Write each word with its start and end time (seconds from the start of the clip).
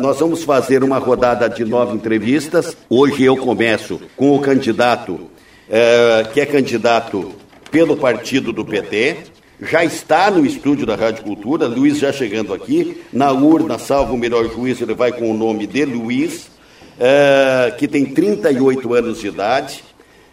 Nós 0.00 0.18
vamos 0.18 0.42
fazer 0.42 0.82
uma 0.82 0.98
rodada 0.98 1.48
de 1.48 1.64
nove 1.64 1.94
entrevistas. 1.94 2.76
Hoje 2.90 3.22
eu 3.22 3.36
começo 3.36 4.00
com 4.16 4.34
o 4.34 4.40
candidato, 4.40 5.30
é, 5.70 6.26
que 6.32 6.40
é 6.40 6.46
candidato 6.46 7.30
pelo 7.70 7.96
partido 7.96 8.52
do 8.52 8.64
PT. 8.64 9.18
Já 9.62 9.84
está 9.84 10.32
no 10.32 10.44
estúdio 10.44 10.84
da 10.84 10.96
Rádio 10.96 11.22
Cultura, 11.22 11.68
Luiz 11.68 11.96
já 11.96 12.12
chegando 12.12 12.52
aqui. 12.52 13.02
Na 13.12 13.30
urna, 13.30 13.78
salvo 13.78 14.14
o 14.14 14.18
melhor 14.18 14.52
juiz, 14.52 14.80
ele 14.80 14.94
vai 14.94 15.12
com 15.12 15.30
o 15.30 15.34
nome 15.34 15.64
de 15.64 15.84
Luiz, 15.84 16.50
é, 16.98 17.72
que 17.78 17.86
tem 17.86 18.04
38 18.04 18.94
anos 18.94 19.20
de 19.20 19.28
idade. 19.28 19.84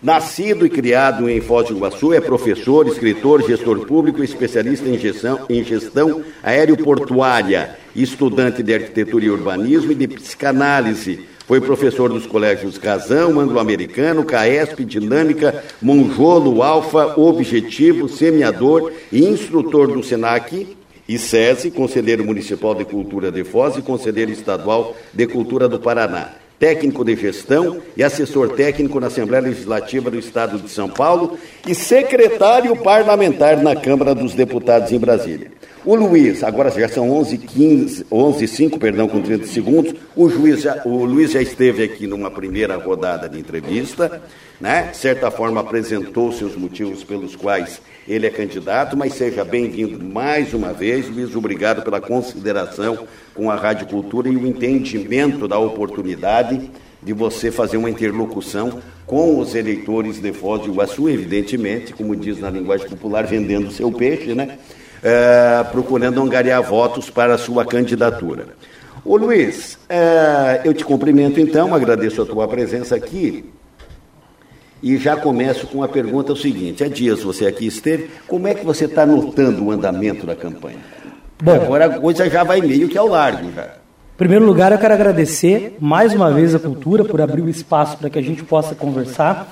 Nascido 0.02 0.66
e 0.66 0.70
criado 0.72 1.30
em 1.30 1.40
Foz 1.40 1.68
do 1.68 1.78
Iguaçu, 1.78 2.12
é 2.12 2.20
professor, 2.20 2.88
escritor, 2.88 3.48
gestor 3.48 3.86
público, 3.86 4.24
especialista 4.24 4.90
em 4.90 4.98
gestão, 4.98 5.42
em 5.48 5.64
gestão 5.64 6.24
aeroportuária, 6.42 7.78
estudante 7.96 8.64
de 8.64 8.74
arquitetura 8.74 9.26
e 9.26 9.30
urbanismo 9.30 9.92
e 9.92 9.96
de 9.96 10.08
psicanálise. 10.08 11.22
Foi 11.48 11.60
professor 11.60 12.10
dos 12.10 12.26
colégios 12.26 12.78
Casão, 12.78 13.40
Anglo-Americano, 13.40 14.24
CAESP, 14.24 14.86
Dinâmica, 14.86 15.64
Monjolo, 15.82 16.64
Alfa, 16.64 17.20
Objetivo, 17.20 18.08
Semeador 18.08 18.92
e 19.12 19.26
instrutor 19.26 19.92
do 19.92 20.02
SENAC 20.02 20.78
e 21.08 21.18
SESI, 21.18 21.72
Conselheiro 21.72 22.24
Municipal 22.24 22.74
de 22.74 22.86
Cultura 22.86 23.32
de 23.32 23.44
Foz 23.44 23.76
e 23.76 23.82
Conselheiro 23.82 24.32
Estadual 24.32 24.96
de 25.14 25.28
Cultura 25.28 25.68
do 25.68 25.80
Paraná 25.80 26.42
técnico 26.62 27.04
de 27.04 27.16
gestão 27.16 27.82
e 27.98 28.04
assessor 28.04 28.50
técnico 28.50 29.00
na 29.00 29.08
Assembleia 29.08 29.42
Legislativa 29.42 30.12
do 30.12 30.20
Estado 30.20 30.60
de 30.60 30.70
São 30.70 30.88
Paulo 30.88 31.40
e 31.68 31.74
secretário 31.74 32.76
parlamentar 32.76 33.58
na 33.58 33.76
Câmara 33.76 34.14
dos 34.14 34.36
Deputados 34.36 34.92
em 34.92 35.00
Brasília. 35.00 35.52
O 35.84 35.96
Luiz, 35.96 36.44
agora 36.44 36.70
já 36.70 36.88
são 36.88 37.10
11 37.10 37.40
15, 37.40 38.06
11 38.12 38.48
5, 38.48 38.78
perdão, 38.78 39.08
com 39.08 39.20
30 39.20 39.48
segundos. 39.48 39.96
O, 40.16 40.30
juiz 40.30 40.62
já, 40.62 40.80
o 40.86 41.04
Luiz 41.06 41.32
já 41.32 41.42
esteve 41.42 41.82
aqui 41.82 42.06
numa 42.06 42.30
primeira 42.30 42.78
rodada 42.78 43.28
de 43.28 43.40
entrevista, 43.40 44.22
né? 44.60 44.90
De 44.92 44.98
certa 44.98 45.32
forma 45.32 45.60
apresentou 45.60 46.32
seus 46.32 46.56
motivos 46.56 47.04
pelos 47.04 47.36
quais 47.36 47.82
ele 48.08 48.28
é 48.28 48.30
candidato, 48.30 48.96
mas 48.96 49.16
seja 49.16 49.44
bem-vindo 49.44 50.04
mais 50.04 50.54
uma 50.54 50.72
vez. 50.72 51.10
Luiz, 51.10 51.36
obrigado 51.36 51.82
pela 51.82 52.00
consideração 52.00 53.08
com 53.34 53.50
a 53.50 53.56
Rádio 53.56 53.88
Cultura 53.88 54.30
e 54.30 54.36
o 54.36 54.46
entendimento 54.46 55.48
da 55.48 55.58
oportunidade 55.58 56.70
de 57.02 57.12
você 57.12 57.50
fazer 57.50 57.78
uma 57.78 57.90
interlocução 57.90 58.80
com 59.08 59.40
os 59.40 59.56
eleitores 59.56 60.22
de 60.22 60.32
Foz 60.32 60.62
do 60.62 60.72
Iguaçu, 60.72 61.10
evidentemente, 61.10 61.92
como 61.92 62.16
diz 62.16 62.40
na 62.40 62.52
linguagem 62.52 62.88
popular, 62.88 63.26
vendendo 63.26 63.72
seu 63.72 63.92
peixe, 63.92 64.36
né? 64.36 64.60
É, 65.04 65.64
procurando 65.72 66.22
angariar 66.22 66.62
votos 66.62 67.10
para 67.10 67.34
a 67.34 67.38
sua 67.38 67.66
candidatura. 67.66 68.48
Ô 69.04 69.18
Luiz, 69.18 69.80
é, 69.90 70.62
eu 70.64 70.74
te 70.74 70.86
cumprimento 70.86 71.40
então, 71.40 71.74
agradeço 71.74 72.22
a 72.22 72.26
tua 72.26 72.48
presença 72.48 72.96
aqui 72.96 73.52
e 74.82 74.98
já 74.98 75.16
começo 75.16 75.68
com 75.68 75.84
a 75.84 75.88
pergunta 75.88 76.34
o 76.34 76.36
seguinte: 76.36 76.84
há 76.84 76.88
dias 76.88 77.22
você 77.22 77.46
aqui 77.46 77.68
esteve, 77.68 78.10
como 78.28 78.48
é 78.48 78.54
que 78.54 78.66
você 78.66 78.86
está 78.86 79.06
notando 79.06 79.64
o 79.64 79.72
andamento 79.72 80.26
da 80.26 80.36
campanha? 80.36 80.80
Bom, 81.42 81.56
agora 81.56 81.86
a 81.86 82.00
coisa 82.00 82.30
já 82.30 82.44
vai 82.44 82.62
meio 82.62 82.88
que 82.88 82.98
ao 82.98 83.08
largo 83.08 83.52
já. 83.52 83.66
Em 83.66 84.18
primeiro 84.18 84.46
lugar, 84.46 84.72
eu 84.72 84.78
quero 84.78 84.94
agradecer 84.94 85.78
mais 85.80 86.14
uma 86.14 86.32
vez 86.32 86.54
a 86.54 86.60
cultura 86.60 87.04
por 87.04 87.20
abrir 87.20 87.42
o 87.42 87.50
espaço 87.50 87.98
para 87.98 88.10
que 88.10 88.20
a 88.20 88.22
gente 88.22 88.44
possa 88.44 88.76
conversar, 88.76 89.52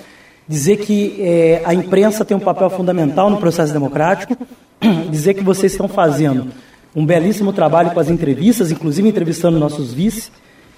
dizer 0.50 0.78
que 0.78 1.16
é, 1.20 1.62
a 1.64 1.76
imprensa 1.76 2.26
tem 2.26 2.36
um 2.36 2.40
papel 2.40 2.72
fundamental 2.72 3.30
no 3.30 3.38
processo 3.38 3.72
democrático, 3.72 4.36
dizer 5.12 5.36
que 5.36 5.44
vocês 5.44 5.74
estão 5.74 5.88
fazendo 5.88 6.48
um 6.96 7.06
belíssimo 7.06 7.54
trabalho 7.54 7.92
com 7.92 8.00
as 8.00 8.10
entrevistas, 8.10 8.72
inclusive 8.72 9.08
entrevistando 9.08 9.60
nossos 9.60 9.94
vice, 9.94 10.32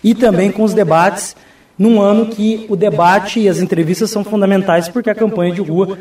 e 0.04 0.14
também 0.14 0.52
com 0.52 0.64
os 0.64 0.74
debates 0.74 1.38
num 1.78 2.02
ano 2.02 2.26
que 2.26 2.66
o 2.68 2.76
debate 2.76 3.40
e 3.40 3.48
as 3.48 3.60
entrevistas 3.60 4.10
são 4.10 4.26
fundamentais 4.26 4.90
porque 4.90 5.10
a 5.10 5.16
campanha 5.16 5.54
de 5.54 5.62
rua 5.62 6.00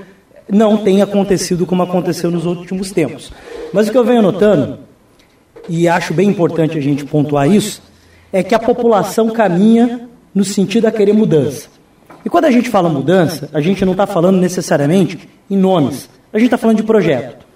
não 0.50 0.78
tem 0.78 1.00
acontecido 1.00 1.64
como 1.64 1.84
aconteceu 1.84 2.28
nos 2.28 2.46
últimos 2.46 2.90
tempos. 2.90 3.32
Mas 3.72 3.86
o 3.86 3.92
que 3.92 3.96
eu 3.96 4.04
venho 4.04 4.20
notando, 4.20 4.80
e 5.68 5.86
acho 5.86 6.12
bem 6.12 6.28
importante 6.28 6.76
a 6.76 6.80
gente 6.80 7.04
pontuar 7.04 7.48
isso, 7.48 7.80
é 8.32 8.42
que 8.42 8.54
a 8.54 8.58
população 8.58 9.30
caminha 9.30 10.08
no 10.34 10.42
sentido 10.42 10.86
a 10.86 10.90
querer 10.90 11.12
mudança. 11.12 11.79
E 12.24 12.28
quando 12.28 12.44
a 12.44 12.50
gente 12.50 12.68
fala 12.68 12.88
mudança, 12.88 13.48
a 13.52 13.60
gente 13.60 13.84
não 13.84 13.92
está 13.92 14.06
falando 14.06 14.38
necessariamente 14.38 15.28
em 15.48 15.56
nomes, 15.56 16.08
a 16.32 16.38
gente 16.38 16.46
está 16.46 16.58
falando 16.58 16.76
de 16.76 16.82
projeto. 16.82 17.46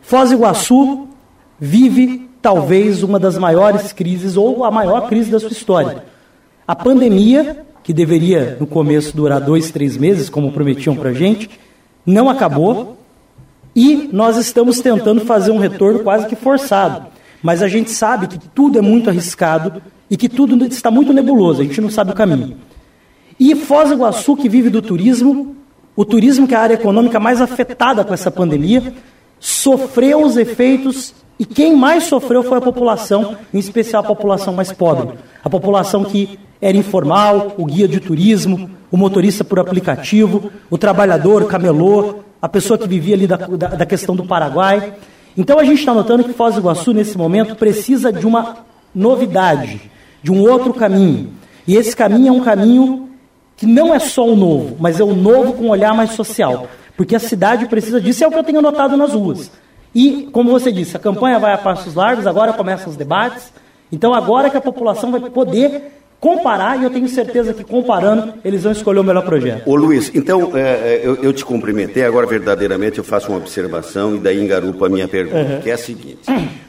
Foz 0.00 0.30
do 0.30 0.36
Iguaçu 0.36 1.08
vive 1.58 2.28
talvez 2.40 3.02
uma 3.02 3.18
das 3.18 3.38
maiores 3.38 3.92
crises 3.92 4.36
ou 4.36 4.64
a 4.64 4.70
maior 4.70 5.08
crise 5.08 5.30
da 5.30 5.38
sua 5.38 5.52
história. 5.52 6.04
A 6.66 6.74
pandemia 6.74 7.64
que 7.82 7.92
deveria 7.92 8.56
no 8.60 8.66
começo 8.66 9.16
durar 9.16 9.40
dois, 9.40 9.70
três 9.70 9.96
meses, 9.96 10.30
como 10.30 10.52
prometiam 10.52 10.94
para 10.94 11.10
a 11.10 11.12
gente, 11.12 11.50
não 12.06 12.30
acabou. 12.30 12.98
E 13.74 14.08
nós 14.12 14.36
estamos 14.36 14.80
tentando 14.80 15.22
fazer 15.22 15.50
um 15.50 15.58
retorno 15.58 16.00
quase 16.00 16.26
que 16.26 16.36
forçado. 16.36 17.06
Mas 17.42 17.62
a 17.62 17.68
gente 17.68 17.90
sabe 17.90 18.28
que 18.28 18.38
tudo 18.38 18.78
é 18.78 18.82
muito 18.82 19.10
arriscado 19.10 19.82
e 20.08 20.16
que 20.16 20.28
tudo 20.28 20.64
está 20.66 20.90
muito 20.90 21.12
nebuloso, 21.12 21.62
a 21.62 21.64
gente 21.64 21.80
não 21.80 21.90
sabe 21.90 22.12
o 22.12 22.14
caminho. 22.14 22.56
E 23.44 23.56
Foz 23.56 23.88
do 23.88 23.96
Iguaçu, 23.96 24.36
que 24.36 24.48
vive 24.48 24.70
do 24.70 24.80
turismo, 24.80 25.56
o 25.96 26.04
turismo 26.04 26.46
que 26.46 26.54
é 26.54 26.56
a 26.56 26.60
área 26.60 26.74
econômica 26.74 27.18
mais 27.18 27.40
afetada 27.40 28.04
com 28.04 28.14
essa 28.14 28.30
pandemia, 28.30 28.94
sofreu 29.40 30.22
os 30.22 30.36
efeitos 30.36 31.12
e 31.40 31.44
quem 31.44 31.74
mais 31.74 32.04
sofreu 32.04 32.44
foi 32.44 32.58
a 32.58 32.60
população, 32.60 33.36
em 33.52 33.58
especial 33.58 34.04
a 34.04 34.06
população 34.06 34.54
mais 34.54 34.70
pobre. 34.70 35.18
A 35.42 35.50
população 35.50 36.04
que 36.04 36.38
era 36.60 36.76
informal, 36.76 37.54
o 37.58 37.64
guia 37.64 37.88
de 37.88 37.98
turismo, 37.98 38.70
o 38.92 38.96
motorista 38.96 39.42
por 39.42 39.58
aplicativo, 39.58 40.52
o 40.70 40.78
trabalhador, 40.78 41.42
o 41.42 41.46
camelô, 41.46 42.20
a 42.40 42.48
pessoa 42.48 42.78
que 42.78 42.86
vivia 42.86 43.16
ali 43.16 43.26
da, 43.26 43.38
da, 43.38 43.66
da 43.66 43.84
questão 43.84 44.14
do 44.14 44.24
Paraguai. 44.24 44.94
Então 45.36 45.58
a 45.58 45.64
gente 45.64 45.80
está 45.80 45.92
notando 45.92 46.22
que 46.22 46.32
Foz 46.32 46.54
do 46.54 46.60
Iguaçu, 46.60 46.92
nesse 46.92 47.18
momento, 47.18 47.56
precisa 47.56 48.12
de 48.12 48.24
uma 48.24 48.58
novidade, 48.94 49.80
de 50.22 50.30
um 50.30 50.48
outro 50.48 50.72
caminho. 50.72 51.30
E 51.66 51.74
esse 51.74 51.96
caminho 51.96 52.28
é 52.28 52.32
um 52.32 52.40
caminho 52.40 53.08
que 53.56 53.66
não 53.66 53.94
é 53.94 53.98
só 53.98 54.26
o 54.26 54.36
novo, 54.36 54.76
mas 54.78 54.98
é 54.98 55.04
o 55.04 55.14
novo 55.14 55.52
com 55.54 55.64
um 55.64 55.70
olhar 55.70 55.94
mais 55.94 56.12
social. 56.12 56.66
Porque 56.96 57.16
a 57.16 57.20
cidade 57.20 57.66
precisa 57.66 58.00
disso, 58.00 58.24
é 58.24 58.26
o 58.26 58.30
que 58.30 58.38
eu 58.38 58.44
tenho 58.44 58.62
notado 58.62 58.96
nas 58.96 59.12
ruas. 59.12 59.50
E, 59.94 60.28
como 60.32 60.50
você 60.50 60.72
disse, 60.72 60.96
a 60.96 61.00
campanha 61.00 61.38
vai 61.38 61.52
a 61.52 61.58
passos 61.58 61.94
largos, 61.94 62.26
agora 62.26 62.52
começam 62.52 62.88
os 62.88 62.96
debates. 62.96 63.52
Então, 63.90 64.14
agora 64.14 64.48
que 64.48 64.56
a 64.56 64.60
população 64.60 65.10
vai 65.10 65.20
poder 65.20 66.01
comparar, 66.22 66.80
e 66.80 66.84
eu 66.84 66.90
tenho 66.90 67.08
certeza 67.08 67.52
que 67.52 67.64
comparando, 67.64 68.34
eles 68.44 68.62
vão 68.62 68.70
escolher 68.70 69.00
o 69.00 69.02
melhor 69.02 69.24
projeto. 69.24 69.68
Ô 69.68 69.74
Luiz, 69.74 70.08
então 70.14 70.56
é, 70.56 70.60
é, 70.60 71.00
eu, 71.02 71.16
eu, 71.16 71.32
te 71.32 71.44
cumprimentei, 71.44 72.04
agora 72.04 72.28
verdadeiramente 72.28 72.98
eu 72.98 73.02
faço 73.02 73.28
uma 73.28 73.38
observação 73.38 74.14
e 74.14 74.20
daí 74.20 74.40
engarupo 74.40 74.84
a 74.84 74.88
minha 74.88 75.08
pergunta, 75.08 75.54
uhum. 75.54 75.60
que 75.60 75.68
é 75.68 75.72
a 75.72 75.78
seguinte. 75.78 76.20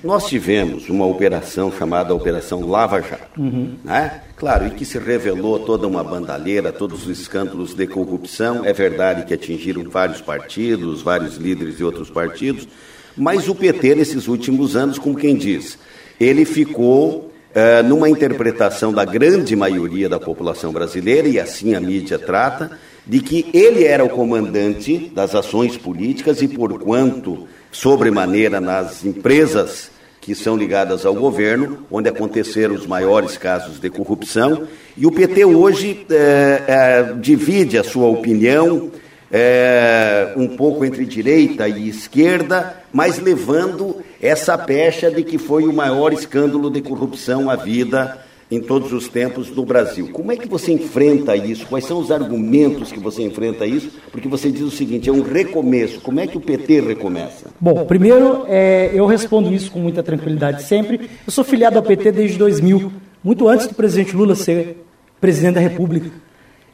Nós 0.04 0.26
tivemos 0.26 0.90
uma 0.90 1.06
operação 1.06 1.72
chamada 1.72 2.16
Operação 2.16 2.68
Lava 2.68 3.00
Jato, 3.00 3.40
uhum. 3.40 3.76
né? 3.84 4.22
Claro, 4.36 4.66
e 4.66 4.72
que 4.72 4.84
se 4.84 4.98
revelou 4.98 5.60
toda 5.60 5.88
uma 5.88 6.04
bandalheira, 6.04 6.72
todos 6.72 7.06
os 7.06 7.20
escândalos 7.20 7.76
de 7.76 7.86
corrupção. 7.86 8.66
É 8.66 8.74
verdade 8.74 9.24
que 9.24 9.36
atingiram 9.36 9.84
vários 9.88 10.20
partidos, 10.20 11.04
vários 11.04 11.38
líderes 11.38 11.78
de 11.78 11.84
outros 11.84 12.10
partidos, 12.10 12.68
mas 13.16 13.48
o 13.48 13.54
PT, 13.54 13.94
nesses 13.94 14.28
últimos 14.28 14.76
anos, 14.76 14.98
como 14.98 15.16
quem 15.16 15.36
diz, 15.36 15.78
ele 16.20 16.44
ficou 16.44 17.33
uh, 17.54 17.88
numa 17.88 18.10
interpretação 18.10 18.92
da 18.92 19.06
grande 19.06 19.56
maioria 19.56 20.10
da 20.10 20.20
população 20.20 20.72
brasileira, 20.72 21.28
e 21.28 21.40
assim 21.40 21.76
a 21.76 21.80
mídia 21.80 22.20
trata, 22.20 22.72
de 23.06 23.20
que 23.20 23.50
ele 23.54 23.84
era 23.84 24.04
o 24.04 24.10
comandante 24.10 25.12
das 25.14 25.36
ações 25.36 25.78
políticas 25.78 26.42
e, 26.42 26.48
porquanto, 26.48 27.48
sobremaneira 27.72 28.62
nas 28.62 29.04
empresas 29.04 29.92
que 30.22 30.34
são 30.34 30.56
ligadas 30.56 31.06
ao 31.06 31.14
governo, 31.14 31.86
onde 31.92 32.08
aconteceram 32.08 32.76
os 32.76 32.88
maiores 32.88 33.38
casos 33.38 33.78
de 33.78 33.90
corrupção. 33.90 34.66
E 34.96 35.06
o 35.06 35.12
PT 35.12 35.44
hoje 35.44 36.06
é, 36.10 36.64
é, 36.66 37.14
divide 37.20 37.78
a 37.78 37.84
sua 37.84 38.08
opinião 38.08 38.90
é, 39.30 40.32
um 40.38 40.48
pouco 40.56 40.86
entre 40.86 41.06
direita 41.06 41.68
e 41.68 41.90
esquerda, 41.90 42.83
mas 42.94 43.20
levando 43.20 43.98
essa 44.22 44.58
pecha 44.58 45.10
de 45.10 45.24
que 45.24 45.40
foi 45.40 45.66
o 45.66 45.74
maior 45.74 46.14
escândalo 46.14 46.70
de 46.70 46.82
corrupção 46.82 47.50
à 47.50 47.56
vida 47.56 48.20
em 48.52 48.62
todos 48.62 48.94
os 48.94 49.08
tempos 49.08 49.50
no 49.50 49.66
Brasil. 49.66 50.10
Como 50.14 50.32
é 50.32 50.38
que 50.38 50.48
você 50.48 50.72
enfrenta 50.72 51.36
isso? 51.36 51.66
Quais 51.66 51.86
são 51.86 52.00
os 52.00 52.12
argumentos 52.12 52.92
que 52.92 53.00
você 53.00 53.24
enfrenta 53.24 53.66
isso? 53.66 53.90
Porque 54.12 54.28
você 54.28 54.52
diz 54.52 54.62
o 54.62 54.70
seguinte, 54.70 55.10
é 55.10 55.12
um 55.12 55.24
recomeço. 55.24 56.00
Como 56.02 56.20
é 56.20 56.28
que 56.28 56.38
o 56.38 56.42
PT 56.42 56.82
recomeça? 56.82 57.48
Bom, 57.60 57.84
primeiro, 57.86 58.46
é, 58.48 58.92
eu 58.94 59.08
respondo 59.08 59.52
isso 59.52 59.72
com 59.72 59.80
muita 59.80 60.04
tranquilidade 60.04 60.62
sempre. 60.64 61.10
Eu 61.26 61.32
sou 61.32 61.44
filiado 61.44 61.78
ao 61.78 61.84
PT 61.84 62.12
desde 62.12 62.38
2000, 62.38 62.92
muito 63.24 63.48
antes 63.48 63.66
do 63.66 63.74
presidente 63.74 64.16
Lula 64.16 64.36
ser 64.36 64.86
presidente 65.20 65.56
da 65.56 65.62
República. 65.62 66.12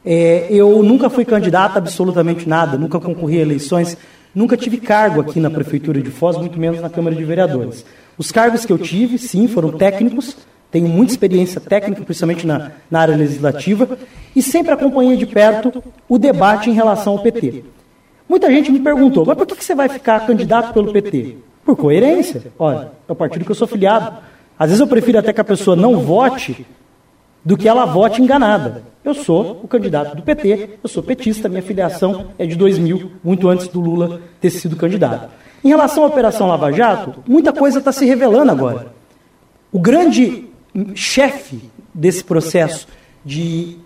É, 0.04 0.48
eu 0.50 0.82
nunca 0.82 1.08
fui 1.08 1.24
candidato 1.24 1.76
a 1.76 1.78
absolutamente 1.78 2.48
nada, 2.48 2.76
nunca 2.76 2.98
concorri 2.98 3.38
a 3.38 3.42
eleições, 3.42 3.96
nunca 4.34 4.56
tive 4.56 4.78
cargo 4.78 5.20
aqui 5.20 5.40
na 5.40 5.50
Prefeitura 5.50 6.00
de 6.00 6.10
Foz, 6.10 6.36
muito 6.36 6.58
menos 6.58 6.80
na 6.80 6.88
Câmara 6.90 7.14
de 7.14 7.24
Vereadores. 7.24 7.84
Os 8.16 8.30
cargos 8.30 8.64
que 8.64 8.72
eu 8.72 8.78
tive, 8.78 9.18
sim, 9.18 9.48
foram 9.48 9.72
técnicos, 9.72 10.36
tenho 10.70 10.88
muita 10.88 11.12
experiência 11.12 11.60
técnica, 11.60 12.02
principalmente 12.02 12.46
na, 12.46 12.70
na 12.90 13.00
área 13.00 13.16
legislativa, 13.16 13.98
e 14.34 14.42
sempre 14.42 14.72
acompanhei 14.72 15.16
de 15.16 15.26
perto 15.26 15.82
o 16.08 16.18
debate 16.18 16.70
em 16.70 16.72
relação 16.72 17.14
ao 17.14 17.18
PT. 17.20 17.64
Muita 18.28 18.50
gente 18.50 18.70
me 18.70 18.78
perguntou, 18.78 19.26
mas 19.26 19.36
por 19.36 19.46
que 19.46 19.64
você 19.64 19.74
vai 19.74 19.88
ficar 19.88 20.26
candidato 20.26 20.72
pelo 20.72 20.92
PT? 20.92 21.36
Por 21.64 21.76
coerência. 21.76 22.52
Olha, 22.58 22.92
é 23.08 23.12
o 23.12 23.16
partido 23.16 23.44
que 23.44 23.50
eu 23.50 23.56
sou 23.56 23.66
filiado. 23.66 24.18
Às 24.56 24.68
vezes 24.68 24.80
eu 24.80 24.86
prefiro 24.86 25.18
até 25.18 25.32
que 25.32 25.40
a 25.40 25.44
pessoa 25.44 25.74
não 25.74 25.98
vote 25.98 26.64
do 27.44 27.56
que 27.56 27.68
ela 27.68 27.84
vote 27.84 28.20
enganada. 28.22 28.82
Eu 29.04 29.14
sou 29.14 29.60
o 29.62 29.68
candidato 29.68 30.14
do 30.14 30.22
PT, 30.22 30.78
eu 30.82 30.88
sou 30.88 31.02
petista, 31.02 31.48
minha 31.48 31.62
filiação 31.62 32.28
é 32.38 32.44
de 32.44 32.54
2000, 32.54 33.12
muito 33.24 33.48
antes 33.48 33.68
do 33.68 33.80
Lula 33.80 34.20
ter 34.40 34.50
sido 34.50 34.76
candidato. 34.76 35.30
Em 35.64 35.68
relação 35.68 36.04
à 36.04 36.06
Operação 36.06 36.48
Lava 36.48 36.70
Jato, 36.72 37.22
muita 37.26 37.52
coisa 37.52 37.78
está 37.78 37.92
se 37.92 38.04
revelando 38.04 38.50
agora. 38.50 38.92
O 39.72 39.78
grande 39.78 40.46
chefe 40.94 41.70
desse 41.94 42.22
processo 42.24 42.86
de, 43.24 43.78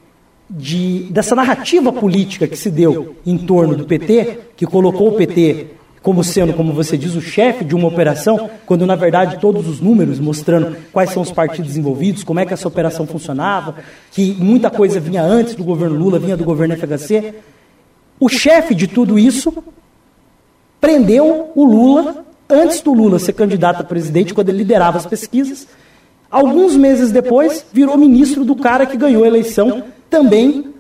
de, 0.49 1.05
dessa 1.11 1.35
narrativa 1.35 1.93
política 1.93 2.47
que 2.47 2.57
se 2.57 2.71
deu 2.71 3.17
em 3.25 3.39
torno 3.39 3.77
do 3.77 3.85
PT, 3.85 4.39
que 4.57 4.67
colocou 4.67 5.09
o 5.09 5.13
PT 5.13 5.69
como 6.05 6.23
sendo, 6.23 6.53
como 6.53 6.75
você 6.75 6.99
diz, 6.99 7.15
o 7.15 7.21
chefe 7.23 7.65
de 7.65 7.75
uma 7.75 7.89
operação, 7.89 8.51
quando 8.67 8.85
na 8.85 8.95
verdade 8.95 9.39
todos 9.41 9.67
os 9.67 9.81
números 9.81 10.21
mostrando 10.21 10.77
quais 10.93 11.09
são 11.09 11.23
os 11.23 11.33
partidos 11.33 11.79
envolvidos, 11.79 12.23
como 12.23 12.39
é 12.39 12.45
que 12.45 12.53
essa 12.53 12.69
operação 12.69 13.07
funcionava, 13.07 13.77
que 14.13 14.37
muita 14.39 14.71
coisa 14.71 15.01
vinha 15.01 15.23
antes 15.23 15.55
do 15.55 15.65
governo 15.65 15.97
Lula, 15.97 16.19
vinha 16.19 16.37
do 16.37 16.45
governo 16.45 16.77
FHC. 16.77 17.35
O 18.21 18.29
chefe 18.29 18.75
de 18.75 18.87
tudo 18.87 19.19
isso 19.19 19.65
prendeu 20.79 21.51
o 21.55 21.65
Lula 21.65 22.23
antes 22.51 22.83
do 22.83 22.93
Lula 22.93 23.19
ser 23.19 23.33
candidato 23.33 23.81
a 23.81 23.85
presidente, 23.85 24.35
quando 24.35 24.51
ele 24.51 24.59
liderava 24.59 24.99
as 24.99 25.07
pesquisas. 25.07 25.67
Alguns 26.31 26.77
meses 26.77 27.11
depois, 27.13 27.65
virou 27.73 27.97
ministro 27.97 28.45
do 28.45 28.55
cara 28.55 28.85
que 28.85 28.99
ganhou 28.99 29.25
a 29.25 29.27
eleição, 29.27 29.85
também 30.11 30.74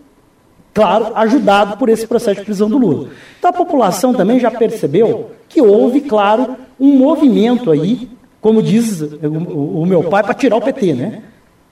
claro, 0.74 1.12
ajudado 1.14 1.76
por 1.76 1.88
esse 1.88 2.06
processo 2.06 2.40
de 2.40 2.44
prisão 2.44 2.68
do 2.68 2.76
Lula. 2.76 3.10
Então 3.38 3.50
a 3.50 3.54
população 3.54 4.12
também 4.12 4.40
já 4.40 4.50
percebeu 4.50 5.30
que 5.48 5.62
houve, 5.62 6.00
claro, 6.00 6.56
um 6.78 6.98
movimento 6.98 7.70
aí, 7.70 8.10
como 8.40 8.60
diz 8.60 9.00
o, 9.00 9.80
o 9.80 9.86
meu 9.86 10.02
pai, 10.02 10.24
para 10.24 10.34
tirar 10.34 10.56
o 10.56 10.60
PT, 10.60 10.94
né? 10.94 11.22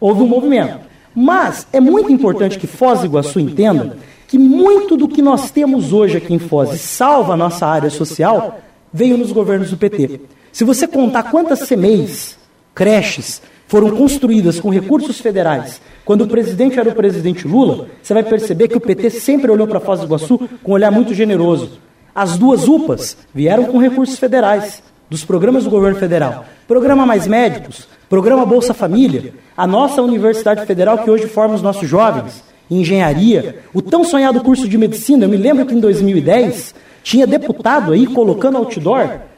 Houve 0.00 0.22
um 0.22 0.28
movimento. 0.28 0.78
Mas 1.14 1.66
é 1.72 1.80
muito 1.80 2.10
importante 2.12 2.58
que 2.58 2.66
Foz 2.66 3.00
do 3.00 3.06
Iguaçu 3.06 3.40
entenda 3.40 3.96
que 4.28 4.38
muito 4.38 4.96
do 4.96 5.06
que 5.06 5.20
nós 5.20 5.50
temos 5.50 5.92
hoje 5.92 6.16
aqui 6.16 6.32
em 6.32 6.38
Foz, 6.38 6.80
salva 6.80 7.34
a 7.34 7.36
nossa 7.36 7.66
área 7.66 7.90
social, 7.90 8.60
veio 8.92 9.18
nos 9.18 9.32
governos 9.32 9.70
do 9.70 9.76
PT. 9.76 10.20
Se 10.50 10.64
você 10.64 10.86
contar 10.86 11.24
quantas 11.24 11.68
CMEs, 11.68 12.38
creches, 12.74 13.42
foram 13.72 13.96
construídas 13.96 14.60
com 14.60 14.68
recursos 14.68 15.18
federais 15.18 15.80
quando 16.04 16.24
o 16.24 16.28
presidente 16.28 16.78
era 16.78 16.90
o 16.90 16.94
presidente 16.94 17.48
Lula, 17.48 17.86
você 18.02 18.12
vai 18.12 18.22
perceber 18.22 18.68
que 18.68 18.76
o 18.76 18.80
PT 18.80 19.08
sempre 19.08 19.50
olhou 19.50 19.66
para 19.66 19.80
Foz 19.80 19.98
do 19.98 20.04
Iguaçu 20.04 20.38
com 20.62 20.72
um 20.72 20.74
olhar 20.74 20.90
muito 20.90 21.14
generoso. 21.14 21.78
As 22.14 22.36
duas 22.36 22.68
UPAs 22.68 23.16
vieram 23.34 23.64
com 23.64 23.78
recursos 23.78 24.18
federais, 24.18 24.82
dos 25.08 25.24
programas 25.24 25.64
do 25.64 25.70
governo 25.70 25.98
federal. 25.98 26.44
Programa 26.68 27.06
Mais 27.06 27.26
Médicos, 27.26 27.88
Programa 28.10 28.44
Bolsa 28.44 28.74
Família, 28.74 29.32
a 29.56 29.66
nossa 29.66 30.02
Universidade 30.02 30.66
Federal 30.66 30.98
que 30.98 31.10
hoje 31.10 31.26
forma 31.26 31.54
os 31.54 31.62
nossos 31.62 31.88
jovens, 31.88 32.44
engenharia, 32.70 33.60
o 33.72 33.80
tão 33.80 34.04
sonhado 34.04 34.42
curso 34.42 34.68
de 34.68 34.76
medicina. 34.76 35.24
Eu 35.24 35.30
me 35.30 35.38
lembro 35.38 35.64
que 35.64 35.74
em 35.74 35.80
2010 35.80 36.74
tinha 37.02 37.26
deputado 37.26 37.92
aí 37.92 38.06
colocando 38.06 38.58
outdoor, 38.58 39.31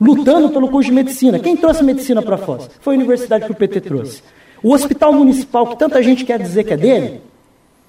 lutando 0.00 0.50
pelo 0.50 0.68
curso 0.68 0.88
de 0.90 0.94
medicina. 0.94 1.38
Quem 1.38 1.56
trouxe 1.56 1.82
medicina 1.82 2.22
para 2.22 2.36
Foz? 2.36 2.68
Foi 2.80 2.94
a 2.94 2.98
universidade 2.98 3.46
que 3.46 3.52
o 3.52 3.54
PT 3.54 3.80
trouxe. 3.80 4.22
O 4.62 4.72
hospital 4.72 5.12
municipal, 5.12 5.66
que 5.66 5.78
tanta 5.78 6.02
gente 6.02 6.24
quer 6.24 6.38
dizer 6.38 6.64
que 6.64 6.72
é 6.72 6.76
dele, 6.76 7.20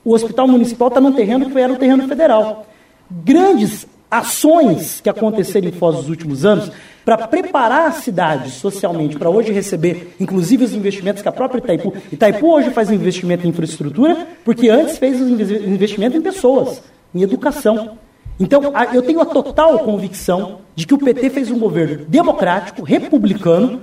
o 0.03 0.13
hospital 0.13 0.47
municipal 0.47 0.87
está 0.87 1.01
num 1.01 1.11
terreno 1.11 1.49
que 1.49 1.59
era 1.59 1.71
um 1.71 1.77
terreno 1.77 2.07
federal. 2.07 2.67
Grandes 3.09 3.87
ações 4.09 5.01
que 5.01 5.09
aconteceram 5.09 5.67
em 5.67 5.71
Foz 5.71 5.97
nos 5.97 6.09
últimos 6.09 6.45
anos 6.45 6.71
para 7.05 7.27
preparar 7.27 7.87
a 7.87 7.91
cidade 7.91 8.51
socialmente 8.51 9.17
para 9.17 9.29
hoje 9.29 9.51
receber, 9.51 10.15
inclusive, 10.19 10.63
os 10.63 10.73
investimentos 10.73 11.21
que 11.21 11.29
a 11.29 11.31
própria 11.31 11.59
Itaipu. 11.59 11.93
Itaipu 12.11 12.51
hoje 12.51 12.69
faz 12.71 12.91
investimento 12.91 13.45
em 13.45 13.49
infraestrutura, 13.49 14.27
porque 14.43 14.69
antes 14.69 14.97
fez 14.97 15.19
investimento 15.19 16.17
em 16.17 16.21
pessoas, 16.21 16.81
em 17.13 17.21
educação. 17.21 17.97
Então, 18.39 18.71
eu 18.93 19.01
tenho 19.01 19.19
a 19.19 19.25
total 19.25 19.79
convicção 19.79 20.59
de 20.75 20.87
que 20.87 20.93
o 20.93 20.97
PT 20.97 21.29
fez 21.29 21.51
um 21.51 21.59
governo 21.59 22.05
democrático, 22.07 22.83
republicano, 22.83 23.81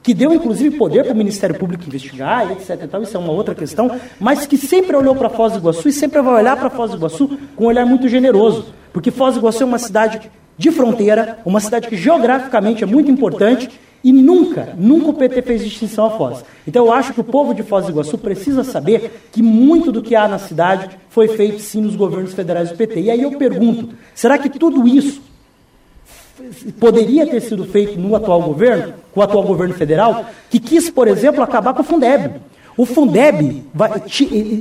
que 0.00 0.14
deu 0.14 0.32
inclusive 0.32 0.78
poder 0.78 1.02
para 1.02 1.12
o 1.12 1.16
Ministério 1.16 1.58
Público 1.58 1.82
investigar, 1.88 2.52
etc. 2.52 2.88
Isso 3.02 3.16
é 3.16 3.20
uma 3.20 3.32
outra 3.32 3.52
questão, 3.52 3.98
mas 4.20 4.46
que 4.46 4.56
sempre 4.56 4.94
olhou 4.94 5.16
para 5.16 5.28
Foz 5.28 5.54
do 5.54 5.58
Iguaçu 5.58 5.88
e 5.88 5.92
sempre 5.92 6.22
vai 6.22 6.34
olhar 6.34 6.56
para 6.56 6.70
Foz 6.70 6.92
do 6.92 6.96
Iguaçu 6.96 7.36
com 7.56 7.64
um 7.64 7.66
olhar 7.66 7.84
muito 7.84 8.08
generoso, 8.08 8.66
porque 8.92 9.10
Foz 9.10 9.34
do 9.34 9.40
Iguaçu 9.40 9.64
é 9.64 9.66
uma 9.66 9.80
cidade 9.80 10.30
de 10.56 10.70
fronteira, 10.70 11.38
uma 11.44 11.58
cidade 11.58 11.88
que 11.88 11.96
geograficamente 11.96 12.84
é 12.84 12.86
muito 12.86 13.10
importante 13.10 13.68
e 14.02 14.12
nunca, 14.12 14.74
nunca 14.76 15.10
o 15.10 15.14
PT 15.14 15.42
fez 15.42 15.64
distinção 15.64 16.06
a 16.06 16.10
Foz. 16.10 16.44
Então 16.66 16.86
eu 16.86 16.92
acho 16.92 17.12
que 17.12 17.20
o 17.20 17.24
povo 17.24 17.54
de 17.54 17.62
Foz 17.62 17.86
do 17.86 17.92
Iguaçu 17.92 18.18
precisa 18.18 18.62
saber 18.62 19.28
que 19.32 19.42
muito 19.42 19.90
do 19.90 20.02
que 20.02 20.14
há 20.14 20.28
na 20.28 20.38
cidade 20.38 20.96
foi 21.08 21.28
feito 21.28 21.60
sim 21.60 21.80
nos 21.80 21.96
governos 21.96 22.32
federais 22.32 22.70
do 22.70 22.76
PT. 22.76 23.00
E 23.00 23.10
aí 23.10 23.22
eu 23.22 23.32
pergunto, 23.38 23.94
será 24.14 24.38
que 24.38 24.48
tudo 24.48 24.86
isso 24.86 25.20
poderia 26.78 27.26
ter 27.26 27.40
sido 27.40 27.64
feito 27.64 27.98
no 27.98 28.14
atual 28.14 28.42
governo, 28.42 28.94
com 29.12 29.20
o 29.20 29.22
atual 29.22 29.42
governo 29.44 29.74
federal, 29.74 30.26
que 30.50 30.60
quis, 30.60 30.90
por 30.90 31.08
exemplo, 31.08 31.42
acabar 31.42 31.74
com 31.74 31.80
o 31.80 31.84
Fundeb. 31.84 32.40
O 32.76 32.84
Fundeb 32.84 33.64
vai, 33.72 34.02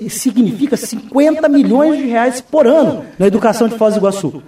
significa 0.10 0.78
50 0.78 1.50
milhões 1.50 1.98
de 1.98 2.08
reais 2.08 2.40
por 2.40 2.66
ano 2.66 3.06
na 3.20 3.28
educação 3.28 3.68
de 3.68 3.78
Foz 3.78 3.94
do 3.94 4.00
Iguaçu. 4.00 4.42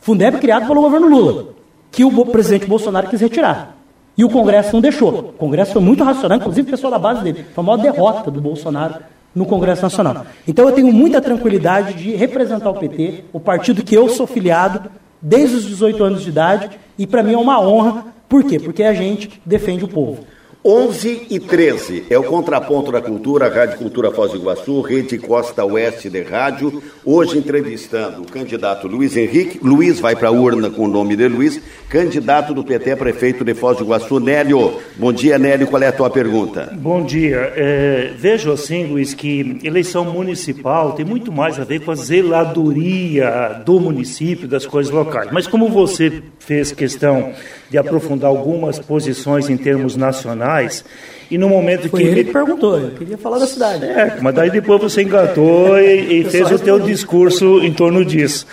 Fundeb 0.00 0.38
criado 0.38 0.66
pelo 0.66 0.80
governo 0.80 1.08
Lula, 1.08 1.48
que 1.90 2.02
o 2.04 2.26
presidente 2.26 2.66
Bolsonaro 2.66 3.08
quis 3.08 3.20
retirar. 3.20 3.77
E 4.18 4.24
o 4.24 4.28
Congresso 4.28 4.72
não 4.72 4.80
deixou. 4.80 5.10
O 5.10 5.22
Congresso 5.34 5.72
foi 5.74 5.80
muito 5.80 6.02
racional, 6.02 6.38
inclusive 6.38 6.66
o 6.66 6.70
pessoal 6.72 6.90
da 6.90 6.98
base 6.98 7.22
dele. 7.22 7.46
Foi 7.54 7.62
a 7.62 7.66
maior 7.66 7.80
derrota 7.80 8.32
do 8.32 8.40
Bolsonaro 8.40 8.96
no 9.32 9.46
Congresso 9.46 9.82
Nacional. 9.82 10.26
Então 10.46 10.68
eu 10.68 10.74
tenho 10.74 10.92
muita 10.92 11.20
tranquilidade 11.20 11.94
de 11.94 12.16
representar 12.16 12.68
o 12.68 12.74
PT, 12.74 13.24
o 13.32 13.38
partido 13.38 13.84
que 13.84 13.94
eu 13.94 14.08
sou 14.08 14.26
filiado, 14.26 14.90
desde 15.22 15.54
os 15.54 15.64
18 15.64 16.02
anos 16.02 16.22
de 16.24 16.30
idade, 16.30 16.70
e 16.98 17.06
para 17.06 17.22
mim 17.22 17.34
é 17.34 17.38
uma 17.38 17.60
honra. 17.60 18.06
Por 18.28 18.42
quê? 18.42 18.58
Porque 18.58 18.82
a 18.82 18.92
gente 18.92 19.40
defende 19.46 19.84
o 19.84 19.88
povo. 19.88 20.24
11 20.64 21.28
e 21.30 21.38
13 21.38 22.06
é 22.10 22.18
o 22.18 22.24
contraponto 22.24 22.90
da 22.90 23.00
cultura, 23.00 23.48
Rádio 23.48 23.78
Cultura 23.78 24.10
Foz 24.10 24.32
do 24.32 24.38
Iguaçu, 24.38 24.80
Rede 24.80 25.16
Costa 25.16 25.64
Oeste 25.64 26.10
de 26.10 26.20
Rádio. 26.22 26.82
Hoje 27.04 27.38
entrevistando 27.38 28.22
o 28.22 28.26
candidato 28.26 28.88
Luiz 28.88 29.16
Henrique. 29.16 29.60
Luiz 29.62 30.00
vai 30.00 30.16
para 30.16 30.28
a 30.28 30.32
urna 30.32 30.68
com 30.68 30.82
o 30.82 30.88
nome 30.88 31.14
de 31.14 31.28
Luiz, 31.28 31.60
candidato 31.88 32.52
do 32.52 32.64
PT 32.64 32.96
prefeito 32.96 33.44
de 33.44 33.54
Foz 33.54 33.78
do 33.78 33.84
Iguaçu. 33.84 34.18
Nélio, 34.18 34.80
bom 34.96 35.12
dia, 35.12 35.38
Nélio. 35.38 35.68
Qual 35.68 35.80
é 35.80 35.86
a 35.86 35.92
tua 35.92 36.10
pergunta? 36.10 36.76
Bom 36.76 37.04
dia. 37.04 37.52
É, 37.54 38.12
vejo 38.18 38.50
assim, 38.50 38.84
Luiz, 38.86 39.14
que 39.14 39.60
eleição 39.62 40.04
municipal 40.06 40.92
tem 40.92 41.04
muito 41.04 41.30
mais 41.30 41.58
a 41.60 41.64
ver 41.64 41.82
com 41.82 41.92
a 41.92 41.94
zeladoria 41.94 43.62
do 43.64 43.78
município, 43.78 44.48
das 44.48 44.66
coisas 44.66 44.92
locais. 44.92 45.30
Mas 45.30 45.46
como 45.46 45.68
você 45.68 46.20
fez 46.40 46.72
questão 46.72 47.32
de 47.70 47.78
aprofundar 47.78 48.30
algumas 48.30 48.78
posições 48.78 49.48
em 49.48 49.56
termos 49.56 49.96
nacionais. 49.96 50.84
E 51.30 51.36
no 51.36 51.48
momento 51.48 51.88
Foi 51.88 52.02
que. 52.02 52.08
Ele 52.08 52.24
perguntou, 52.24 52.78
eu 52.78 52.90
queria 52.92 53.18
falar 53.18 53.38
da 53.38 53.46
cidade. 53.46 53.84
É, 53.84 54.16
mas 54.20 54.34
daí 54.34 54.50
depois 54.50 54.80
você 54.80 55.02
engatou 55.02 55.78
e, 55.78 56.20
e 56.20 56.24
fez 56.24 56.50
o 56.50 56.58
teu 56.58 56.78
discurso 56.80 57.60
em 57.62 57.72
torno 57.72 58.04
disso. 58.04 58.46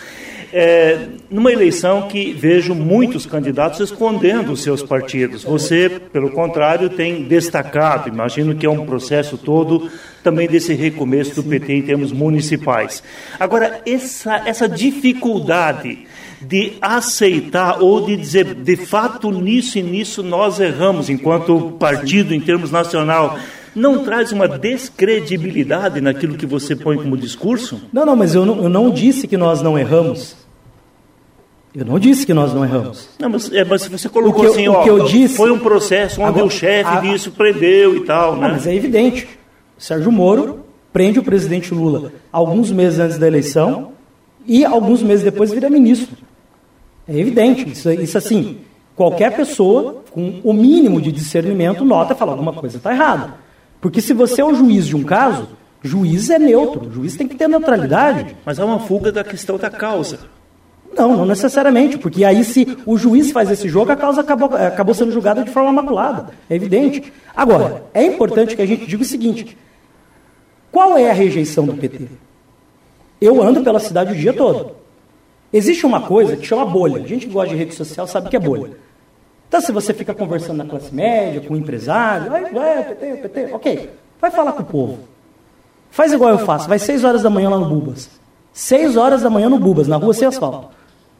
É, 0.57 1.00
numa 1.29 1.51
eleição 1.51 2.07
que 2.07 2.31
vejo 2.31 2.74
muitos 2.74 3.25
candidatos 3.25 3.81
escondendo 3.81 4.53
os 4.53 4.63
seus 4.63 4.81
partidos. 4.81 5.43
Você, 5.43 5.89
pelo 6.13 6.29
contrário, 6.31 6.89
tem 6.89 7.24
destacado, 7.24 8.07
imagino 8.07 8.55
que 8.55 8.65
é 8.65 8.69
um 8.69 8.86
processo 8.86 9.38
todo 9.38 9.89
também 10.24 10.48
desse 10.48 10.74
recomeço 10.74 11.36
do 11.36 11.43
PT 11.43 11.74
em 11.74 11.81
termos 11.81 12.13
municipais. 12.13 13.03
Agora, 13.38 13.81
essa, 13.86 14.43
essa 14.45 14.69
dificuldade 14.69 16.07
de 16.41 16.73
aceitar 16.81 17.81
ou 17.81 18.05
de 18.05 18.15
dizer, 18.15 18.53
de 18.53 18.75
fato, 18.75 19.31
nisso 19.31 19.77
e 19.77 19.83
nisso 19.83 20.21
nós 20.21 20.59
erramos 20.59 21.09
enquanto 21.09 21.71
partido 21.79 22.33
em 22.33 22.39
termos 22.39 22.71
nacional, 22.71 23.37
não 23.75 24.03
traz 24.03 24.31
uma 24.31 24.47
descredibilidade 24.47 25.99
naquilo 25.99 26.37
que 26.37 26.45
você 26.45 26.75
põe 26.75 26.97
como 26.97 27.17
discurso? 27.17 27.81
Não, 27.91 28.05
não, 28.05 28.15
mas 28.15 28.33
eu 28.33 28.45
não, 28.45 28.63
eu 28.63 28.69
não 28.69 28.89
disse 28.89 29.27
que 29.27 29.35
nós 29.35 29.61
não 29.61 29.77
erramos. 29.77 30.35
Eu 31.75 31.83
não 31.83 31.99
disse 31.99 32.25
que 32.25 32.33
nós 32.33 32.53
não 32.53 32.63
erramos. 32.63 33.09
Não, 33.19 33.29
mas, 33.29 33.51
é, 33.51 33.65
mas 33.65 33.85
você 33.85 34.07
colocou 34.07 34.47
assim, 34.47 34.65
ó, 34.69 34.99
disse, 34.99 35.35
foi 35.35 35.51
um 35.51 35.59
processo 35.59 36.21
onde 36.21 36.29
agora, 36.29 36.45
o 36.45 36.49
chefe 36.49 37.01
disso 37.01 37.31
prendeu 37.31 37.97
e 37.97 38.05
tal, 38.05 38.37
né? 38.37 38.47
mas 38.47 38.65
é 38.65 38.73
evidente. 38.73 39.27
Sérgio 39.77 40.09
Moro 40.09 40.61
prende 40.93 41.19
o 41.19 41.23
presidente 41.23 41.73
Lula 41.73 42.13
alguns 42.31 42.71
meses 42.71 42.97
antes 42.97 43.17
da 43.17 43.27
eleição 43.27 43.91
e 44.47 44.63
alguns 44.63 45.03
meses 45.03 45.25
depois 45.25 45.51
vira 45.51 45.69
ministro. 45.69 46.15
É 47.07 47.17
evidente, 47.17 47.69
isso, 47.69 47.91
isso 47.91 48.17
assim, 48.17 48.57
qualquer 48.95 49.35
pessoa 49.35 50.03
com 50.12 50.39
o 50.43 50.53
mínimo 50.53 51.01
de 51.01 51.12
discernimento 51.12 51.85
nota 51.85 52.13
e 52.13 52.17
fala 52.17 52.31
alguma 52.31 52.53
coisa 52.53 52.77
está 52.77 52.91
errada. 52.91 53.35
Porque 53.79 54.01
se 54.01 54.13
você 54.13 54.41
é 54.41 54.45
o 54.45 54.55
juiz 54.55 54.88
de 54.88 54.95
um 54.95 55.03
caso, 55.03 55.50
juiz 55.83 56.29
é 56.29 56.39
neutro, 56.39 56.91
juiz 56.91 57.15
tem 57.15 57.27
que 57.27 57.35
ter 57.35 57.47
neutralidade. 57.47 58.35
Mas 58.43 58.59
há 58.59 58.65
uma 58.65 58.79
fuga 58.79 59.12
da 59.12 59.24
questão 59.24 59.57
da 59.57 59.69
causa. 59.69 60.19
Não, 60.97 61.17
não 61.17 61.25
necessariamente, 61.25 61.97
porque 61.97 62.24
aí 62.24 62.43
se 62.43 62.77
o 62.85 62.97
juiz 62.97 63.31
faz 63.31 63.51
esse 63.51 63.67
jogo, 63.67 63.91
a 63.91 63.95
causa 63.95 64.21
acabou, 64.21 64.55
acabou 64.55 64.95
sendo 64.95 65.12
julgada 65.12 65.43
de 65.43 65.51
forma 65.51 65.71
maculada. 65.71 66.29
É 66.50 66.55
evidente. 66.55 67.12
Agora, 67.35 67.83
é 67.93 68.05
importante 68.05 68.55
que 68.55 68.62
a 68.62 68.65
gente 68.65 68.88
diga 68.88 69.03
o 69.03 69.05
seguinte: 69.05 69.57
qual 70.71 70.97
é 70.97 71.09
a 71.09 71.13
rejeição 71.13 71.65
do 71.65 71.74
PT? 71.74 72.07
Eu 73.19 73.43
ando 73.43 73.62
pela 73.62 73.79
cidade 73.79 74.13
o 74.13 74.15
dia 74.15 74.33
todo. 74.33 74.84
Existe 75.55 75.85
uma 75.85 76.01
coisa 76.01 76.35
que 76.35 76.45
chama 76.45 76.65
bolha. 76.65 77.01
A 77.01 77.07
gente 77.07 77.27
que 77.27 77.31
gosta 77.31 77.51
de 77.51 77.55
rede 77.55 77.74
social 77.74 78.05
sabe 78.05 78.27
que 78.27 78.35
é 78.35 78.39
bolha. 78.39 78.71
Então, 79.47 79.62
se 79.62 79.71
você 79.71 79.93
fica 79.93 80.13
conversando 80.13 80.57
na 80.57 80.65
classe 80.65 80.93
média, 80.93 81.39
com 81.39 81.53
um 81.53 81.57
empresário, 81.57 82.29
vai, 82.29 82.51
vai, 82.51 82.83
PT, 82.83 83.15
PT, 83.21 83.53
ok. 83.53 83.89
Vai 84.19 84.31
falar 84.31 84.51
com 84.51 84.63
o 84.63 84.65
povo. 84.65 85.00
Faz 85.89 86.12
igual 86.12 86.31
eu 86.31 86.39
faço. 86.39 86.67
Vai 86.67 86.77
seis 86.77 87.05
horas 87.05 87.24
da 87.24 87.29
manhã 87.29 87.50
lá 87.50 87.57
no 87.57 87.67
Bubas. 87.67 88.09
Seis 88.51 88.97
horas 88.97 89.21
da 89.21 89.29
manhã 89.29 89.47
no 89.47 89.57
Bubas, 89.57 89.88
na 89.88 89.95
rua 89.95 90.13
sem 90.13 90.27
asfalto. 90.27 90.67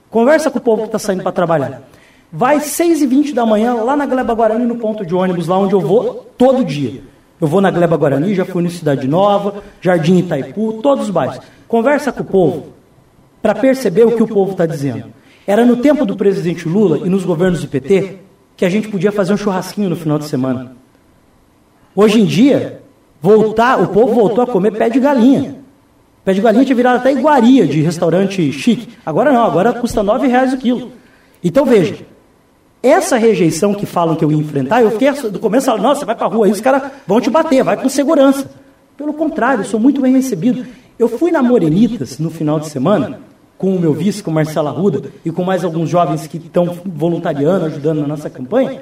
Conversa 0.10 0.52
com 0.52 0.58
o 0.58 0.62
povo 0.62 0.82
que 0.82 0.90
está 0.90 1.00
saindo 1.00 1.24
para 1.24 1.32
trabalhar. 1.32 1.84
Vai 2.30 2.60
seis 2.60 3.02
e 3.02 3.08
vinte 3.08 3.34
da 3.34 3.46
manhã 3.46 3.76
lá 3.76 3.96
na 3.96 4.06
Gleba 4.06 4.34
Guarani, 4.34 4.66
no 4.66 4.76
ponto 4.76 5.06
de 5.06 5.16
ônibus, 5.16 5.48
lá 5.48 5.58
onde 5.58 5.76
eu 5.76 5.80
vou 5.80 6.28
todo 6.38 6.62
dia. 6.62 7.02
Eu 7.40 7.48
vou 7.48 7.62
na 7.62 7.72
Gleba 7.72 7.96
Guarani, 7.96 8.36
já 8.36 8.44
fui 8.44 8.62
no 8.62 8.70
Cidade 8.70 9.08
Nova, 9.08 9.64
Jardim 9.80 10.18
Itaipu, 10.18 10.82
todos 10.82 11.06
os 11.06 11.10
bairros. 11.10 11.40
Conversa 11.70 12.12
com 12.12 12.22
o 12.22 12.26
povo 12.26 12.76
para 13.46 13.54
perceber 13.54 14.04
o 14.08 14.14
que 14.14 14.24
o 14.24 14.28
povo 14.28 14.54
está 14.54 14.66
dizendo. 14.66 15.14
Era 15.46 15.64
no 15.64 15.78
tempo 15.78 16.04
do 16.04 16.16
presidente 16.16 16.68
Lula 16.68 17.06
e 17.06 17.10
nos 17.10 17.24
governos 17.24 17.62
do 17.62 17.68
PT 17.68 18.18
que 18.58 18.66
a 18.66 18.70
gente 18.70 18.88
podia 18.88 19.12
fazer 19.12 19.34
um 19.34 19.38
churrasquinho 19.38 19.88
no 19.88 19.96
final 19.96 20.18
de 20.18 20.26
semana. 20.26 20.76
Hoje 21.96 22.20
em 22.20 22.26
dia, 22.26 22.82
voltar, 23.22 23.80
o 23.80 23.90
povo 23.90 24.16
voltou 24.16 24.44
a 24.44 24.48
comer 24.48 24.72
pé 24.72 24.90
de 24.90 25.00
galinha. 25.00 25.58
Pé 26.24 26.34
de 26.34 26.42
galinha 26.42 26.66
tinha 26.66 26.76
virado 26.76 26.96
até 26.96 27.12
iguaria 27.12 27.68
de 27.68 27.84
restaurante 27.84 28.52
chique. 28.52 28.98
Agora 29.06 29.32
não, 29.32 29.44
agora 29.44 29.72
custa 29.74 30.02
nove 30.02 30.26
reais 30.26 30.52
o 30.52 30.58
quilo. 30.58 30.94
Então 31.44 31.66
veja, 31.66 31.98
essa 32.82 33.16
rejeição 33.16 33.76
que 33.76 33.86
falam 33.86 34.16
que 34.16 34.26
eu 34.26 34.32
ia 34.32 34.40
enfrentar, 34.40 34.82
eu 34.82 34.90
fiquei 34.90 35.12
do 35.30 35.38
começo 35.38 35.68
falando, 35.68 35.84
nossa, 35.84 36.04
vai 36.04 36.16
para 36.16 36.26
a 36.26 36.30
rua 36.32 36.48
aí, 36.48 36.52
os 36.52 36.62
caras 36.62 36.92
vão 37.06 37.22
te 37.22 37.30
bater, 37.30 37.64
vai 37.64 37.78
com 37.78 37.90
segurança. 37.90 38.50
Pelo 38.98 39.14
contrário, 39.14 39.62
eu 39.62 39.66
sou 39.66 39.80
muito 39.80 40.02
bem 40.02 40.14
recebido. 40.14 40.66
Eu 40.98 41.08
fui 41.08 41.30
na 41.30 41.44
Morenitas 41.44 42.18
no 42.18 42.32
final 42.32 42.60
de 42.60 42.70
semana, 42.70 43.20
com 43.58 43.76
o 43.76 43.80
meu 43.80 43.94
vice, 43.94 44.22
com 44.22 44.32
Marcela 44.32 44.72
Ruda, 44.72 45.12
e 45.24 45.32
com 45.32 45.44
mais 45.44 45.64
alguns 45.64 45.90
jovens 45.90 46.28
que 46.28 46.38
estão 46.38 46.78
voluntariando, 46.86 47.66
ajudando 47.66 48.02
na 48.02 48.08
nossa 48.08 48.30
campanha. 48.30 48.82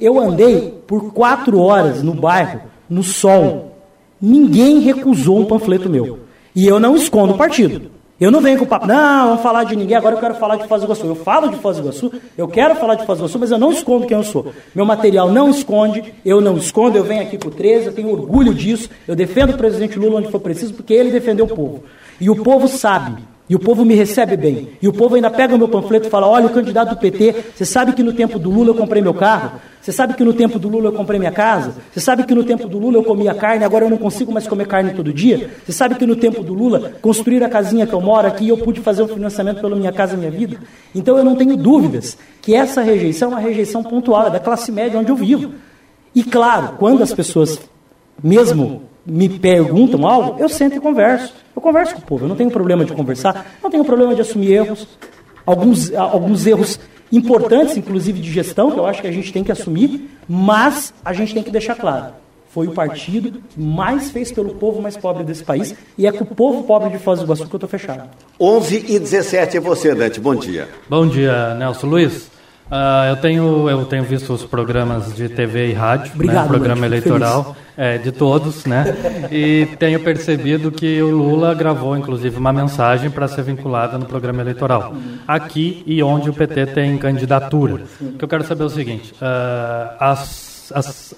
Eu 0.00 0.18
andei 0.18 0.74
por 0.86 1.12
quatro 1.12 1.58
horas 1.60 2.02
no 2.02 2.14
bairro, 2.14 2.62
no 2.88 3.02
sol. 3.02 3.76
Ninguém 4.20 4.80
recusou 4.80 5.38
um 5.38 5.44
panfleto 5.44 5.88
meu. 5.88 6.20
E 6.54 6.66
eu 6.66 6.80
não 6.80 6.96
escondo 6.96 7.34
o 7.34 7.36
partido. 7.36 7.90
Eu 8.18 8.30
não 8.30 8.40
venho 8.40 8.58
com 8.58 8.64
o 8.64 8.66
papo, 8.66 8.86
não, 8.86 9.28
vamos 9.28 9.42
falar 9.42 9.64
de 9.64 9.76
ninguém, 9.76 9.94
agora 9.94 10.14
eu 10.14 10.18
quero 10.18 10.34
falar 10.36 10.56
de 10.56 10.66
Foz 10.66 10.80
do 10.80 10.86
Iguaçu. 10.86 11.04
Eu 11.04 11.16
falo 11.16 11.50
de 11.50 11.56
Foz 11.56 11.76
do 11.76 11.82
Iguaçu, 11.82 12.10
eu 12.38 12.48
quero 12.48 12.74
falar 12.76 12.94
de 12.94 13.04
Foz 13.04 13.18
do 13.18 13.22
Iguaçu, 13.24 13.38
mas 13.38 13.50
eu 13.50 13.58
não 13.58 13.70
escondo 13.70 14.06
quem 14.06 14.16
eu 14.16 14.24
sou. 14.24 14.54
Meu 14.74 14.86
material 14.86 15.30
não 15.30 15.50
esconde, 15.50 16.14
eu 16.24 16.40
não 16.40 16.56
escondo, 16.56 16.96
eu 16.96 17.04
venho 17.04 17.20
aqui 17.20 17.36
com 17.36 17.48
o 17.48 17.50
13, 17.50 17.86
eu 17.86 17.92
tenho 17.92 18.10
orgulho 18.10 18.54
disso, 18.54 18.88
eu 19.06 19.14
defendo 19.14 19.50
o 19.50 19.58
presidente 19.58 19.98
Lula 19.98 20.20
onde 20.20 20.30
for 20.30 20.40
preciso, 20.40 20.72
porque 20.72 20.94
ele 20.94 21.10
defendeu 21.10 21.44
o 21.44 21.48
povo. 21.48 21.84
E 22.18 22.30
o 22.30 22.36
povo 22.42 22.66
sabe 22.68 23.22
e 23.48 23.54
o 23.54 23.58
povo 23.58 23.84
me 23.84 23.94
recebe 23.94 24.36
bem. 24.36 24.70
E 24.82 24.88
o 24.88 24.92
povo 24.92 25.14
ainda 25.14 25.30
pega 25.30 25.54
o 25.54 25.58
meu 25.58 25.68
panfleto 25.68 26.08
e 26.08 26.10
fala: 26.10 26.26
olha, 26.26 26.46
o 26.46 26.50
candidato 26.50 26.90
do 26.90 26.96
PT, 26.96 27.34
você 27.54 27.64
sabe 27.64 27.92
que 27.92 28.02
no 28.02 28.12
tempo 28.12 28.38
do 28.38 28.50
Lula 28.50 28.70
eu 28.70 28.74
comprei 28.74 29.00
meu 29.00 29.14
carro? 29.14 29.52
Você 29.80 29.92
sabe 29.92 30.14
que 30.14 30.24
no 30.24 30.32
tempo 30.32 30.58
do 30.58 30.68
Lula 30.68 30.88
eu 30.88 30.92
comprei 30.92 31.16
minha 31.16 31.30
casa? 31.30 31.74
Você 31.92 32.00
sabe 32.00 32.24
que 32.24 32.34
no 32.34 32.42
tempo 32.42 32.66
do 32.66 32.76
Lula 32.76 32.96
eu 32.98 33.04
comia 33.04 33.32
carne, 33.32 33.64
agora 33.64 33.84
eu 33.84 33.90
não 33.90 33.96
consigo 33.96 34.32
mais 34.32 34.44
comer 34.44 34.66
carne 34.66 34.94
todo 34.94 35.12
dia? 35.12 35.48
Você 35.64 35.70
sabe 35.70 35.94
que 35.94 36.04
no 36.04 36.16
tempo 36.16 36.42
do 36.42 36.52
Lula, 36.52 36.94
construir 37.00 37.44
a 37.44 37.48
casinha 37.48 37.86
que 37.86 37.92
eu 37.92 38.00
moro 38.00 38.26
aqui, 38.26 38.48
eu 38.48 38.58
pude 38.58 38.80
fazer 38.80 39.04
um 39.04 39.08
financiamento 39.08 39.60
pela 39.60 39.76
minha 39.76 39.92
casa 39.92 40.14
e 40.14 40.16
minha 40.16 40.30
vida? 40.30 40.58
Então 40.92 41.16
eu 41.16 41.22
não 41.22 41.36
tenho 41.36 41.56
dúvidas 41.56 42.18
que 42.42 42.52
essa 42.52 42.82
rejeição 42.82 43.28
é 43.28 43.34
uma 43.34 43.40
rejeição 43.40 43.84
pontual, 43.84 44.26
é 44.26 44.30
da 44.30 44.40
classe 44.40 44.72
média 44.72 44.98
onde 44.98 45.10
eu 45.10 45.16
vivo. 45.16 45.52
E 46.12 46.24
claro, 46.24 46.74
quando 46.80 47.04
as 47.04 47.14
pessoas, 47.14 47.60
mesmo 48.20 48.82
me 49.06 49.28
perguntam 49.28 50.04
algo, 50.04 50.42
eu 50.42 50.48
sento 50.48 50.74
e 50.74 50.80
converso. 50.80 51.32
Eu 51.56 51.62
converso 51.62 51.94
com 51.94 52.00
o 52.00 52.04
povo, 52.04 52.24
eu 52.26 52.28
não 52.28 52.36
tenho 52.36 52.50
problema 52.50 52.84
de 52.84 52.92
conversar, 52.92 53.58
não 53.62 53.70
tenho 53.70 53.82
problema 53.82 54.14
de 54.14 54.20
assumir 54.20 54.52
erros, 54.52 54.86
alguns, 55.46 55.90
alguns 55.94 56.46
erros 56.46 56.78
importantes, 57.10 57.78
inclusive 57.78 58.20
de 58.20 58.30
gestão, 58.30 58.70
que 58.70 58.78
eu 58.78 58.84
acho 58.84 59.00
que 59.00 59.08
a 59.08 59.12
gente 59.12 59.32
tem 59.32 59.42
que 59.42 59.50
assumir, 59.50 60.10
mas 60.28 60.92
a 61.02 61.14
gente 61.14 61.32
tem 61.32 61.42
que 61.42 61.50
deixar 61.50 61.74
claro. 61.74 62.12
Foi 62.50 62.66
o 62.66 62.72
partido 62.72 63.32
que 63.32 63.60
mais 63.60 64.10
fez 64.10 64.32
pelo 64.32 64.54
povo 64.54 64.80
mais 64.82 64.96
pobre 64.96 65.24
desse 65.24 65.44
país 65.44 65.74
e 65.96 66.06
é 66.06 66.12
com 66.12 66.24
o 66.24 66.26
povo 66.26 66.62
pobre 66.64 66.90
de 66.90 66.98
Foz 66.98 67.20
do 67.20 67.24
Iguaçu 67.24 67.46
que 67.46 67.54
eu 67.54 67.58
estou 67.58 67.68
fechado. 67.68 68.08
11 68.40 68.84
e 68.88 68.98
17 68.98 69.56
é 69.56 69.60
você, 69.60 69.94
Dante. 69.94 70.20
Bom 70.20 70.34
dia. 70.34 70.68
Bom 70.88 71.06
dia, 71.06 71.54
Nelson 71.54 71.86
Luiz. 71.86 72.35
Uh, 72.66 73.10
eu, 73.10 73.16
tenho, 73.16 73.70
eu 73.70 73.84
tenho 73.84 74.02
visto 74.02 74.32
os 74.32 74.42
programas 74.42 75.14
de 75.14 75.28
TV 75.28 75.70
e 75.70 75.72
rádio, 75.72 76.12
Obrigado, 76.14 76.42
né, 76.42 76.48
programa 76.48 76.84
eleitoral 76.84 77.56
é, 77.76 77.96
de 77.98 78.10
todos, 78.10 78.64
né? 78.64 78.84
E 79.30 79.68
tenho 79.78 80.00
percebido 80.00 80.72
que 80.72 81.00
o 81.00 81.10
Lula 81.10 81.54
gravou, 81.54 81.96
inclusive, 81.96 82.36
uma 82.36 82.52
mensagem 82.52 83.08
para 83.08 83.28
ser 83.28 83.42
vinculada 83.42 83.96
no 83.98 84.06
programa 84.06 84.42
eleitoral, 84.42 84.96
aqui 85.28 85.84
e 85.86 86.02
onde 86.02 86.28
o 86.28 86.32
PT 86.32 86.66
tem 86.66 86.98
candidatura. 86.98 87.84
O 88.00 88.12
que 88.12 88.24
eu 88.24 88.28
quero 88.28 88.44
saber 88.44 88.64
é 88.64 88.66
o 88.66 88.70
seguinte: 88.70 89.12
uh, 89.14 89.96
as 90.00 90.45
as, 90.72 91.14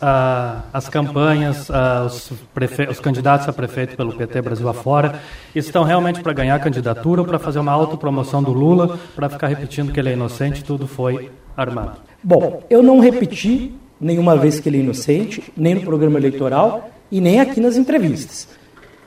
as 0.73 0.89
campanhas, 0.89 1.69
os, 2.07 2.33
prefe... 2.55 2.85
os 2.85 3.01
candidatos 3.01 3.49
a 3.49 3.53
prefeito 3.53 3.97
pelo 3.97 4.13
PT 4.13 4.43
Brasil 4.43 4.69
afora, 4.69 5.21
estão 5.55 5.85
realmente 5.85 6.21
para 6.21 6.33
ganhar 6.33 6.59
candidatura 6.61 7.23
ou 7.23 7.27
para 7.27 7.39
fazer 7.39 7.59
uma 7.59 7.73
autopromoção 7.73 8.43
do 8.43 8.53
Lula, 8.53 8.99
para 9.15 9.29
ficar 9.29 9.49
repetindo 9.49 9.93
que 9.93 10.01
ele 10.01 10.11
é 10.11 10.13
inocente, 10.13 10.65
tudo 10.65 10.87
foi 10.87 11.31
armado? 11.57 11.99
Bom, 12.23 12.63
eu 12.69 12.83
não 12.83 12.99
repeti 12.99 13.75
nenhuma 14.01 14.37
vez 14.37 14.61
que 14.61 14.69
ele 14.69 14.79
é 14.79 14.81
inocente, 14.81 15.43
nem 15.57 15.75
no 15.75 15.81
programa 15.83 16.19
eleitoral 16.19 16.91
e 17.11 17.21
nem 17.21 17.41
aqui 17.41 17.61
nas 17.61 17.77
entrevistas. 17.77 18.49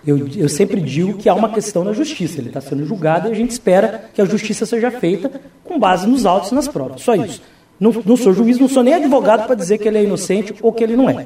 Eu, 0.06 0.28
eu 0.36 0.50
sempre 0.50 0.82
digo 0.82 1.14
que 1.14 1.30
há 1.30 1.34
uma 1.34 1.50
questão 1.50 1.84
na 1.84 1.94
justiça, 1.94 2.40
ele 2.40 2.48
está 2.48 2.60
sendo 2.60 2.86
julgado 2.86 3.28
e 3.28 3.32
a 3.32 3.36
gente 3.36 3.52
espera 3.52 4.06
que 4.14 4.22
a 4.22 4.26
justiça 4.26 4.66
seja 4.66 4.90
feita 4.90 5.32
com 5.64 5.80
base 5.80 6.08
nos 6.08 6.26
autos 6.26 6.52
e 6.52 6.56
nas 6.56 6.68
provas, 6.68 7.02
só 7.02 7.14
isso. 7.16 7.42
Não, 7.82 7.92
não 8.06 8.16
sou 8.16 8.32
juiz, 8.32 8.60
não 8.60 8.70
sou 8.70 8.84
nem 8.84 8.94
advogado 8.94 9.48
para 9.48 9.56
dizer 9.56 9.80
que 9.80 9.88
ele 9.88 9.98
é 9.98 10.04
inocente 10.04 10.54
ou 10.62 10.72
que 10.72 10.84
ele 10.84 10.96
não 10.96 11.10
é. 11.10 11.26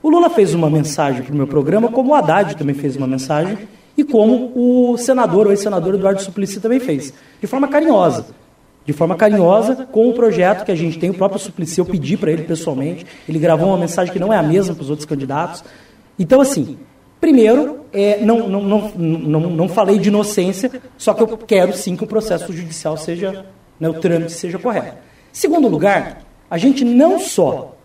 O 0.00 0.08
Lula 0.08 0.30
fez 0.30 0.54
uma 0.54 0.70
mensagem 0.70 1.24
para 1.24 1.34
o 1.34 1.36
meu 1.36 1.48
programa, 1.48 1.88
como 1.88 2.12
o 2.12 2.14
Haddad 2.14 2.56
também 2.56 2.72
fez 2.72 2.94
uma 2.94 3.08
mensagem, 3.08 3.58
e 3.96 4.04
como 4.04 4.52
o 4.54 4.96
senador, 4.96 5.48
o 5.48 5.50
ex-senador 5.50 5.96
Eduardo 5.96 6.22
Suplicy 6.22 6.60
também 6.60 6.78
fez, 6.78 7.12
de 7.40 7.46
forma 7.48 7.66
carinhosa. 7.66 8.26
De 8.86 8.92
forma 8.92 9.16
carinhosa, 9.16 9.88
com 9.90 10.08
o 10.08 10.14
projeto 10.14 10.64
que 10.64 10.70
a 10.70 10.74
gente 10.76 11.00
tem, 11.00 11.10
o 11.10 11.14
próprio 11.14 11.40
Suplicy, 11.40 11.80
eu 11.80 11.84
pedi 11.84 12.16
para 12.16 12.30
ele 12.30 12.44
pessoalmente, 12.44 13.04
ele 13.28 13.40
gravou 13.40 13.66
uma 13.66 13.76
mensagem 13.76 14.12
que 14.12 14.20
não 14.20 14.32
é 14.32 14.36
a 14.36 14.42
mesma 14.42 14.76
para 14.76 14.82
os 14.84 14.90
outros 14.90 15.04
candidatos. 15.04 15.64
Então, 16.16 16.40
assim, 16.40 16.78
primeiro, 17.20 17.80
é, 17.92 18.24
não, 18.24 18.48
não, 18.48 18.62
não, 18.62 18.92
não, 18.96 19.40
não 19.50 19.68
falei 19.68 19.98
de 19.98 20.10
inocência, 20.10 20.70
só 20.96 21.12
que 21.12 21.24
eu 21.24 21.36
quero 21.36 21.76
sim 21.76 21.96
que 21.96 22.04
o 22.04 22.06
processo 22.06 22.52
judicial 22.52 22.96
seja, 22.96 23.44
né, 23.80 23.88
o 23.88 23.94
trâmite 23.94 24.30
seja 24.30 24.60
correto. 24.60 25.07
Segundo 25.38 25.68
lugar, 25.68 26.22
a 26.50 26.58
gente 26.58 26.84
não 26.84 27.20
só 27.20 27.76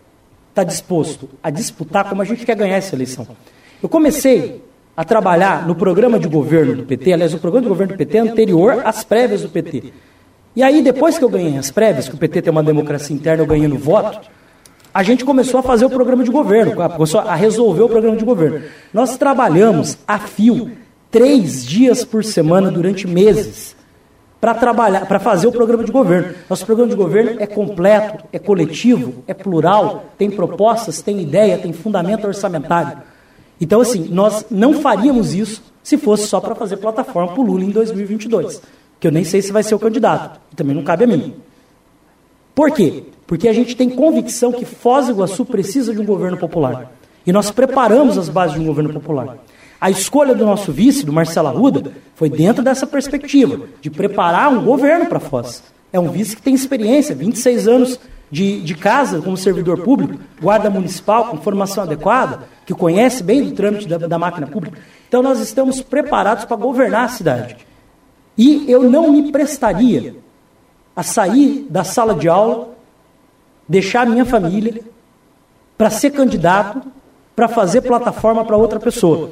está 0.50 0.64
disposto 0.64 1.30
a 1.40 1.50
disputar, 1.50 2.08
como 2.08 2.20
a 2.20 2.24
gente 2.24 2.44
quer 2.44 2.56
ganhar 2.56 2.78
essa 2.78 2.96
eleição. 2.96 3.24
Eu 3.80 3.88
comecei 3.88 4.60
a 4.96 5.04
trabalhar 5.04 5.64
no 5.64 5.76
programa 5.76 6.18
de 6.18 6.26
governo 6.26 6.74
do 6.74 6.82
PT, 6.82 7.12
aliás, 7.12 7.32
o 7.32 7.38
programa 7.38 7.62
de 7.62 7.68
governo 7.68 7.92
do 7.92 7.96
PT 7.96 8.18
é 8.18 8.20
anterior 8.22 8.82
às 8.84 9.04
prévias 9.04 9.42
do 9.42 9.48
PT. 9.48 9.92
E 10.56 10.64
aí, 10.64 10.82
depois 10.82 11.16
que 11.16 11.22
eu 11.22 11.28
ganhei 11.28 11.56
as 11.56 11.70
prévias, 11.70 12.08
que 12.08 12.16
o 12.16 12.18
PT 12.18 12.42
tem 12.42 12.50
uma 12.50 12.60
democracia 12.60 13.14
interna, 13.14 13.44
eu 13.44 13.46
ganhei 13.46 13.68
no 13.68 13.78
voto, 13.78 14.28
a 14.92 15.04
gente 15.04 15.24
começou 15.24 15.60
a 15.60 15.62
fazer 15.62 15.84
o 15.84 15.90
programa 15.90 16.24
de 16.24 16.32
governo, 16.32 16.74
começou 16.74 17.20
a 17.20 17.36
resolver 17.36 17.82
o 17.82 17.88
programa 17.88 18.16
de 18.16 18.24
governo. 18.24 18.62
Nós 18.92 19.16
trabalhamos 19.16 19.96
a 20.08 20.18
fio, 20.18 20.72
três 21.08 21.64
dias 21.64 22.04
por 22.04 22.24
semana 22.24 22.68
durante 22.68 23.06
meses 23.06 23.76
para 24.44 24.52
trabalhar, 24.52 25.06
para 25.06 25.18
fazer 25.18 25.46
o 25.46 25.52
programa 25.52 25.82
de 25.84 25.90
governo. 25.90 26.34
Nosso 26.50 26.66
programa 26.66 26.90
de 26.90 26.94
governo 26.94 27.40
é 27.40 27.46
completo, 27.46 28.26
é 28.30 28.38
coletivo, 28.38 29.24
é 29.26 29.32
plural, 29.32 30.04
tem 30.18 30.30
propostas, 30.30 31.00
tem 31.00 31.18
ideia, 31.22 31.56
tem 31.56 31.72
fundamento 31.72 32.26
orçamentário. 32.26 32.98
Então, 33.58 33.80
assim, 33.80 34.06
nós 34.10 34.44
não 34.50 34.74
faríamos 34.74 35.32
isso 35.32 35.62
se 35.82 35.96
fosse 35.96 36.26
só 36.26 36.42
para 36.42 36.54
fazer 36.54 36.76
plataforma 36.76 37.32
para 37.32 37.40
o 37.40 37.42
Lula 37.42 37.64
em 37.64 37.70
2022, 37.70 38.60
que 39.00 39.06
eu 39.06 39.10
nem 39.10 39.24
sei 39.24 39.40
se 39.40 39.50
vai 39.50 39.62
ser 39.62 39.76
o 39.76 39.78
candidato, 39.78 40.38
também 40.54 40.76
não 40.76 40.84
cabe 40.84 41.04
a 41.04 41.06
mim. 41.06 41.36
Por 42.54 42.70
quê? 42.70 43.04
Porque 43.26 43.48
a 43.48 43.52
gente 43.54 43.74
tem 43.74 43.88
convicção 43.88 44.52
que 44.52 44.66
Foz 44.66 45.06
do 45.06 45.12
Iguaçu 45.12 45.46
precisa 45.46 45.94
de 45.94 46.00
um 46.02 46.04
governo 46.04 46.36
popular. 46.36 46.92
E 47.26 47.32
nós 47.32 47.50
preparamos 47.50 48.18
as 48.18 48.28
bases 48.28 48.56
de 48.56 48.60
um 48.60 48.66
governo 48.66 48.92
popular. 48.92 49.38
A 49.80 49.90
escolha 49.90 50.34
do 50.34 50.44
nosso 50.44 50.72
vice, 50.72 51.04
do 51.04 51.12
Marcelo 51.12 51.48
Arruda, 51.48 51.92
foi 52.14 52.30
dentro 52.30 52.62
dessa 52.62 52.86
perspectiva, 52.86 53.66
de 53.80 53.90
preparar 53.90 54.50
um 54.50 54.64
governo 54.64 55.06
para 55.06 55.20
Foz. 55.20 55.62
É 55.92 56.00
um 56.00 56.10
vice 56.10 56.36
que 56.36 56.42
tem 56.42 56.54
experiência, 56.54 57.14
26 57.14 57.68
anos 57.68 58.00
de, 58.30 58.60
de 58.62 58.74
casa 58.74 59.20
como 59.20 59.36
servidor 59.36 59.82
público, 59.82 60.18
guarda 60.40 60.70
municipal 60.70 61.26
com 61.26 61.36
formação 61.36 61.84
adequada, 61.84 62.40
que 62.66 62.74
conhece 62.74 63.22
bem 63.22 63.44
do 63.44 63.52
trâmite 63.52 63.86
da, 63.86 63.98
da 63.98 64.18
máquina 64.18 64.46
pública. 64.46 64.78
Então 65.08 65.22
nós 65.22 65.38
estamos 65.38 65.80
preparados 65.80 66.44
para 66.44 66.56
governar 66.56 67.04
a 67.04 67.08
cidade. 67.08 67.56
E 68.36 68.64
eu 68.68 68.90
não 68.90 69.12
me 69.12 69.30
prestaria 69.30 70.16
a 70.96 71.02
sair 71.02 71.66
da 71.70 71.84
sala 71.84 72.14
de 72.14 72.28
aula, 72.28 72.70
deixar 73.68 74.06
minha 74.06 74.24
família, 74.24 74.82
para 75.76 75.90
ser 75.90 76.10
candidato, 76.10 76.82
para 77.34 77.48
fazer 77.48 77.82
plataforma 77.82 78.44
para 78.44 78.56
outra 78.56 78.80
pessoa. 78.80 79.30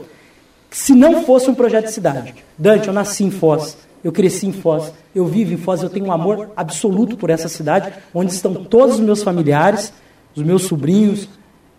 Se 0.73 0.95
não 0.95 1.23
fosse 1.23 1.50
um 1.50 1.55
projeto 1.55 1.85
de 1.85 1.93
cidade. 1.93 2.35
Dante, 2.57 2.88
eu 2.88 2.95
nasci 2.95 3.25
em 3.25 3.31
Foz, 3.31 3.76
eu 4.02 4.11
cresci 4.11 4.47
em 4.47 4.52
Foz, 4.52 4.91
eu 5.14 5.26
vivo 5.26 5.52
em 5.52 5.59
Foz, 5.59 5.83
eu 5.83 5.91
tenho 5.91 6.07
um 6.07 6.12
amor 6.12 6.50
absoluto 6.57 7.14
por 7.14 7.29
essa 7.29 7.47
cidade, 7.47 7.93
onde 8.14 8.33
estão 8.33 8.55
todos 8.55 8.95
os 8.95 9.00
meus 9.00 9.23
familiares, 9.23 9.93
os 10.35 10.43
meus 10.43 10.64
sobrinhos. 10.64 11.29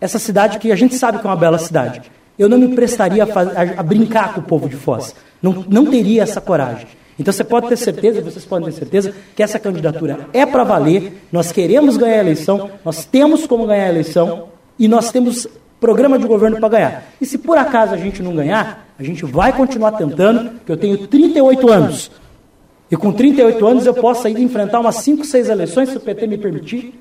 Essa 0.00 0.18
cidade 0.18 0.60
que 0.60 0.70
a 0.70 0.76
gente 0.76 0.94
sabe 0.94 1.18
que 1.18 1.26
é 1.26 1.30
uma 1.30 1.36
bela 1.36 1.58
cidade. 1.58 2.02
Eu 2.38 2.48
não 2.48 2.56
me 2.56 2.68
prestaria 2.68 3.24
a, 3.24 3.26
a, 3.26 3.80
a 3.80 3.82
brincar 3.82 4.32
com 4.32 4.40
o 4.40 4.44
povo 4.44 4.68
de 4.68 4.76
Foz. 4.76 5.12
Não, 5.42 5.64
não 5.68 5.86
teria 5.86 6.22
essa 6.22 6.40
coragem. 6.40 6.86
Então 7.18 7.32
você 7.32 7.44
pode 7.44 7.68
ter 7.68 7.76
certeza, 7.76 8.20
vocês 8.20 8.44
podem 8.44 8.70
ter 8.70 8.76
certeza, 8.76 9.14
que 9.34 9.42
essa 9.42 9.58
candidatura 9.58 10.28
é 10.32 10.46
para 10.46 10.62
valer. 10.62 11.26
Nós 11.32 11.50
queremos 11.50 11.96
ganhar 11.96 12.16
a 12.16 12.20
eleição, 12.20 12.70
nós 12.84 13.04
temos 13.04 13.44
como 13.44 13.66
ganhar 13.66 13.86
a 13.86 13.90
eleição 13.90 14.48
e 14.78 14.86
nós 14.86 15.10
temos 15.10 15.48
programa 15.80 16.18
de 16.18 16.26
governo 16.26 16.58
para 16.58 16.68
ganhar. 16.68 17.04
E 17.20 17.26
se 17.26 17.38
por 17.38 17.58
acaso 17.58 17.92
a 17.92 17.96
gente 17.96 18.22
não 18.22 18.34
ganhar, 18.34 18.83
a 18.98 19.02
gente 19.02 19.24
vai 19.24 19.52
continuar 19.52 19.92
tentando, 19.92 20.60
que 20.64 20.70
eu 20.70 20.76
tenho 20.76 21.06
38 21.06 21.70
anos. 21.70 22.10
E 22.90 22.96
com 22.96 23.12
38 23.12 23.66
anos 23.66 23.86
eu 23.86 23.94
posso 23.94 24.26
ainda 24.26 24.40
enfrentar 24.40 24.78
umas 24.78 24.96
5, 24.96 25.24
6 25.24 25.48
eleições, 25.48 25.88
se 25.88 25.96
o 25.96 26.00
PT 26.00 26.26
me 26.26 26.38
permitir, 26.38 26.94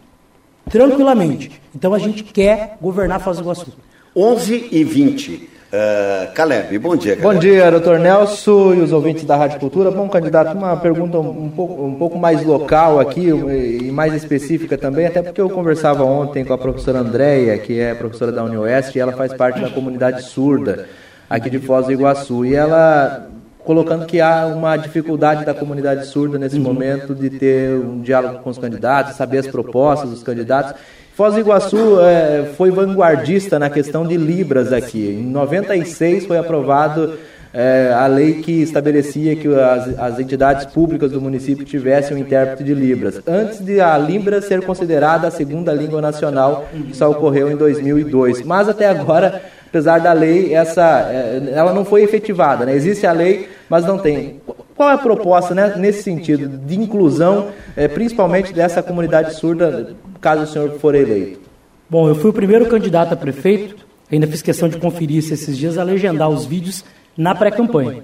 tranquilamente. 0.70 1.62
Então 1.76 1.94
a 1.94 2.00
gente 2.00 2.24
quer 2.24 2.78
governar 2.82 3.20
Foz 3.20 3.38
do 3.38 3.44
Iguaçu. 3.44 3.74
11 4.16 4.70
e 4.72 4.84
20. 4.84 5.50
Uh, 5.74 6.32
Caleb, 6.34 6.78
bom 6.78 6.96
dia. 6.96 7.16
Caleb. 7.16 7.34
Bom 7.34 7.40
dia, 7.40 7.72
doutor 7.72 8.00
Nelson 8.00 8.76
e 8.76 8.82
os 8.82 8.92
ouvintes 8.92 9.24
da 9.24 9.36
Rádio 9.36 9.60
Cultura. 9.60 9.92
Bom, 9.92 10.08
candidato, 10.08 10.56
uma 10.56 10.78
pergunta 10.78 11.20
um 11.20 11.50
pouco, 11.50 11.84
um 11.84 11.96
pouco 11.96 12.18
mais 12.18 12.44
local 12.44 13.00
aqui 13.00 13.28
e 13.28 13.92
mais 13.92 14.14
específica 14.14 14.78
também, 14.78 15.08
até 15.08 15.22
porque 15.22 15.42
eu 15.42 15.50
conversava 15.50 16.04
ontem 16.04 16.46
com 16.46 16.54
a 16.54 16.58
professora 16.58 17.00
Andréia, 17.00 17.58
que 17.58 17.80
é 17.80 17.94
professora 17.96 18.32
da 18.32 18.44
UniOeste, 18.44 18.98
e 18.98 19.02
ela 19.02 19.14
faz 19.14 19.34
parte 19.34 19.62
da 19.62 19.70
comunidade 19.70 20.24
surda 20.24 20.88
aqui 21.34 21.50
de 21.50 21.60
Foz 21.60 21.88
do 21.88 21.92
Iguaçu. 21.92 22.46
E 22.46 22.54
ela 22.54 23.28
colocando 23.60 24.06
que 24.06 24.20
há 24.20 24.46
uma 24.46 24.76
dificuldade 24.78 25.46
da 25.46 25.54
comunidade 25.54 26.06
surda 26.08 26.38
nesse 26.38 26.60
momento 26.60 27.16
de 27.16 27.30
ter 27.30 27.74
um 27.76 28.02
diálogo 28.02 28.40
com 28.40 28.50
os 28.50 28.58
candidatos, 28.58 29.16
saber 29.16 29.40
as 29.40 29.48
propostas 29.48 30.10
dos 30.10 30.22
candidatos. 30.22 30.74
Foz 31.16 31.34
do 31.34 31.40
Iguaçu 31.40 32.02
é, 32.02 32.52
foi 32.58 32.72
vanguardista 32.72 33.58
na 33.58 33.70
questão 33.70 34.06
de 34.06 34.18
Libras 34.18 34.74
aqui. 34.74 35.10
Em 35.22 35.26
96 35.26 36.26
foi 36.26 36.38
aprovado 36.38 37.18
é, 37.54 37.94
a 37.96 38.08
lei 38.08 38.42
que 38.42 38.64
estabelecia 38.64 39.36
que 39.36 39.48
as, 39.48 40.00
as, 40.00 40.20
entidades 40.20 40.66
públicas 40.66 41.12
do 41.12 41.22
município 41.22 41.64
tivessem 41.64 42.18
um 42.18 42.20
intérprete 42.20 42.64
de 42.64 42.74
Libras. 42.74 43.22
Antes 43.28 43.64
de 43.64 43.80
a 43.80 43.96
Libra 43.98 44.42
ser 44.42 44.66
considerada 44.66 45.28
a 45.28 45.32
segunda 45.32 45.72
língua 45.72 46.02
nacional, 46.02 46.68
que 46.72 46.98
só 46.98 47.12
ocorreu 47.12 47.52
em 47.52 47.56
2002. 47.56 48.42
Mas 48.42 48.68
até 48.68 48.90
agora, 48.90 49.40
apesar 49.74 49.98
da 49.98 50.14
lei, 50.14 50.54
essa, 50.54 51.10
é, 51.10 51.52
ela 51.52 51.74
não 51.74 51.84
foi 51.84 52.04
efetivada. 52.04 52.64
Né? 52.64 52.76
Existe 52.76 53.08
a 53.08 53.12
lei, 53.12 53.50
mas 53.68 53.84
não 53.84 53.98
tem. 53.98 54.40
Qual 54.76 54.88
é 54.88 54.94
a 54.94 54.98
proposta 55.00 55.56
né, 55.56 55.74
nesse 55.78 56.04
sentido 56.04 56.48
de 56.48 56.80
inclusão, 56.80 57.48
é, 57.76 57.88
principalmente 57.88 58.54
dessa 58.54 58.84
comunidade 58.84 59.34
surda, 59.34 59.96
caso 60.22 60.44
o 60.44 60.48
senhor 60.48 60.78
for 60.78 60.94
eleito? 60.94 61.50
Bom, 61.90 62.08
eu 62.08 62.14
fui 62.14 62.30
o 62.30 62.34
primeiro 62.34 62.68
candidato 62.68 63.14
a 63.14 63.18
prefeito, 63.18 63.76
ainda 64.12 64.28
fiz 64.28 64.44
questão 64.44 64.70
de 64.70 64.78
conferir 64.78 65.18
isso 65.18 65.34
esses 65.34 65.58
dias, 65.58 65.80
a 65.80 65.84
legendar 65.84 66.30
os 66.30 66.46
vídeos 66.46 66.86
na 67.18 67.34
pré-campanha. 67.34 68.04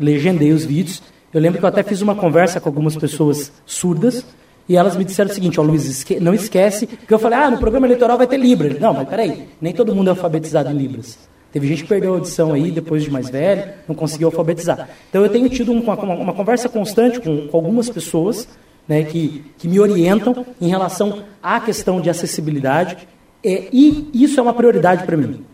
Legendei 0.00 0.52
os 0.52 0.64
vídeos. 0.64 1.02
Eu 1.34 1.40
lembro 1.40 1.58
que 1.58 1.66
eu 1.66 1.68
até 1.68 1.82
fiz 1.82 2.00
uma 2.00 2.14
conversa 2.14 2.60
com 2.60 2.68
algumas 2.70 2.96
pessoas 2.96 3.52
surdas 3.66 4.24
e 4.68 4.76
elas 4.76 4.96
me 4.96 5.04
disseram 5.04 5.30
o 5.30 5.34
seguinte: 5.34 5.60
Ó, 5.60 5.62
oh, 5.62 5.66
Luiz, 5.66 5.86
esque 5.86 6.18
não 6.20 6.34
esquece, 6.34 6.86
que 6.86 7.12
eu 7.12 7.18
falei, 7.18 7.38
ah, 7.38 7.50
no 7.50 7.58
programa 7.58 7.86
eleitoral 7.86 8.18
vai 8.18 8.26
ter 8.26 8.36
Libras. 8.36 8.78
Não, 8.80 8.92
mas 8.92 9.08
peraí, 9.08 9.48
nem 9.60 9.72
todo 9.72 9.94
mundo 9.94 10.08
é 10.08 10.10
alfabetizado 10.10 10.70
em 10.70 10.74
Libras. 10.74 11.18
Teve 11.52 11.68
gente 11.68 11.84
que 11.84 11.88
perdeu 11.88 12.12
a 12.12 12.16
audição 12.16 12.52
aí 12.52 12.70
depois 12.70 13.02
de 13.02 13.10
mais 13.10 13.30
velho, 13.30 13.72
não 13.88 13.94
conseguiu 13.94 14.28
alfabetizar. 14.28 14.88
Então 15.08 15.22
eu 15.22 15.28
tenho 15.28 15.48
tido 15.48 15.72
uma, 15.72 15.94
uma, 15.94 16.14
uma 16.14 16.32
conversa 16.34 16.68
constante 16.68 17.20
com, 17.20 17.48
com 17.48 17.56
algumas 17.56 17.88
pessoas 17.88 18.46
né, 18.86 19.04
que, 19.04 19.44
que 19.56 19.68
me 19.68 19.80
orientam 19.80 20.44
em 20.60 20.68
relação 20.68 21.24
à 21.42 21.60
questão 21.60 22.00
de 22.00 22.10
acessibilidade. 22.10 23.08
É, 23.42 23.68
e 23.72 24.10
isso 24.12 24.38
é 24.38 24.42
uma 24.42 24.52
prioridade 24.52 25.04
para 25.04 25.16
mim. 25.16 25.44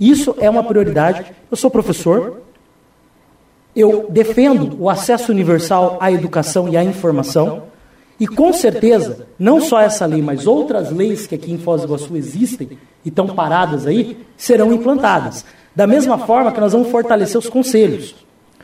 Isso 0.00 0.34
é 0.38 0.48
uma 0.48 0.64
prioridade. 0.64 1.26
Eu 1.50 1.56
sou 1.56 1.70
professor, 1.70 2.40
eu 3.74 4.06
defendo 4.08 4.76
o 4.80 4.88
acesso 4.88 5.32
universal 5.32 5.98
à 6.00 6.10
educação 6.10 6.68
e 6.68 6.76
à 6.76 6.84
informação. 6.84 7.64
E 8.22 8.26
com 8.28 8.52
certeza, 8.52 9.26
não 9.36 9.60
só 9.60 9.80
essa 9.80 10.06
lei, 10.06 10.22
mas 10.22 10.46
outras 10.46 10.92
leis 10.92 11.26
que 11.26 11.34
aqui 11.34 11.50
em 11.50 11.58
Foz 11.58 11.80
do 11.80 11.88
Iguaçu 11.88 12.16
existem 12.16 12.78
e 13.04 13.08
estão 13.08 13.26
paradas 13.26 13.84
aí, 13.84 14.16
serão 14.36 14.72
implantadas. 14.72 15.44
Da 15.74 15.88
mesma 15.88 16.16
forma 16.18 16.52
que 16.52 16.60
nós 16.60 16.72
vamos 16.72 16.88
fortalecer 16.88 17.36
os 17.36 17.48
conselhos. 17.48 18.14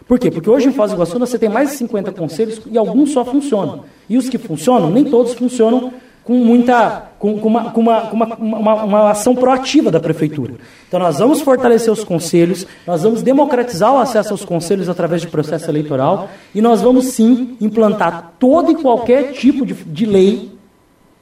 Por 0.07 0.17
quê? 0.17 0.31
Porque 0.31 0.49
hoje 0.49 0.69
em 0.69 0.73
Foz 0.73 0.93
do 0.93 0.95
Iguaçu 0.95 1.19
você 1.19 1.37
tem 1.37 1.49
mais 1.49 1.71
de 1.71 1.77
50 1.79 2.13
conselhos 2.13 2.61
e 2.71 2.79
alguns 2.79 3.11
só 3.11 3.25
funcionam. 3.25 3.83
E 4.09 4.17
os 4.17 4.29
que 4.29 4.39
funcionam, 4.39 4.93
nem 4.93 5.05
todos 5.05 5.35
funcionam 5.35 5.93
com 6.29 6.35
muita 6.35 7.05
com, 7.19 7.39
com, 7.39 7.49
uma, 7.49 7.71
com, 7.71 7.81
uma, 7.81 8.01
com 8.03 8.15
uma, 8.15 8.37
uma, 8.37 8.85
uma, 8.85 9.11
ação 9.11 9.35
proativa 9.35 9.91
da 9.91 9.99
prefeitura. 9.99 10.57
Então 10.87 11.01
nós 11.01 11.19
vamos 11.19 11.41
fortalecer 11.41 11.91
os 11.91 12.05
conselhos, 12.05 12.67
nós 12.87 13.03
vamos 13.03 13.23
democratizar 13.23 13.95
o 13.95 13.99
acesso 13.99 14.35
aos 14.35 14.45
conselhos 14.45 14.91
através 14.91 15.23
de 15.23 15.29
processo 15.29 15.71
eleitoral 15.71 16.29
e 16.55 16.61
nós 16.61 16.83
vamos 16.83 17.07
sim 17.07 17.57
implantar 17.63 18.35
todo 18.39 18.71
e 18.71 18.75
qualquer 18.75 19.33
tipo 19.33 19.65
de, 19.65 19.73
de 19.73 20.05
lei, 20.05 20.53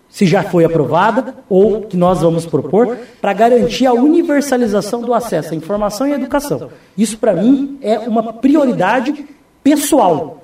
se 0.08 0.26
já 0.26 0.42
foi 0.42 0.64
aprovada 0.64 1.36
ou 1.48 1.82
que 1.82 1.96
nós 1.96 2.20
vamos 2.20 2.44
propor, 2.44 2.98
para 3.20 3.32
garantir 3.32 3.86
a 3.86 3.92
universalização 3.92 5.02
do 5.02 5.14
acesso 5.14 5.54
à 5.54 5.56
informação 5.56 6.08
e 6.08 6.14
à 6.14 6.16
educação. 6.16 6.68
Isso 6.98 7.16
para 7.16 7.32
mim 7.32 7.78
é 7.80 7.96
uma 7.96 8.32
prioridade 8.32 9.24
pessoal. 9.62 10.42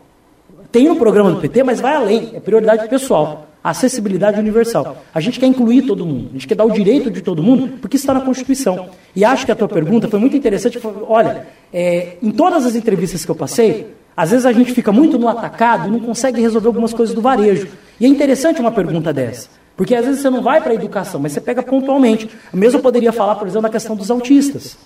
Tem 0.72 0.88
no 0.88 0.96
programa 0.96 1.30
do 1.30 1.40
PT, 1.40 1.62
mas 1.62 1.80
vai 1.80 1.94
além, 1.94 2.30
é 2.34 2.40
prioridade 2.40 2.88
pessoal 2.88 3.52
acessibilidade 3.62 4.40
universal. 4.40 5.04
A 5.14 5.20
gente 5.20 5.38
quer 5.38 5.46
incluir 5.46 5.82
todo 5.82 6.04
mundo, 6.04 6.30
a 6.30 6.32
gente 6.32 6.48
quer 6.48 6.54
dar 6.54 6.64
o 6.64 6.70
direito 6.72 7.10
de 7.10 7.20
todo 7.20 7.42
mundo, 7.42 7.78
porque 7.80 7.96
está 7.96 8.12
na 8.12 8.20
Constituição. 8.20 8.88
E 9.14 9.24
acho 9.24 9.46
que 9.46 9.52
a 9.52 9.54
tua 9.54 9.68
pergunta 9.68 10.08
foi 10.08 10.18
muito 10.18 10.36
interessante. 10.36 10.80
Olha, 11.06 11.46
é, 11.72 12.16
em 12.20 12.30
todas 12.30 12.66
as 12.66 12.74
entrevistas 12.74 13.24
que 13.24 13.30
eu 13.30 13.34
passei, 13.36 13.94
às 14.16 14.30
vezes 14.30 14.44
a 14.44 14.52
gente 14.52 14.72
fica 14.72 14.90
muito 14.90 15.18
no 15.18 15.28
atacado 15.28 15.88
e 15.88 15.90
não 15.90 16.00
consegue 16.00 16.40
resolver 16.40 16.66
algumas 16.66 16.92
coisas 16.92 17.14
do 17.14 17.20
varejo. 17.20 17.68
E 18.00 18.04
é 18.04 18.08
interessante 18.08 18.60
uma 18.60 18.72
pergunta 18.72 19.12
dessa. 19.12 19.48
Porque 19.76 19.94
às 19.94 20.04
vezes 20.04 20.20
você 20.20 20.28
não 20.28 20.42
vai 20.42 20.60
para 20.60 20.72
a 20.72 20.74
educação, 20.74 21.18
mas 21.18 21.32
você 21.32 21.40
pega 21.40 21.62
pontualmente. 21.62 22.28
Mesmo 22.52 22.78
eu 22.78 22.82
poderia 22.82 23.12
falar, 23.12 23.36
por 23.36 23.46
exemplo, 23.46 23.62
da 23.62 23.70
questão 23.70 23.96
dos 23.96 24.10
autistas. 24.10 24.76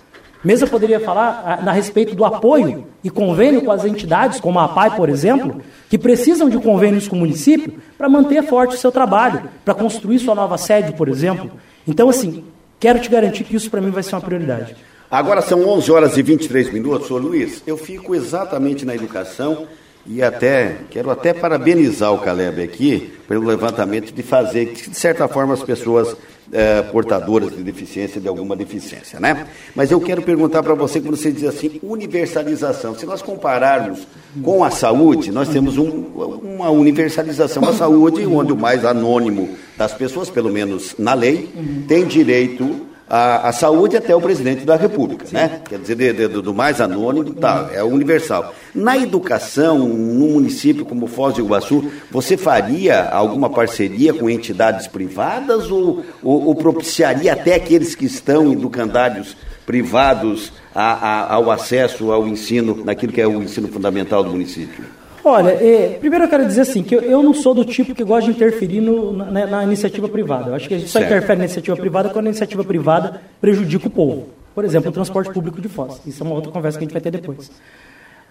Eu 0.61 0.67
poderia 0.67 0.99
falar 0.99 1.43
a, 1.45 1.69
a, 1.69 1.73
respeito 1.73 2.15
do 2.15 2.23
apoio 2.23 2.87
e 3.03 3.09
convênio 3.09 3.61
com 3.63 3.71
as 3.71 3.83
entidades, 3.83 4.39
como 4.39 4.59
a 4.59 4.65
APAI, 4.65 4.95
por 4.95 5.09
exemplo, 5.09 5.61
que 5.89 5.97
precisam 5.97 6.49
de 6.49 6.57
convênios 6.57 7.07
com 7.07 7.15
o 7.15 7.19
município 7.19 7.73
para 7.97 8.07
manter 8.07 8.43
forte 8.43 8.75
o 8.75 8.77
seu 8.77 8.91
trabalho, 8.91 9.43
para 9.65 9.73
construir 9.73 10.19
sua 10.19 10.33
nova 10.33 10.57
sede, 10.57 10.93
por 10.93 11.09
exemplo. 11.09 11.51
Então, 11.87 12.07
assim, 12.07 12.45
quero 12.79 12.99
te 12.99 13.09
garantir 13.09 13.43
que 13.43 13.55
isso 13.55 13.69
para 13.69 13.81
mim 13.81 13.89
vai 13.89 14.03
ser 14.03 14.15
uma 14.15 14.21
prioridade. 14.21 14.75
Agora 15.09 15.41
são 15.41 15.67
11 15.67 15.91
horas 15.91 16.17
e 16.17 16.21
23 16.21 16.71
minutos. 16.71 17.09
Ô 17.11 17.17
Luiz, 17.17 17.63
eu 17.67 17.77
fico 17.77 18.15
exatamente 18.15 18.85
na 18.85 18.95
educação 18.95 19.67
e 20.05 20.23
até 20.23 20.77
quero 20.89 21.09
até 21.09 21.33
parabenizar 21.33 22.13
o 22.13 22.19
Caleb 22.19 22.63
aqui 22.63 23.13
pelo 23.27 23.45
levantamento 23.45 24.13
de 24.13 24.23
fazer 24.23 24.67
que, 24.67 24.89
de 24.89 24.97
certa 24.97 25.27
forma, 25.27 25.53
as 25.53 25.63
pessoas 25.63 26.15
é, 26.51 26.81
portadoras 26.81 27.55
de 27.55 27.63
deficiência, 27.63 28.21
de 28.21 28.27
alguma 28.27 28.55
deficiência, 28.55 29.19
né? 29.19 29.47
Mas 29.75 29.91
eu 29.91 29.99
quero 29.99 30.21
perguntar 30.21 30.63
para 30.63 30.73
você, 30.73 31.01
quando 31.01 31.15
você 31.15 31.31
diz 31.31 31.43
assim, 31.43 31.79
universalização. 31.83 32.95
Se 32.95 33.05
nós 33.05 33.21
compararmos 33.21 34.07
com 34.41 34.63
a 34.63 34.71
saúde, 34.71 35.31
nós 35.31 35.49
temos 35.49 35.77
um, 35.77 36.05
uma 36.43 36.69
universalização 36.69 37.61
da 37.61 37.73
saúde, 37.73 38.25
onde 38.25 38.53
o 38.53 38.57
mais 38.57 38.85
anônimo 38.85 39.49
das 39.77 39.93
pessoas, 39.93 40.29
pelo 40.29 40.51
menos 40.51 40.95
na 40.97 41.13
lei, 41.13 41.49
tem 41.87 42.05
direito 42.05 42.86
a, 43.09 43.49
a, 43.49 43.53
saúde 43.53 43.95
até 43.95 44.15
o 44.15 44.21
presidente 44.21 44.65
da 44.65 44.75
República, 44.75 45.25
né? 45.31 45.61
Quer 45.67 45.79
dizer, 45.79 45.95
de, 45.95 46.13
de, 46.13 46.27
do 46.27 46.53
mais 46.53 46.81
anônimo, 46.81 47.33
tá, 47.33 47.69
é 47.73 47.83
universal. 47.83 48.53
Na 48.75 48.97
educação, 48.97 49.79
num 49.79 50.33
município 50.33 50.85
como 50.85 51.07
Foz 51.07 51.35
do 51.35 51.41
Iguaçu, 51.41 51.85
você 52.11 52.35
faria 52.35 53.09
alguma 53.09 53.49
parceria 53.49 54.13
com 54.13 54.29
entidades 54.29 54.87
privadas 54.87 55.71
ou, 55.71 56.03
ou, 56.21 56.47
ou 56.47 56.55
propiciaria 56.55 57.33
até 57.33 57.55
aqueles 57.55 57.95
que 57.95 58.05
estão 58.05 58.51
educandários 58.51 59.37
privados 59.65 60.51
a, 60.73 60.93
a, 60.93 61.33
ao 61.33 61.49
acesso 61.49 62.11
ao 62.11 62.27
ensino, 62.27 62.83
naquilo 62.83 63.13
que 63.13 63.21
é 63.21 63.27
o 63.27 63.41
ensino 63.41 63.67
fundamental 63.67 64.23
do 64.23 64.31
município? 64.31 64.85
Olha, 65.27 65.51
é, 65.51 65.97
primeiro 65.99 66.23
eu 66.23 66.29
quero 66.29 66.45
dizer 66.45 66.61
assim, 66.61 66.81
que 66.81 66.95
eu, 66.95 67.01
eu, 67.01 67.21
não 67.21 67.33
sou 67.33 67.53
do 67.53 67.65
tipo 67.65 67.93
que 67.93 68.03
gosta 68.03 68.31
de 68.31 68.37
interferir 68.37 68.79
no, 68.79 69.11
na, 69.11 69.45
na, 69.45 69.63
iniciativa 69.63 70.07
privada. 70.07 70.51
Eu 70.51 70.55
acho 70.55 70.69
que 70.69 70.75
a 70.75 70.79
gente 70.79 70.89
só 70.89 70.99
certo. 70.99 71.11
interfere 71.11 71.37
na 71.39 71.43
iniciativa 71.45 71.75
privada 71.75 72.09
quando 72.09 72.27
a 72.27 72.29
iniciativa 72.29 72.63
privada 72.63 73.21
prejudica 73.41 73.87
o 73.87 73.89
povo. 73.89 74.29
Por 74.55 74.63
exemplo, 74.63 74.89
o 74.89 74.93
transporte 74.93 75.31
público 75.31 75.59
de 75.59 75.67
Foz. 75.67 76.01
Isso 76.07 76.23
é 76.23 76.25
uma 76.25 76.33
outra 76.33 76.51
conversa 76.51 76.77
que 76.77 76.85
a 76.85 76.87
gente 76.87 76.93
vai 76.93 77.01
ter 77.01 77.11
depois. 77.11 77.51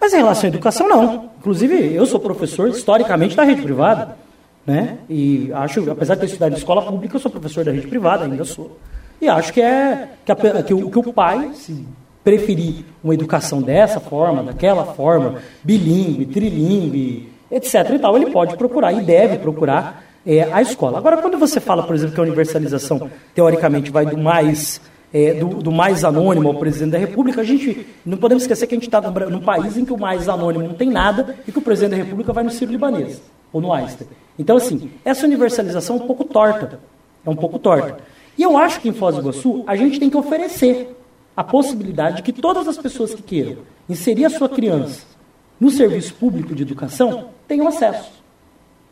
Mas 0.01 0.13
em 0.13 0.17
relação 0.17 0.45
à 0.45 0.47
educação, 0.47 0.89
não. 0.89 1.29
Inclusive, 1.39 1.93
eu 1.93 2.05
sou 2.05 2.19
professor, 2.19 2.67
historicamente, 2.69 3.35
da 3.35 3.43
rede 3.43 3.61
privada. 3.61 4.17
Né? 4.65 4.97
E 5.09 5.51
acho, 5.53 5.89
apesar 5.89 6.15
de 6.15 6.21
ter 6.21 6.25
estudado 6.25 6.53
em 6.53 6.57
escola 6.57 6.81
pública, 6.81 7.15
eu 7.15 7.19
sou 7.19 7.31
professor 7.31 7.63
da 7.63 7.71
rede 7.71 7.87
privada, 7.87 8.25
ainda 8.25 8.43
sou. 8.43 8.77
E 9.21 9.29
acho 9.29 9.53
que 9.53 9.61
é 9.61 10.09
que, 10.25 10.31
a, 10.31 10.35
que, 10.63 10.73
o, 10.73 10.89
que 10.89 10.99
o 10.99 11.13
pai, 11.13 11.51
se 11.53 11.85
preferir 12.27 12.83
uma 13.01 13.13
educação 13.13 13.61
dessa 13.61 14.01
forma, 14.01 14.43
daquela 14.43 14.83
forma, 14.83 15.35
bilíngue, 15.63 16.25
trilingue, 16.25 17.31
etc. 17.49 17.89
e 17.95 17.99
tal, 17.99 18.17
ele 18.17 18.31
pode 18.31 18.57
procurar 18.57 18.91
e 18.91 18.99
deve 18.99 19.37
procurar 19.37 20.03
é, 20.25 20.43
a 20.51 20.61
escola. 20.61 20.97
Agora, 20.97 21.15
quando 21.19 21.37
você 21.37 21.61
fala, 21.61 21.83
por 21.83 21.95
exemplo, 21.95 22.15
que 22.15 22.19
a 22.19 22.23
universalização, 22.23 23.09
teoricamente, 23.33 23.89
vai 23.89 24.05
do 24.05 24.17
mais 24.17 24.81
é, 25.13 25.35
do, 25.35 25.47
do, 25.47 25.71
mais 25.71 26.03
anônimo 26.03 26.49
ao 26.49 26.55
presidente 26.55 26.91
da 26.91 26.97
República, 26.97 27.39
a 27.39 27.45
gente 27.45 27.87
não 28.05 28.17
podemos 28.17 28.43
esquecer 28.43 28.67
que 28.67 28.75
a 28.75 28.77
gente 28.77 28.89
está 28.89 28.99
num, 28.99 29.39
país 29.39 29.77
em 29.77 29.85
que 29.85 29.93
o 29.93 29.97
mais 29.97 30.27
anônimo 30.27 30.67
não 30.67 30.73
tem 30.73 30.89
nada 30.89 31.33
e 31.47 31.51
que 31.53 31.59
o 31.59 31.61
presidente 31.61 31.91
da 31.91 32.03
República 32.03 32.33
vai 32.33 32.43
no 32.43 32.51
Ciro 32.51 32.73
Libanês 32.73 33.21
ou 33.53 33.61
no 33.61 33.71
Einstein. 33.71 34.05
Então, 34.37 34.57
assim, 34.57 34.91
essa 35.05 35.25
universalização 35.25 35.95
é 35.95 36.03
um 36.03 36.05
pouco 36.05 36.25
torta. 36.25 36.77
É 37.25 37.29
um 37.29 37.37
pouco 37.37 37.57
torta. 37.57 37.99
E 38.37 38.43
eu 38.43 38.57
acho 38.57 38.81
que 38.81 38.89
em 38.89 38.93
Foz 38.93 39.15
do 39.15 39.21
Iguaçu 39.21 39.63
a 39.65 39.77
gente 39.77 39.97
tem 39.97 40.09
que 40.09 40.17
oferecer 40.17 40.96
a 41.37 41.43
possibilidade 41.43 42.17
de 42.17 42.23
que 42.23 42.33
todas 42.33 42.67
as 42.67 42.77
pessoas 42.77 43.13
que 43.13 43.21
queiram 43.21 43.59
inserir 43.87 44.25
a 44.25 44.29
sua 44.29 44.49
criança 44.49 45.05
no 45.57 45.71
serviço 45.71 46.15
público 46.15 46.53
de 46.53 46.63
educação 46.63 47.29
tenham 47.47 47.67
acesso. 47.67 48.11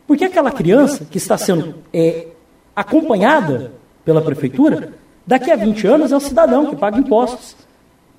Porque 0.06 0.24
aquela 0.24 0.50
criança 0.50 1.04
que 1.04 1.18
está 1.18 1.36
sendo 1.36 1.74
é, 1.92 2.28
acompanhada 2.74 3.72
pela 4.04 4.22
prefeitura 4.22 4.94
Daqui 5.26 5.50
a 5.50 5.56
20 5.56 5.86
anos 5.88 6.12
é 6.12 6.16
um 6.16 6.20
cidadão 6.20 6.66
que 6.66 6.76
paga 6.76 6.98
impostos, 6.98 7.56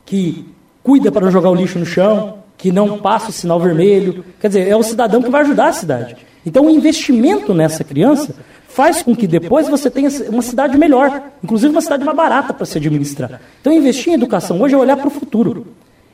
que 0.06 0.46
cuida 0.84 1.10
para 1.10 1.24
não 1.24 1.32
jogar 1.32 1.50
o 1.50 1.56
lixo 1.56 1.80
no 1.80 1.86
chão, 1.86 2.40
que 2.58 2.70
não 2.70 3.00
passa 3.00 3.30
o 3.30 3.34
sinal 3.34 3.60
vermelho. 3.62 4.26
Quer 4.42 4.50
dizer, 4.50 4.68
é 4.68 4.76
o 4.76 4.84
cidadão 4.84 5.22
que 5.22 5.30
vai 5.30 5.42
ajudar 5.42 5.70
a 5.70 5.74
cidade. 5.74 6.18
Então, 6.46 6.66
o 6.66 6.70
investimento 6.70 7.54
nessa 7.54 7.84
criança 7.84 8.36
faz 8.78 9.02
com 9.02 9.16
que 9.16 9.26
depois 9.26 9.68
você 9.68 9.90
tenha 9.90 10.08
uma 10.30 10.44
cidade 10.44 10.78
melhor, 10.78 11.32
inclusive 11.44 11.72
uma 11.72 11.82
cidade 11.82 12.06
mais 12.06 12.16
barata 12.16 12.54
para 12.54 12.64
se 12.64 12.78
administrar. 12.78 13.42
Então, 13.60 13.74
investir 13.74 14.14
em 14.14 14.14
educação 14.14 14.62
hoje 14.62 14.76
é 14.76 14.78
olhar 14.78 14.96
para 14.96 15.08
o 15.08 15.10
futuro. 15.10 15.66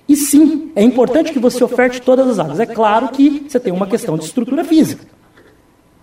E 0.08 0.16
sim, 0.16 0.72
é 0.74 0.82
importante 0.82 1.34
que 1.34 1.40
você 1.40 1.62
oferte 1.62 2.02
todas 2.02 2.26
as 2.26 2.40
áreas. 2.40 2.62
É 2.62 2.66
claro 2.66 3.10
que 3.10 3.46
você 3.50 3.60
tem 3.60 3.74
uma 3.74 3.86
questão 3.86 4.18
de 4.18 4.24
estrutura 4.24 4.64
física. 4.64 5.04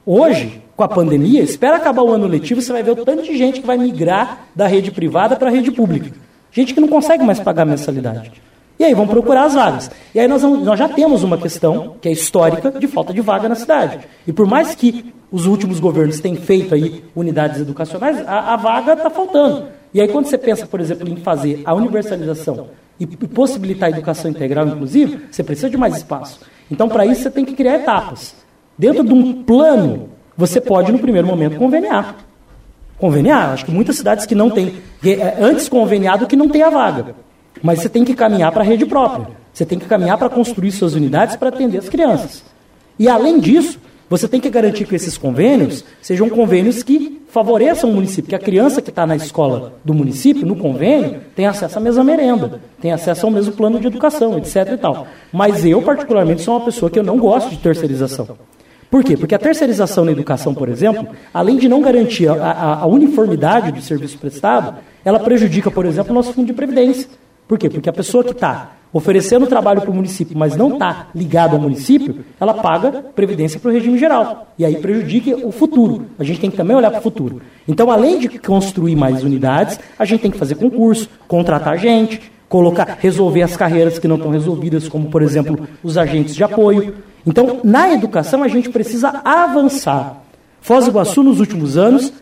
Hoje, 0.05 0.61
com 0.77 0.85
a 0.85 0.89
pandemia, 0.89 1.43
espera 1.43 1.77
acabar 1.77 2.03
o 2.03 2.11
ano 2.11 2.27
letivo, 2.27 2.61
você 2.61 2.73
vai 2.73 2.83
ver 2.83 2.91
o 2.91 3.05
tanto 3.07 3.23
de 3.23 3.39
gente 3.39 3.63
que 3.63 3.67
vai 3.67 3.79
migrar 3.79 4.47
da 4.55 4.67
rede 4.67 4.91
privada 4.91 5.37
para 5.37 5.49
a 5.49 5.51
rede 5.51 5.71
pública. 5.71 6.13
Gente 6.53 6.75
que 6.75 6.81
não 6.81 6.89
consegue 6.89 7.25
mais 7.25 7.41
pagar 7.41 7.65
mensalidade. 7.65 8.33
E 8.81 8.85
aí 8.85 8.95
vão 8.95 9.07
procurar 9.07 9.45
as 9.45 9.53
vagas. 9.53 9.91
E 10.15 10.19
aí 10.19 10.27
nós, 10.27 10.41
vamos, 10.41 10.65
nós 10.65 10.79
já 10.79 10.89
temos 10.89 11.23
uma 11.23 11.37
questão, 11.37 11.97
que 12.01 12.09
é 12.09 12.13
histórica, 12.13 12.71
de 12.71 12.89
falta 12.89 13.13
de 13.13 13.21
vaga 13.21 13.47
na 13.47 13.55
cidade. 13.55 13.99
E 14.27 14.33
por 14.33 14.47
mais 14.47 14.75
que 14.75 15.13
os 15.31 15.45
últimos 15.45 15.79
governos 15.79 16.19
tenham 16.19 16.41
feito 16.41 16.75
aí 16.75 17.05
unidades 17.15 17.61
educacionais, 17.61 18.27
a, 18.27 18.55
a 18.55 18.57
vaga 18.57 18.95
está 18.95 19.11
faltando. 19.11 19.67
E 19.93 20.01
aí 20.01 20.09
quando 20.09 20.29
você 20.29 20.39
pensa, 20.39 20.67
por 20.67 20.81
exemplo, 20.81 21.07
em 21.07 21.17
fazer 21.17 21.61
a 21.67 21.75
universalização 21.75 22.69
e 22.99 23.07
possibilitar 23.07 23.91
a 23.91 23.93
educação 23.93 24.31
integral, 24.31 24.67
inclusive, 24.69 25.27
você 25.31 25.45
precisa 25.45 25.69
de 25.69 25.77
mais 25.77 25.99
espaço. 25.99 26.41
Então, 26.71 26.89
para 26.89 27.05
isso, 27.05 27.23
você 27.23 27.31
tem 27.31 27.45
que 27.45 27.53
criar 27.53 27.75
etapas. 27.75 28.35
Dentro 28.79 29.05
de 29.05 29.13
um 29.13 29.43
plano 29.43 30.09
você 30.35 30.59
pode, 30.59 30.91
no 30.91 30.99
primeiro 30.99 31.27
momento, 31.27 31.59
conveniar. 31.59 32.17
Conveniar. 32.97 33.51
Acho 33.51 33.67
que 33.67 33.71
muitas 33.71 33.97
cidades 33.97 34.25
que 34.25 34.35
não 34.35 34.49
têm, 34.49 34.73
é, 35.05 35.37
antes 35.39 35.69
conveniado 35.69 36.27
que 36.27 36.35
não 36.35 36.49
tem 36.49 36.63
a 36.63 36.71
vaga. 36.71 37.15
Mas 37.63 37.81
você 37.81 37.89
tem 37.89 38.05
que 38.05 38.15
caminhar 38.15 38.53
para 38.53 38.63
a 38.63 38.67
rede 38.67 38.87
própria. 38.87 39.29
Você 39.53 39.65
tem 39.67 39.79
que 39.79 39.87
caminhar 39.87 40.17
para 40.17 40.29
construir 40.29 40.73
suas 40.73 40.95
unidades 40.95 41.37
para 41.37 41.49
atender 41.49 41.79
as 41.79 41.89
crianças. 41.89 42.43
E, 42.99 43.09
além 43.09 43.39
disso, 43.39 43.79
você 44.09 44.27
tem 44.27 44.41
que 44.41 44.51
garantir 44.51 44.87
que 44.87 44.95
esses 44.95 45.17
convênios 45.17 45.85
sejam 46.03 46.29
convênios 46.29 46.83
que 46.83 47.21
favoreçam 47.29 47.91
o 47.91 47.95
município, 47.95 48.29
que 48.29 48.35
a 48.35 48.41
criança 48.41 48.83
que 48.83 48.91
está 48.91 49.07
na 49.07 49.15
escola 49.15 49.75
do 49.85 49.95
município, 49.95 50.45
no 50.45 50.57
convênio, 50.57 51.21
tem 51.35 51.47
acesso 51.47 51.79
à 51.79 51.81
mesma 51.81 52.03
merenda, 52.03 52.61
tem 52.81 52.91
acesso 52.93 53.25
ao 53.25 53.33
mesmo 53.33 53.53
plano 53.53 53.79
de 53.79 53.87
educação, 53.87 54.37
etc. 54.37 54.73
E 54.73 54.77
tal. 54.77 55.07
Mas 55.33 55.65
eu, 55.65 55.81
particularmente, 55.81 56.43
sou 56.43 56.57
uma 56.57 56.65
pessoa 56.65 56.91
que 56.91 56.99
eu 56.99 57.05
não 57.05 57.19
gosto 57.19 57.51
de 57.51 57.59
terceirização. 57.59 58.37
Por 58.91 59.05
quê? 59.05 59.17
Porque 59.17 59.35
a 59.35 59.39
terceirização 59.39 60.05
na 60.05 60.11
educação, 60.11 60.53
por 60.53 60.69
exemplo, 60.69 61.07
além 61.33 61.57
de 61.57 61.69
não 61.69 61.81
garantir 61.81 62.29
a, 62.29 62.35
a, 62.35 62.75
a 62.81 62.87
uniformidade 62.87 63.71
do 63.71 63.81
serviço 63.81 64.19
prestado, 64.19 64.75
ela 65.05 65.21
prejudica, 65.21 65.71
por 65.71 65.87
exemplo, 65.87 66.11
o 66.11 66.15
nosso 66.15 66.33
fundo 66.33 66.47
de 66.47 66.53
previdência. 66.53 67.09
Por 67.51 67.59
quê? 67.59 67.69
Porque 67.69 67.89
a 67.89 67.93
pessoa 67.93 68.23
que 68.23 68.31
está 68.31 68.75
oferecendo 68.93 69.45
trabalho 69.45 69.81
para 69.81 69.91
o 69.91 69.93
município, 69.93 70.39
mas 70.39 70.55
não 70.55 70.75
está 70.75 71.09
ligado 71.13 71.57
ao 71.57 71.61
município, 71.61 72.25
ela 72.39 72.55
paga 72.55 72.93
previdência 73.13 73.59
para 73.59 73.71
o 73.71 73.73
regime 73.73 73.99
geral. 73.99 74.53
E 74.57 74.65
aí 74.65 74.77
prejudica 74.77 75.37
o 75.45 75.51
futuro. 75.51 76.07
A 76.17 76.23
gente 76.23 76.39
tem 76.39 76.49
que 76.49 76.57
também 76.57 76.77
olhar 76.77 76.93
para 76.93 77.01
o 77.01 77.03
futuro. 77.03 77.43
Então, 77.67 77.91
além 77.91 78.21
de 78.21 78.39
construir 78.39 78.95
mais 78.95 79.25
unidades, 79.25 79.81
a 79.99 80.05
gente 80.05 80.21
tem 80.21 80.31
que 80.31 80.39
fazer 80.39 80.55
concurso, 80.55 81.09
contratar 81.27 81.77
gente, 81.77 82.21
colocar, 82.49 82.99
resolver 83.01 83.43
as 83.43 83.57
carreiras 83.57 83.99
que 83.99 84.07
não 84.07 84.15
estão 84.15 84.31
resolvidas, 84.31 84.89
como, 84.89 85.11
por 85.11 85.21
exemplo, 85.21 85.67
os 85.83 85.99
agentes 85.99 86.37
de 86.37 86.45
apoio. 86.45 86.95
Então, 87.27 87.59
na 87.65 87.93
educação, 87.93 88.45
a 88.45 88.49
gente 88.49 88.71
precisa 88.71 89.23
avançar. 89.25 90.23
Foz 90.61 90.85
do 90.85 90.93
Iguaçu, 90.93 91.25
nos 91.25 91.41
últimos 91.41 91.77
anos, 91.77 92.13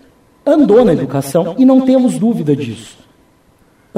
andou 0.47 0.87
na 0.87 0.95
educação 0.95 1.55
e 1.59 1.67
não 1.67 1.83
temos 1.83 2.19
dúvida 2.19 2.57
disso. 2.57 3.08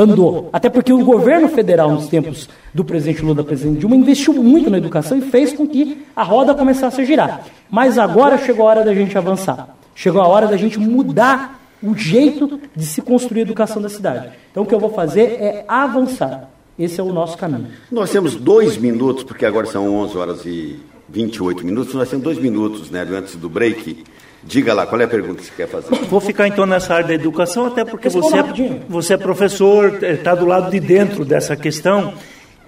Andou. 0.01 0.49
Até 0.53 0.71
porque 0.71 0.93
o 0.93 1.05
governo 1.05 1.49
federal, 1.49 1.91
nos 1.91 2.09
tempos 2.09 2.49
do 2.73 2.85
presidente 2.85 3.23
Lula, 3.23 3.45
presidente 3.45 3.81
Dilma, 3.81 3.97
investiu 3.97 4.33
muito 4.35 4.71
na 4.71 4.79
educação 4.79 5.19
e 5.19 5.21
fez 5.21 5.53
com 5.53 5.67
que 5.67 6.07
a 6.17 6.23
roda 6.23 6.55
começasse 6.55 7.01
a 7.01 7.05
girar. 7.05 7.45
Mas 7.71 7.99
agora 7.99 8.39
chegou 8.39 8.67
a 8.67 8.71
hora 8.71 8.85
da 8.85 8.95
gente 8.95 9.17
avançar. 9.19 9.77
Chegou 9.95 10.23
a 10.23 10.27
hora 10.27 10.47
da 10.47 10.57
gente 10.57 10.79
mudar 10.79 11.61
o 11.83 11.95
jeito 11.95 12.61
de 12.75 12.85
se 12.85 13.03
construir 13.03 13.41
a 13.41 13.43
educação 13.43 13.83
da 13.83 13.89
cidade. 13.89 14.31
Então, 14.51 14.63
o 14.63 14.67
que 14.67 14.75
eu 14.75 14.81
vou 14.81 14.91
fazer 14.91 15.39
é 15.41 15.65
avançar. 15.69 16.51
Esse 16.79 16.99
é 16.99 17.03
o 17.03 17.13
nosso 17.13 17.37
caminho. 17.37 17.69
Nós 17.93 18.11
temos 18.11 18.35
dois 18.35 18.79
minutos, 18.79 19.23
porque 19.23 19.45
agora 19.45 19.67
são 19.67 19.95
11 19.97 20.17
horas 20.17 20.47
e 20.47 20.81
28 21.11 21.65
minutos, 21.65 21.93
nós 21.95 22.09
temos 22.09 22.25
dois 22.25 22.39
minutos, 22.39 22.91
né, 22.91 23.07
antes 23.11 23.37
do 23.37 23.51
break. 23.51 24.05
Diga 24.42 24.72
lá, 24.72 24.87
qual 24.87 25.00
é 25.00 25.05
a 25.05 25.09
pergunta 25.09 25.40
que 25.40 25.46
você 25.46 25.53
quer 25.55 25.68
fazer? 25.68 25.94
Vou 26.07 26.20
ficar 26.20 26.48
então 26.48 26.64
nessa 26.64 26.94
área 26.94 27.09
da 27.09 27.14
educação, 27.14 27.66
até 27.66 27.85
porque 27.85 28.09
você 28.09 28.38
é, 28.38 28.42
você 28.88 29.14
é 29.14 29.16
professor, 29.18 30.03
está 30.03 30.35
do 30.35 30.46
lado 30.46 30.70
de 30.70 30.81
dentro 30.81 31.24
dessa 31.24 31.55
questão. 31.57 32.14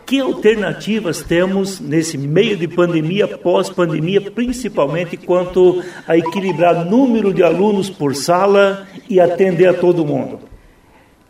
Que 0.04 0.20
alternativas 0.20 1.22
temos 1.22 1.80
nesse 1.80 2.18
meio 2.18 2.56
de 2.56 2.68
pandemia, 2.68 3.26
pós-pandemia, 3.26 4.20
principalmente 4.20 5.16
quanto 5.16 5.82
a 6.06 6.16
equilibrar 6.18 6.84
número 6.84 7.32
de 7.32 7.42
alunos 7.42 7.88
por 7.88 8.14
sala 8.14 8.86
e 9.08 9.18
atender 9.18 9.68
a 9.68 9.74
todo 9.74 10.04
mundo? 10.04 10.40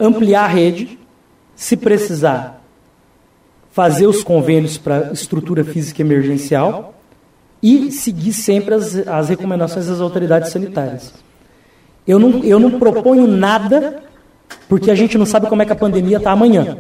Ampliar 0.01 0.45
a 0.45 0.49
rede, 0.49 0.99
se 1.55 1.77
precisar, 1.77 2.65
fazer 3.71 4.07
os 4.07 4.25
convênios 4.25 4.77
para 4.77 5.13
estrutura 5.13 5.63
física 5.63 6.03
emergencial 6.03 6.93
e 7.63 7.91
seguir 7.93 8.33
sempre 8.33 8.75
as, 8.75 8.97
as 9.07 9.29
recomendações 9.29 9.87
das 9.87 10.01
autoridades 10.01 10.51
sanitárias. 10.51 11.15
Eu 12.07 12.19
não, 12.19 12.43
eu 12.43 12.59
não 12.59 12.79
proponho 12.79 13.27
nada, 13.27 14.03
porque 14.69 14.91
a 14.91 14.95
gente 14.95 15.17
não 15.17 15.25
sabe 15.25 15.47
como 15.47 15.63
é 15.63 15.65
que 15.65 15.73
a 15.73 15.77
pandemia 15.77 16.17
está 16.17 16.33
amanhã. 16.33 16.79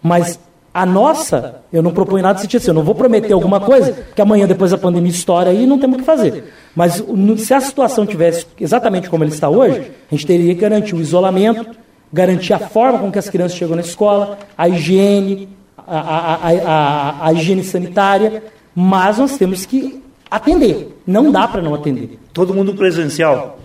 Mas 0.00 0.38
a 0.72 0.86
nossa, 0.86 1.62
eu 1.72 1.82
não 1.82 1.92
proponho 1.92 2.22
nada 2.22 2.38
sentido 2.38 2.60
assim, 2.60 2.70
eu 2.70 2.74
não 2.74 2.84
vou 2.84 2.94
prometer 2.94 3.32
alguma 3.32 3.60
coisa 3.60 3.92
que 4.14 4.22
amanhã, 4.22 4.46
depois 4.46 4.70
da 4.70 4.78
pandemia, 4.78 5.10
estoura 5.10 5.52
e 5.52 5.66
não 5.66 5.78
temos 5.78 5.96
o 5.96 5.98
que 6.00 6.04
fazer. 6.04 6.52
Mas 6.74 7.02
se 7.38 7.54
a 7.54 7.60
situação 7.60 8.06
tivesse 8.06 8.46
exatamente 8.60 9.10
como 9.10 9.24
ela 9.24 9.32
está 9.32 9.48
hoje, 9.48 9.90
a 10.10 10.14
gente 10.14 10.26
teria 10.26 10.54
que 10.54 10.60
garantir 10.60 10.94
o 10.94 11.00
isolamento, 11.00 11.66
garantir 12.12 12.52
a 12.52 12.58
forma 12.58 12.98
com 12.98 13.10
que 13.10 13.18
as 13.18 13.28
crianças 13.28 13.56
chegam 13.56 13.74
na 13.74 13.82
escola, 13.82 14.38
a 14.56 14.68
higiene, 14.68 15.48
a, 15.76 15.98
a, 15.98 16.34
a, 16.34 17.26
a 17.26 17.32
higiene 17.32 17.64
sanitária, 17.64 18.42
mas 18.74 19.18
nós 19.18 19.36
temos 19.36 19.66
que 19.66 20.03
atender. 20.36 20.96
Não 21.06 21.30
dá 21.30 21.46
para 21.46 21.62
não 21.62 21.74
atender. 21.74 22.18
Todo 22.32 22.54
mundo 22.54 22.74
presencial? 22.74 23.58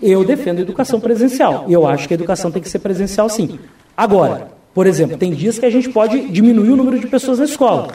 Eu 0.00 0.24
defendo 0.24 0.58
a 0.58 0.62
educação 0.62 1.00
presencial. 1.00 1.66
Eu 1.68 1.86
acho 1.86 2.06
que 2.06 2.14
a 2.14 2.16
educação 2.16 2.50
tem 2.50 2.62
que 2.62 2.68
ser 2.68 2.78
presencial 2.78 3.28
sim. 3.28 3.58
Agora, 3.96 4.48
por 4.72 4.86
exemplo, 4.86 5.16
tem 5.16 5.32
dias 5.32 5.58
que 5.58 5.66
a 5.66 5.70
gente 5.70 5.88
pode 5.90 6.28
diminuir 6.28 6.70
o 6.70 6.76
número 6.76 6.98
de 6.98 7.06
pessoas 7.06 7.38
na 7.38 7.44
escola. 7.44 7.88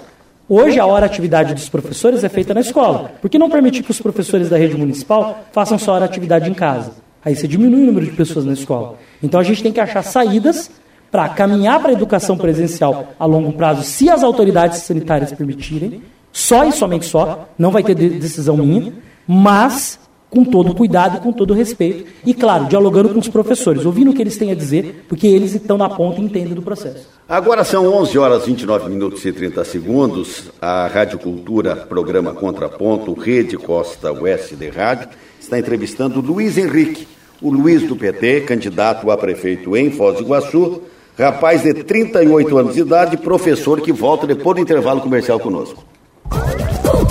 Hoje 0.48 0.80
a 0.80 0.86
hora 0.86 1.06
atividade 1.06 1.54
dos 1.54 1.70
professores 1.70 2.24
é 2.24 2.30
feita 2.30 2.54
na 2.54 2.60
escola. 2.60 3.14
Por 3.22 3.30
que 3.30 3.40
não 3.40 3.50
permitir 3.50 3.82
que 3.84 3.92
os 3.92 4.02
professores 4.02 4.50
da 4.50 4.58
rede 4.58 4.78
municipal 4.78 5.46
façam 5.52 5.80
só 5.80 5.94
hora 5.94 6.06
atividade 6.06 6.50
em 6.50 6.54
casa? 6.54 6.92
Aí 7.24 7.36
você 7.36 7.48
diminui 7.48 7.84
o 7.84 7.86
número 7.86 8.06
de 8.06 8.12
pessoas 8.12 8.44
na 8.44 8.54
escola. 8.54 8.98
Então 9.22 9.40
a 9.40 9.44
gente 9.44 9.64
tem 9.64 9.72
que 9.72 9.80
achar 9.80 10.04
saídas 10.04 10.70
para 11.10 11.30
caminhar 11.30 11.80
para 11.80 11.92
a 11.92 11.94
educação 11.94 12.38
presencial 12.38 13.14
a 13.18 13.26
longo 13.26 13.54
prazo, 13.54 13.84
se 13.84 14.10
as 14.10 14.24
autoridades 14.24 14.80
sanitárias 14.80 15.32
permitirem, 15.32 16.02
Só 16.34 16.66
e 16.66 16.72
somente 16.72 17.06
só, 17.06 17.48
não 17.58 17.70
vai 17.70 17.84
ter 17.84 17.94
decisão 17.94 18.58
minha, 18.58 18.92
mas 19.28 20.00
com 20.32 20.44
todo 20.44 20.74
cuidado, 20.74 21.22
com 21.22 21.32
todo 21.32 21.54
respeito 21.54 22.06
e, 22.26 22.34
claro, 22.34 22.66
dialogando 22.66 23.10
com 23.10 23.20
os 23.20 23.28
professores, 23.28 23.86
ouvindo 23.86 24.10
o 24.10 24.14
que 24.16 24.22
eles 24.22 24.36
têm 24.36 24.52
a 24.52 24.56
dizer, 24.56 25.06
porque 25.08 25.28
eles 25.28 25.54
estão 25.54 25.78
na 25.78 25.88
ponta 25.88 26.20
e 26.20 26.24
entendem 26.24 26.56
do 26.56 26.62
processo. 26.64 27.08
Agora 27.30 27.64
são 27.64 27.86
11 27.86 28.18
horas 28.18 28.46
29 28.48 28.90
minutos 28.90 29.24
e 29.24 29.32
30 29.32 29.64
segundos. 29.64 30.50
A 30.60 30.88
Rádio 30.88 31.20
Cultura, 31.20 31.76
programa 31.76 32.34
Contraponto, 32.34 33.14
Rede 33.14 33.58
Costa 33.58 34.12
Oeste 34.12 34.56
de 34.56 34.70
Rádio, 34.70 35.10
está 35.40 35.60
entrevistando 35.60 36.20
Luiz 36.20 36.58
Henrique, 36.58 37.08
o 37.40 37.52
Luiz 37.52 37.84
do 37.84 37.96
PT, 37.96 38.42
candidato 38.42 39.12
a 39.12 39.18
prefeito 39.18 39.78
em 39.78 39.92
Foz 39.92 40.18
do 40.18 40.24
Iguaçu, 40.24 40.82
rapaz 41.16 41.62
de 41.62 41.76
38 41.76 42.58
anos 42.58 42.74
de 42.74 42.82
idade, 42.82 43.18
professor 43.18 43.80
que 43.82 43.92
volta 43.92 44.26
depois 44.26 44.56
do 44.56 44.64
intervalo 44.64 45.00
comercial 45.00 45.40
conosco. 45.40 45.94
Oh! 46.32 47.03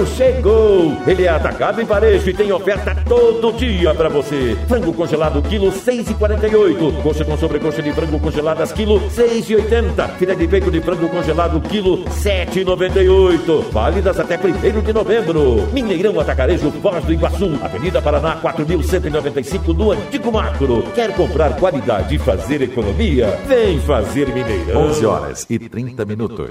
Chegou! 0.07 0.97
Ele 1.07 1.25
é 1.25 1.29
atacado 1.29 1.81
em 1.81 1.85
varejo 1.85 2.29
e 2.29 2.35
tem 2.35 2.53
oferta 2.53 2.97
todo 3.07 3.53
dia 3.53 3.95
para 3.95 4.09
você. 4.09 4.57
Frango 4.69 4.93
congelado, 4.93 5.43
quilo 5.43 5.73
6,48. 5.73 7.03
Coxa 7.03 7.25
com 7.25 7.37
sobrecoxa 7.37 7.83
de 7.83 7.93
frango 7.93 8.19
congeladas, 8.19 8.73
quilo 8.73 9.01
6,80. 9.11 10.11
Filé 10.19 10.35
de 10.35 10.49
peito 10.49 10.71
de 10.71 10.81
frango 10.81 11.09
congelado, 11.09 11.61
quilo 11.61 12.05
7,98. 12.05 13.71
Válidas 13.71 14.19
até 14.19 14.37
1 14.37 14.81
de 14.81 14.93
novembro. 14.93 15.69
Mineirão 15.73 16.19
Atacarejo, 16.21 16.71
Foz 16.83 17.05
do 17.05 17.13
Iguaçu. 17.13 17.59
Avenida 17.63 18.01
Paraná, 18.01 18.37
4.195, 18.41 19.75
no 19.75 19.93
Antigo 19.93 20.33
Macro. 20.33 20.83
Quer 20.95 21.15
comprar 21.15 21.57
qualidade 21.57 22.15
e 22.15 22.19
fazer 22.19 22.63
economia? 22.63 23.39
Vem 23.47 23.79
fazer 23.81 24.29
Mineirão. 24.29 24.89
11 24.89 25.07
horas 25.07 25.47
e 25.49 25.59
30 25.59 26.05
minutos. 26.05 26.51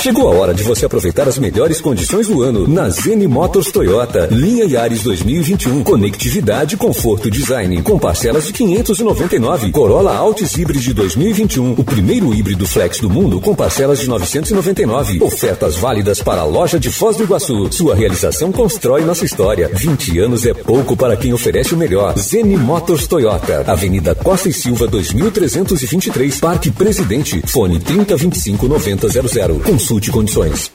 Chegou 0.00 0.28
a 0.28 0.36
hora 0.36 0.54
de 0.54 0.62
você 0.62 0.86
aproveitar 0.86 1.26
as 1.26 1.38
melhores 1.38 1.80
condições 1.80 2.28
do 2.28 2.40
ano 2.40 2.68
na 2.68 2.88
Zene 2.88 3.26
Motors 3.26 3.72
Toyota. 3.72 4.28
Linha 4.30 4.64
Yaris 4.64 5.02
2021. 5.02 5.82
Conectividade, 5.82 6.76
conforto, 6.76 7.28
design. 7.28 7.82
Com 7.82 7.98
parcelas 7.98 8.46
de 8.46 8.52
599. 8.52 9.72
Corolla 9.72 10.14
Altis 10.14 10.54
Hybrid 10.54 10.94
2021. 10.94 11.72
O 11.72 11.82
primeiro 11.82 12.32
híbrido 12.32 12.64
flex 12.64 13.00
do 13.00 13.10
mundo 13.10 13.40
com 13.40 13.56
parcelas 13.56 13.98
de 13.98 14.08
999. 14.08 15.20
Ofertas 15.20 15.76
válidas 15.76 16.22
para 16.22 16.42
a 16.42 16.44
loja 16.44 16.78
de 16.78 16.90
Foz 16.90 17.16
do 17.16 17.24
Iguaçu. 17.24 17.68
Sua 17.72 17.96
realização 17.96 18.52
constrói 18.52 19.02
nossa 19.02 19.24
história. 19.24 19.68
20 19.74 20.16
anos 20.20 20.46
é 20.46 20.54
pouco 20.54 20.96
para 20.96 21.16
quem 21.16 21.32
oferece 21.32 21.74
o 21.74 21.76
melhor. 21.76 22.16
Zene 22.16 22.56
Motors 22.56 23.08
Toyota. 23.08 23.64
Avenida 23.66 24.14
Costa 24.14 24.48
e 24.48 24.52
Silva 24.52 24.86
2323. 24.86 26.38
Parque 26.38 26.70
Presidente. 26.70 27.42
Fone 27.44 27.80
3025 27.80 28.68
9000. 28.68 29.87
Consulte 29.88 30.10
condições. 30.10 30.70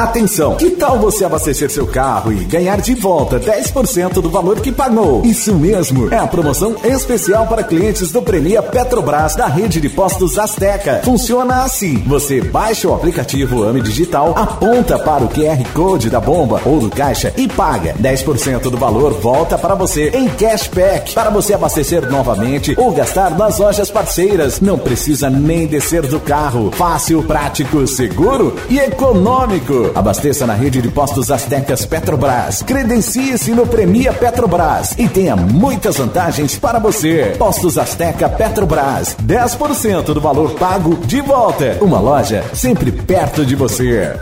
Atenção! 0.00 0.54
Que 0.54 0.70
tal 0.70 0.98
você 0.98 1.26
abastecer 1.26 1.70
seu 1.70 1.86
carro 1.86 2.32
e 2.32 2.42
ganhar 2.46 2.80
de 2.80 2.94
volta 2.94 3.38
10% 3.38 4.14
do 4.14 4.30
valor 4.30 4.58
que 4.58 4.72
pagou? 4.72 5.20
Isso 5.26 5.54
mesmo! 5.54 6.10
É 6.10 6.16
a 6.16 6.26
promoção 6.26 6.74
especial 6.82 7.46
para 7.46 7.62
clientes 7.62 8.10
do 8.10 8.22
Premia 8.22 8.62
Petrobras 8.62 9.34
da 9.36 9.46
rede 9.46 9.78
de 9.78 9.90
postos 9.90 10.38
Azteca. 10.38 11.02
Funciona 11.04 11.64
assim: 11.64 11.98
você 12.06 12.40
baixa 12.40 12.88
o 12.88 12.94
aplicativo 12.94 13.62
AME 13.62 13.82
Digital, 13.82 14.32
aponta 14.38 14.98
para 14.98 15.22
o 15.22 15.28
QR 15.28 15.62
Code 15.74 16.08
da 16.08 16.18
bomba 16.18 16.62
ou 16.64 16.80
do 16.80 16.88
caixa 16.88 17.34
e 17.36 17.46
paga. 17.46 17.94
10% 18.00 18.70
do 18.70 18.78
valor 18.78 19.12
volta 19.12 19.58
para 19.58 19.74
você 19.74 20.08
em 20.14 20.28
cashback 20.28 21.12
para 21.12 21.28
você 21.28 21.52
abastecer 21.52 22.10
novamente 22.10 22.74
ou 22.78 22.90
gastar 22.90 23.36
nas 23.36 23.58
lojas 23.58 23.90
parceiras. 23.90 24.62
Não 24.62 24.78
precisa 24.78 25.28
nem 25.28 25.66
descer 25.66 26.06
do 26.06 26.18
carro. 26.18 26.70
Fácil, 26.72 27.22
prático, 27.22 27.86
seguro 27.86 28.56
e 28.70 28.78
econômico. 28.78 29.89
Abasteça 29.94 30.46
na 30.46 30.54
rede 30.54 30.80
de 30.80 30.88
postos 30.88 31.30
Aztecas 31.30 31.84
Petrobras. 31.84 32.62
Credencie-se 32.62 33.52
no 33.52 33.66
Premia 33.66 34.12
Petrobras 34.12 34.94
e 34.98 35.08
tenha 35.08 35.36
muitas 35.36 35.96
vantagens 35.96 36.58
para 36.58 36.78
você. 36.78 37.34
Postos 37.38 37.78
Azteca 37.78 38.28
Petrobras. 38.28 39.16
10% 39.24 40.12
do 40.14 40.20
valor 40.20 40.52
pago 40.52 40.96
de 41.06 41.20
volta. 41.20 41.78
Uma 41.80 42.00
loja 42.00 42.44
sempre 42.54 42.90
perto 42.90 43.44
de 43.44 43.54
você. 43.54 44.16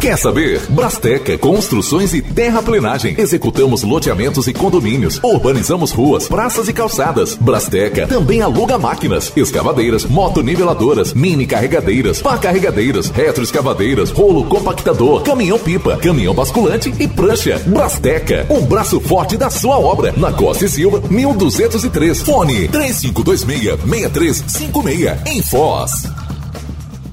Quer 0.00 0.16
saber? 0.18 0.60
Brasteca, 0.68 1.38
construções 1.38 2.12
e 2.12 2.20
terraplenagem. 2.20 3.14
Executamos 3.18 3.82
loteamentos 3.82 4.46
e 4.46 4.52
condomínios. 4.52 5.18
Urbanizamos 5.22 5.90
ruas, 5.90 6.28
praças 6.28 6.68
e 6.68 6.72
calçadas. 6.72 7.34
Brasteca 7.34 8.06
também 8.06 8.42
aluga 8.42 8.78
máquinas, 8.78 9.32
escavadeiras, 9.34 10.04
motoniveladoras, 10.04 11.14
mini 11.14 11.46
carregadeiras, 11.46 12.20
pá 12.20 12.36
carregadeiras, 12.36 13.08
retroescavadeiras, 13.08 14.10
rolo 14.10 14.44
compactador, 14.44 15.22
caminhão-pipa, 15.22 15.96
caminhão 15.96 16.34
basculante 16.34 16.92
e 16.98 17.08
prancha. 17.08 17.60
Brasteca, 17.66 18.46
o 18.50 18.60
braço 18.60 19.00
forte 19.00 19.36
da 19.36 19.48
sua 19.50 19.78
obra. 19.78 20.12
Na 20.16 20.32
Costa 20.32 20.66
e 20.66 20.68
Silva, 20.68 21.02
1203. 21.08 22.22
Fone 22.22 22.68
3526-6356. 22.68 25.26
Em 25.26 25.42
Foz. 25.42 26.25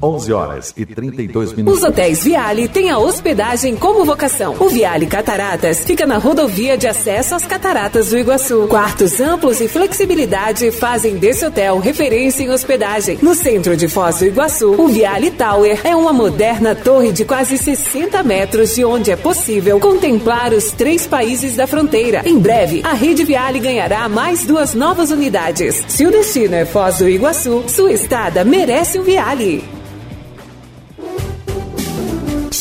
11 0.04 0.34
horas 0.34 0.74
e 0.76 0.86
32 0.86 1.54
minutos. 1.54 1.80
Os 1.80 1.88
hotéis 1.88 2.24
Viale 2.26 2.68
têm 2.68 2.92
a 2.92 2.98
hospedagem 2.98 3.76
como 3.78 4.04
vocação. 4.04 4.56
O 4.60 4.68
Viale 4.68 5.06
Cataratas 5.06 5.80
fica 5.86 6.06
na 6.06 6.18
rodovia 6.18 6.78
de 6.78 6.88
acesso 6.88 7.36
às 7.36 7.46
Cataratas 7.46 8.10
do 8.10 8.18
Iguaçu. 8.18 8.68
Quartos 8.68 9.22
amplos 9.22 9.62
e 9.62 9.68
flexibilidade 9.70 10.72
fazem 10.72 11.16
desse 11.16 11.46
hotel 11.46 11.80
referência 11.80 12.44
em 12.44 12.50
hospedagem. 12.50 13.18
No 13.22 13.34
centro 13.34 13.78
de 13.78 13.88
Foz 13.88 14.20
do 14.20 14.26
Iguaçu, 14.26 14.72
o 14.74 14.88
Viale 14.90 15.32
Tower 15.32 15.80
é 15.86 15.96
uma 15.96 16.12
moderna 16.12 16.76
torre 16.76 17.14
de 17.14 17.24
quase 17.24 17.58
60 17.58 18.22
metros 18.24 18.76
de 18.76 18.84
onde 18.84 19.10
é 19.10 19.16
possível 19.16 19.80
contemplar 19.80 20.52
os 20.52 20.72
três 20.74 21.08
países 21.08 21.56
da 21.56 21.66
fronteira. 21.66 22.24
Em 22.26 22.38
breve, 22.38 22.82
a 22.84 22.94
rede 22.94 23.24
Viale 23.24 23.60
ganhará 23.60 24.10
mais 24.10 24.44
duas 24.46 24.74
novas 24.74 25.12
unidades. 25.12 25.82
Se 25.88 26.06
o 26.06 26.12
destino 26.12 26.56
é 26.56 26.66
Foz 26.66 26.98
do 26.98 27.08
Iguaçu, 27.08 27.64
sua 27.70 27.94
estada 27.94 28.44
merece 28.44 29.00
o 29.00 29.04
Viale. 29.04 29.73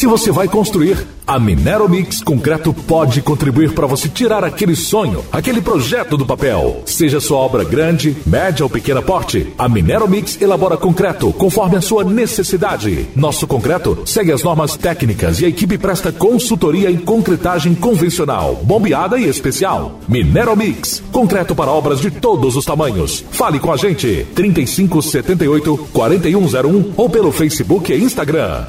Se 0.03 0.07
você 0.09 0.33
vai 0.33 0.49
construir, 0.49 1.07
a 1.25 1.39
Minero 1.39 1.89
Mix 1.89 2.21
Concreto 2.21 2.75
pode 2.75 3.23
contribuir 3.23 3.73
para 3.73 3.87
você 3.87 4.09
tirar 4.09 4.43
aquele 4.43 4.75
sonho, 4.75 5.25
aquele 5.31 5.61
projeto 5.61 6.17
do 6.17 6.27
papel. 6.27 6.83
Seja 6.85 7.21
sua 7.21 7.39
obra 7.39 7.63
grande, 7.63 8.17
média 8.27 8.65
ou 8.65 8.69
pequena 8.69 9.01
porte, 9.01 9.55
a 9.57 9.69
Minero 9.69 10.09
Mix 10.09 10.43
elabora 10.43 10.77
concreto 10.77 11.33
conforme 11.33 11.77
a 11.77 11.81
sua 11.81 12.03
necessidade. 12.03 13.07
Nosso 13.15 13.47
concreto 13.47 14.03
segue 14.05 14.33
as 14.33 14.43
normas 14.43 14.77
técnicas 14.77 15.41
e 15.41 15.45
a 15.45 15.49
equipe 15.49 15.79
presta 15.79 16.11
consultoria 16.11 16.91
em 16.91 16.97
concretagem 16.97 17.73
convencional, 17.73 18.57
bombeada 18.57 19.17
e 19.21 19.29
especial. 19.29 20.01
Minero 20.09 20.57
Mix, 20.57 21.01
concreto 21.13 21.55
para 21.55 21.71
obras 21.71 22.01
de 22.01 22.11
todos 22.11 22.57
os 22.57 22.65
tamanhos. 22.65 23.25
Fale 23.31 23.61
com 23.61 23.71
a 23.71 23.77
gente 23.77 24.27
3578 24.35 25.91
4101 25.93 26.93
ou 26.97 27.09
pelo 27.09 27.31
Facebook 27.31 27.93
e 27.93 28.03
Instagram. 28.03 28.67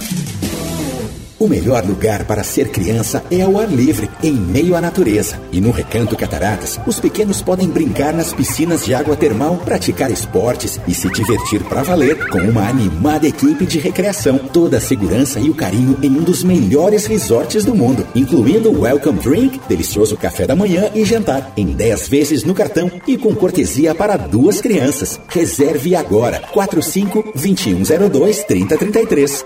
O 1.39 1.47
melhor 1.47 1.83
lugar 1.83 2.25
para 2.25 2.43
ser 2.43 2.69
criança 2.69 3.23
é 3.29 3.41
ao 3.41 3.57
ar 3.57 3.67
livre, 3.67 4.09
em 4.21 4.31
meio 4.31 4.75
à 4.75 4.81
natureza. 4.81 5.39
E 5.51 5.59
no 5.59 5.71
Recanto 5.71 6.15
Cataratas, 6.15 6.79
os 6.85 6.99
pequenos 6.99 7.41
podem 7.41 7.67
brincar 7.67 8.13
nas 8.13 8.31
piscinas 8.31 8.85
de 8.85 8.93
água 8.93 9.15
termal, 9.15 9.57
praticar 9.57 10.11
esportes 10.11 10.79
e 10.87 10.93
se 10.93 11.09
divertir 11.09 11.61
para 11.63 11.83
valer 11.83 12.29
com 12.29 12.37
uma 12.39 12.67
animada 12.67 13.27
equipe 13.27 13.65
de 13.65 13.79
recreação. 13.79 14.37
Toda 14.37 14.77
a 14.77 14.81
segurança 14.81 15.39
e 15.39 15.49
o 15.49 15.55
carinho 15.55 15.97
em 16.01 16.11
um 16.11 16.23
dos 16.23 16.43
melhores 16.43 17.05
resorts 17.05 17.65
do 17.65 17.75
mundo, 17.75 18.07
incluindo 18.15 18.81
Welcome 18.81 19.19
Drink, 19.19 19.59
delicioso 19.67 20.15
café 20.15 20.45
da 20.45 20.55
manhã 20.55 20.91
e 20.93 21.03
jantar, 21.03 21.51
em 21.57 21.67
10 21.67 22.07
vezes 22.07 22.43
no 22.43 22.53
cartão 22.53 22.91
e 23.07 23.17
com 23.17 23.35
cortesia 23.35 23.95
para 23.95 24.17
duas 24.17 24.61
crianças. 24.61 25.19
Reserve 25.27 25.95
agora. 25.95 26.41
45 26.53 27.31
2102 27.35 28.43
3033. 28.43 29.45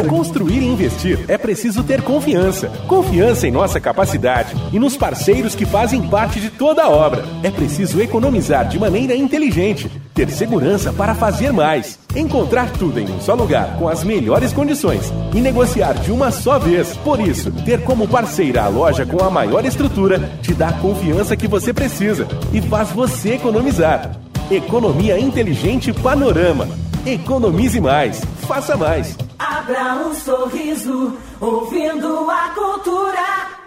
Recantocataratas.com 0.00 0.20
construir 0.20 0.60
e 0.60 0.66
investir 0.66 1.18
é 1.28 1.36
preciso 1.36 1.82
ter 1.82 2.02
confiança. 2.02 2.68
Confiança 2.86 3.48
em 3.48 3.50
nossa 3.50 3.80
capacidade 3.80 4.54
e 4.72 4.78
nos 4.78 4.96
parceiros 4.96 5.54
que 5.54 5.64
fazem 5.66 6.02
parte 6.08 6.40
de 6.40 6.50
toda 6.50 6.84
a 6.84 6.88
obra. 6.88 7.24
É 7.42 7.50
preciso 7.50 8.00
economizar 8.00 8.68
de 8.68 8.78
maneira 8.78 9.14
inteligente, 9.14 9.90
ter 10.14 10.30
segurança 10.30 10.92
para 10.92 11.14
fazer 11.14 11.52
mais, 11.52 11.98
encontrar 12.14 12.70
tudo 12.72 13.00
em 13.00 13.10
um 13.10 13.20
só 13.20 13.34
lugar 13.34 13.76
com 13.78 13.88
as 13.88 14.04
melhores 14.04 14.52
condições 14.52 15.12
e 15.34 15.40
negociar 15.40 15.94
de 15.94 16.12
uma 16.12 16.30
só 16.30 16.58
vez. 16.58 16.96
Por 16.98 17.20
isso, 17.20 17.50
ter 17.64 17.82
como 17.82 18.06
parceira 18.06 18.62
a 18.62 18.68
loja 18.68 19.06
com 19.06 19.24
a 19.24 19.30
maior 19.30 19.64
estrutura 19.64 20.18
te 20.42 20.54
dá 20.54 20.68
a 20.68 20.74
confiança 20.74 21.36
que 21.36 21.48
você 21.48 21.72
precisa 21.72 22.26
e 22.52 22.60
faz 22.60 22.90
você 22.90 23.34
economizar. 23.34 24.12
Economia 24.50 25.18
Inteligente 25.18 25.92
Panorama. 25.92 26.89
Economize 27.06 27.80
mais. 27.80 28.20
Faça 28.46 28.76
mais. 28.76 29.16
Abra 29.38 29.94
um 30.06 30.14
sorriso, 30.14 31.16
ouvindo 31.40 32.30
a 32.30 32.50
cultura. 32.50 33.60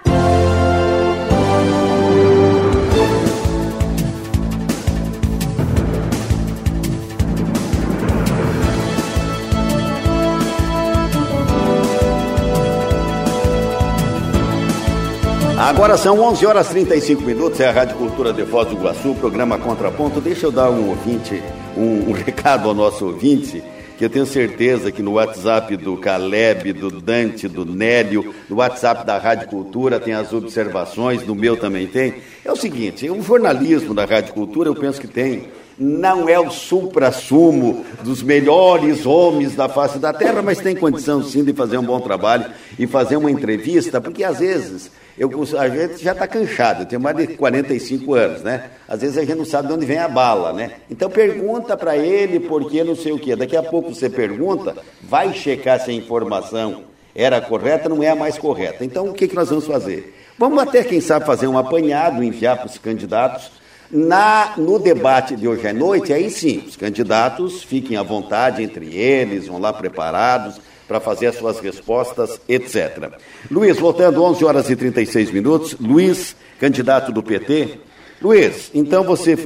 Agora 15.57 15.97
são 15.97 16.19
11 16.19 16.45
horas 16.45 16.67
35 16.67 17.21
minutos, 17.23 17.59
é 17.59 17.67
a 17.67 17.71
Rádio 17.71 17.95
Cultura 17.95 18.33
de 18.33 18.45
Foz 18.45 18.67
do 18.67 18.75
Iguaçu, 18.75 19.15
programa 19.15 19.57
Contraponto. 19.57 20.19
Deixa 20.19 20.45
eu 20.45 20.51
dar 20.51 20.69
um 20.69 20.89
ouvinte, 20.89 21.41
um, 21.77 22.09
um 22.09 22.11
recado 22.15 22.69
ao 22.69 22.75
nosso 22.75 23.05
ouvinte, 23.05 23.63
que 23.97 24.05
eu 24.05 24.09
tenho 24.09 24.25
certeza 24.25 24.91
que 24.91 25.01
no 25.01 25.13
WhatsApp 25.13 25.77
do 25.77 25.97
Caleb, 25.97 26.73
do 26.73 26.89
Dante, 26.89 27.47
do 27.47 27.65
Nélio, 27.65 28.33
no 28.49 28.57
WhatsApp 28.57 29.05
da 29.05 29.17
Rádio 29.17 29.47
Cultura 29.47 29.99
tem 29.99 30.13
as 30.13 30.33
observações, 30.33 31.25
no 31.25 31.35
meu 31.35 31.55
também 31.55 31.87
tem. 31.87 32.15
É 32.43 32.51
o 32.51 32.55
seguinte, 32.55 33.09
o 33.09 33.21
jornalismo 33.21 33.93
da 33.93 34.05
Rádio 34.05 34.33
Cultura 34.33 34.69
eu 34.69 34.75
penso 34.75 34.99
que 34.99 35.07
tem 35.07 35.47
não 35.77 36.29
é 36.29 36.39
o 36.39 36.51
supra-sumo 36.51 37.85
dos 38.03 38.21
melhores 38.21 39.05
homens 39.05 39.55
da 39.55 39.67
face 39.67 39.99
da 39.99 40.13
terra, 40.13 40.41
mas 40.41 40.59
tem 40.59 40.75
condição 40.75 41.23
sim 41.23 41.43
de 41.43 41.53
fazer 41.53 41.77
um 41.77 41.83
bom 41.83 41.99
trabalho 41.99 42.45
e 42.77 42.85
fazer 42.85 43.17
uma 43.17 43.31
entrevista, 43.31 43.99
porque 43.99 44.23
às 44.23 44.39
vezes 44.39 44.91
eu, 45.17 45.29
a 45.59 45.69
gente 45.69 46.03
já 46.03 46.11
está 46.11 46.27
cansado, 46.27 46.81
eu 46.81 46.85
tenho 46.85 47.01
mais 47.01 47.15
de 47.15 47.27
45 47.27 48.13
anos, 48.13 48.41
né? 48.41 48.71
Às 48.87 49.01
vezes 49.01 49.17
a 49.17 49.21
gente 49.21 49.35
não 49.35 49.45
sabe 49.45 49.67
de 49.67 49.73
onde 49.73 49.85
vem 49.85 49.99
a 49.99 50.07
bala, 50.07 50.53
né? 50.53 50.71
Então 50.89 51.09
pergunta 51.09 51.77
para 51.77 51.95
ele 51.95 52.39
por 52.39 52.69
que 52.69 52.83
não 52.83 52.95
sei 52.95 53.11
o 53.11 53.19
quê. 53.19 53.35
Daqui 53.35 53.55
a 53.55 53.61
pouco 53.61 53.93
você 53.93 54.09
pergunta, 54.09 54.75
vai 55.01 55.33
checar 55.33 55.79
se 55.79 55.91
a 55.91 55.93
informação 55.93 56.83
era 57.15 57.39
correta, 57.39 57.87
não 57.87 58.01
é 58.01 58.09
a 58.09 58.15
mais 58.15 58.37
correta. 58.37 58.83
Então 58.83 59.09
o 59.09 59.13
que, 59.13 59.27
que 59.27 59.35
nós 59.35 59.49
vamos 59.49 59.67
fazer? 59.67 60.15
Vamos 60.37 60.61
até, 60.63 60.83
quem 60.83 60.99
sabe, 60.99 61.27
fazer 61.27 61.47
um 61.47 61.57
apanhado, 61.57 62.23
enviar 62.23 62.57
para 62.57 62.65
os 62.65 62.77
candidatos. 62.79 63.51
Na, 63.95 64.55
no 64.57 64.79
debate 64.79 65.35
de 65.35 65.47
hoje 65.47 65.67
à 65.67 65.71
noite, 65.71 66.11
aí 66.11 66.27
sim, 66.31 66.63
os 66.67 66.75
candidatos 66.75 67.61
fiquem 67.61 67.95
à 67.95 68.01
vontade 68.01 68.63
entre 68.63 68.87
eles, 68.95 69.45
vão 69.45 69.59
lá 69.59 69.71
preparados 69.71 70.59
para 70.87 70.99
fazer 70.99 71.27
as 71.27 71.35
suas 71.35 71.59
respostas, 71.59 72.41
etc. 72.49 73.11
Luiz, 73.51 73.77
voltando 73.77 74.23
11 74.23 74.43
horas 74.45 74.69
e 74.71 74.75
36 74.75 75.29
minutos. 75.29 75.77
Luiz, 75.79 76.35
candidato 76.59 77.11
do 77.11 77.21
PT. 77.21 77.77
Luiz, 78.19 78.71
então 78.73 79.03
você 79.03 79.37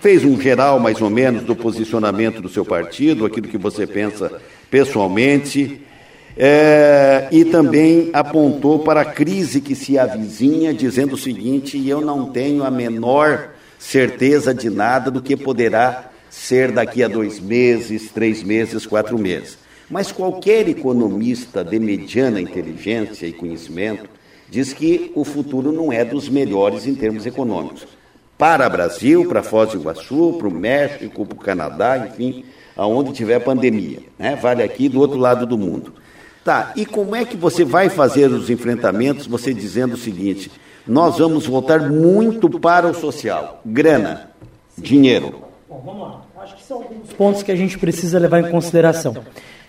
fez 0.00 0.24
um 0.24 0.40
geral, 0.40 0.80
mais 0.80 1.02
ou 1.02 1.10
menos, 1.10 1.42
do 1.42 1.54
posicionamento 1.54 2.40
do 2.40 2.48
seu 2.48 2.64
partido, 2.64 3.26
aquilo 3.26 3.48
que 3.48 3.58
você 3.58 3.86
pensa 3.86 4.40
pessoalmente, 4.70 5.82
é, 6.38 7.28
e 7.30 7.44
também 7.44 8.08
apontou 8.14 8.78
para 8.78 9.02
a 9.02 9.04
crise 9.04 9.60
que 9.60 9.74
se 9.74 9.98
avizinha, 9.98 10.72
dizendo 10.72 11.16
o 11.16 11.18
seguinte: 11.18 11.86
eu 11.86 12.00
não 12.00 12.30
tenho 12.30 12.64
a 12.64 12.70
menor 12.70 13.53
certeza 13.78 14.54
de 14.54 14.70
nada 14.70 15.10
do 15.10 15.22
que 15.22 15.36
poderá 15.36 16.10
ser 16.30 16.72
daqui 16.72 17.02
a 17.02 17.08
dois 17.08 17.38
meses, 17.38 18.10
três 18.10 18.42
meses, 18.42 18.86
quatro 18.86 19.18
meses. 19.18 19.56
Mas 19.88 20.10
qualquer 20.10 20.68
economista 20.68 21.62
de 21.62 21.78
mediana 21.78 22.40
inteligência 22.40 23.26
e 23.26 23.32
conhecimento 23.32 24.08
diz 24.50 24.72
que 24.72 25.12
o 25.14 25.24
futuro 25.24 25.70
não 25.72 25.92
é 25.92 26.04
dos 26.04 26.28
melhores 26.28 26.86
em 26.86 26.94
termos 26.94 27.26
econômicos. 27.26 27.86
Para 28.36 28.66
o 28.66 28.70
Brasil, 28.70 29.28
para 29.28 29.42
Foz 29.42 29.70
do 29.70 29.78
Iguaçu, 29.78 30.36
para 30.38 30.48
o 30.48 30.50
México, 30.50 31.24
para 31.24 31.36
o 31.36 31.40
Canadá, 31.40 32.08
enfim, 32.08 32.44
aonde 32.76 33.12
tiver 33.12 33.38
pandemia. 33.38 34.00
Né? 34.18 34.36
Vale 34.36 34.62
aqui 34.62 34.88
do 34.88 35.00
outro 35.00 35.18
lado 35.18 35.46
do 35.46 35.56
mundo. 35.56 35.92
Tá, 36.44 36.72
e 36.76 36.84
como 36.84 37.16
é 37.16 37.24
que 37.24 37.36
você 37.38 37.64
vai 37.64 37.88
fazer 37.88 38.30
os 38.30 38.50
enfrentamentos, 38.50 39.26
você 39.26 39.54
dizendo 39.54 39.94
o 39.94 39.98
seguinte: 39.98 40.50
nós 40.86 41.18
vamos 41.18 41.46
voltar 41.46 41.80
muito 41.90 42.48
para 42.60 42.86
o 42.88 42.94
social, 42.94 43.60
grana, 43.64 44.30
dinheiro. 44.76 45.34
Bom, 45.68 45.82
vamos 45.84 46.02
lá. 46.02 46.22
Acho 46.42 46.56
que 46.56 46.62
são 46.62 46.76
alguns 46.78 47.12
pontos 47.12 47.42
que 47.42 47.50
a 47.50 47.56
gente 47.56 47.78
precisa 47.78 48.18
levar 48.18 48.40
em 48.40 48.50
consideração. 48.50 49.16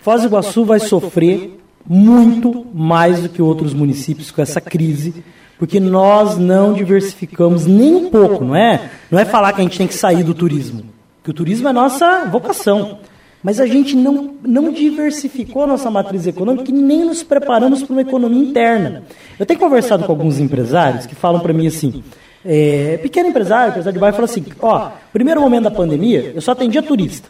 Foz 0.02 0.20
do 0.20 0.28
Iguaçu 0.28 0.64
vai 0.64 0.78
sofrer 0.78 1.58
muito 1.88 2.66
mais 2.74 3.22
do 3.22 3.28
que 3.28 3.40
outros 3.40 3.72
municípios 3.72 4.30
com 4.30 4.42
essa 4.42 4.60
crise, 4.60 5.24
porque 5.58 5.80
nós 5.80 6.36
não 6.36 6.74
diversificamos 6.74 7.64
nem 7.64 7.94
um 7.94 8.10
pouco, 8.10 8.44
não 8.44 8.54
é? 8.54 8.90
Não 9.10 9.18
é 9.18 9.24
falar 9.24 9.52
que 9.52 9.60
a 9.60 9.64
gente 9.64 9.78
tem 9.78 9.86
que 9.86 9.94
sair 9.94 10.22
do 10.22 10.34
turismo, 10.34 10.84
que 11.24 11.30
o 11.30 11.34
turismo 11.34 11.68
é 11.68 11.72
nossa 11.72 12.26
vocação. 12.26 12.98
Mas 13.46 13.60
a 13.60 13.66
gente 13.66 13.94
não, 13.94 14.34
não 14.42 14.72
diversificou 14.72 15.62
a 15.62 15.66
nossa 15.68 15.88
matriz 15.88 16.26
econômica 16.26 16.68
e 16.68 16.74
nem 16.74 17.04
nos 17.04 17.22
preparamos 17.22 17.84
para 17.84 17.92
uma 17.92 18.02
economia 18.02 18.42
interna. 18.42 19.04
Eu 19.38 19.46
tenho 19.46 19.60
conversado 19.60 20.04
com 20.04 20.10
alguns 20.10 20.40
empresários 20.40 21.06
que 21.06 21.14
falam 21.14 21.40
para 21.40 21.52
mim 21.52 21.68
assim, 21.68 22.02
é, 22.44 22.98
pequeno 23.00 23.28
empresário, 23.28 23.70
empresário 23.70 23.94
de 23.94 24.00
bairro, 24.00 24.16
fala 24.16 24.24
assim, 24.24 24.44
ó, 24.60 24.90
primeiro 25.12 25.40
momento 25.40 25.62
da 25.62 25.70
pandemia, 25.70 26.32
eu 26.34 26.40
só 26.40 26.50
atendia 26.50 26.82
turista 26.82 27.28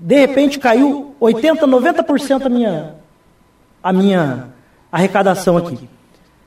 de 0.00 0.14
repente 0.14 0.58
caiu 0.58 1.14
80, 1.18 1.66
90% 1.66 2.46
a 2.46 2.48
minha, 2.48 2.94
a 3.82 3.92
minha 3.92 4.48
arrecadação 4.92 5.56
aqui. 5.56 5.88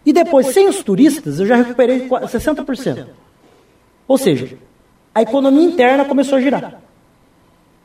E 0.06 0.14
depois, 0.14 0.48
sem 0.48 0.68
os 0.68 0.82
turistas, 0.82 1.40
eu 1.40 1.46
já 1.46 1.56
recuperei 1.56 2.08
60%. 2.08 3.08
Ou 4.08 4.18
seja, 4.18 4.58
a 5.14 5.22
economia 5.22 5.64
interna 5.64 6.06
começou 6.06 6.38
a 6.38 6.42
girar. 6.42 6.82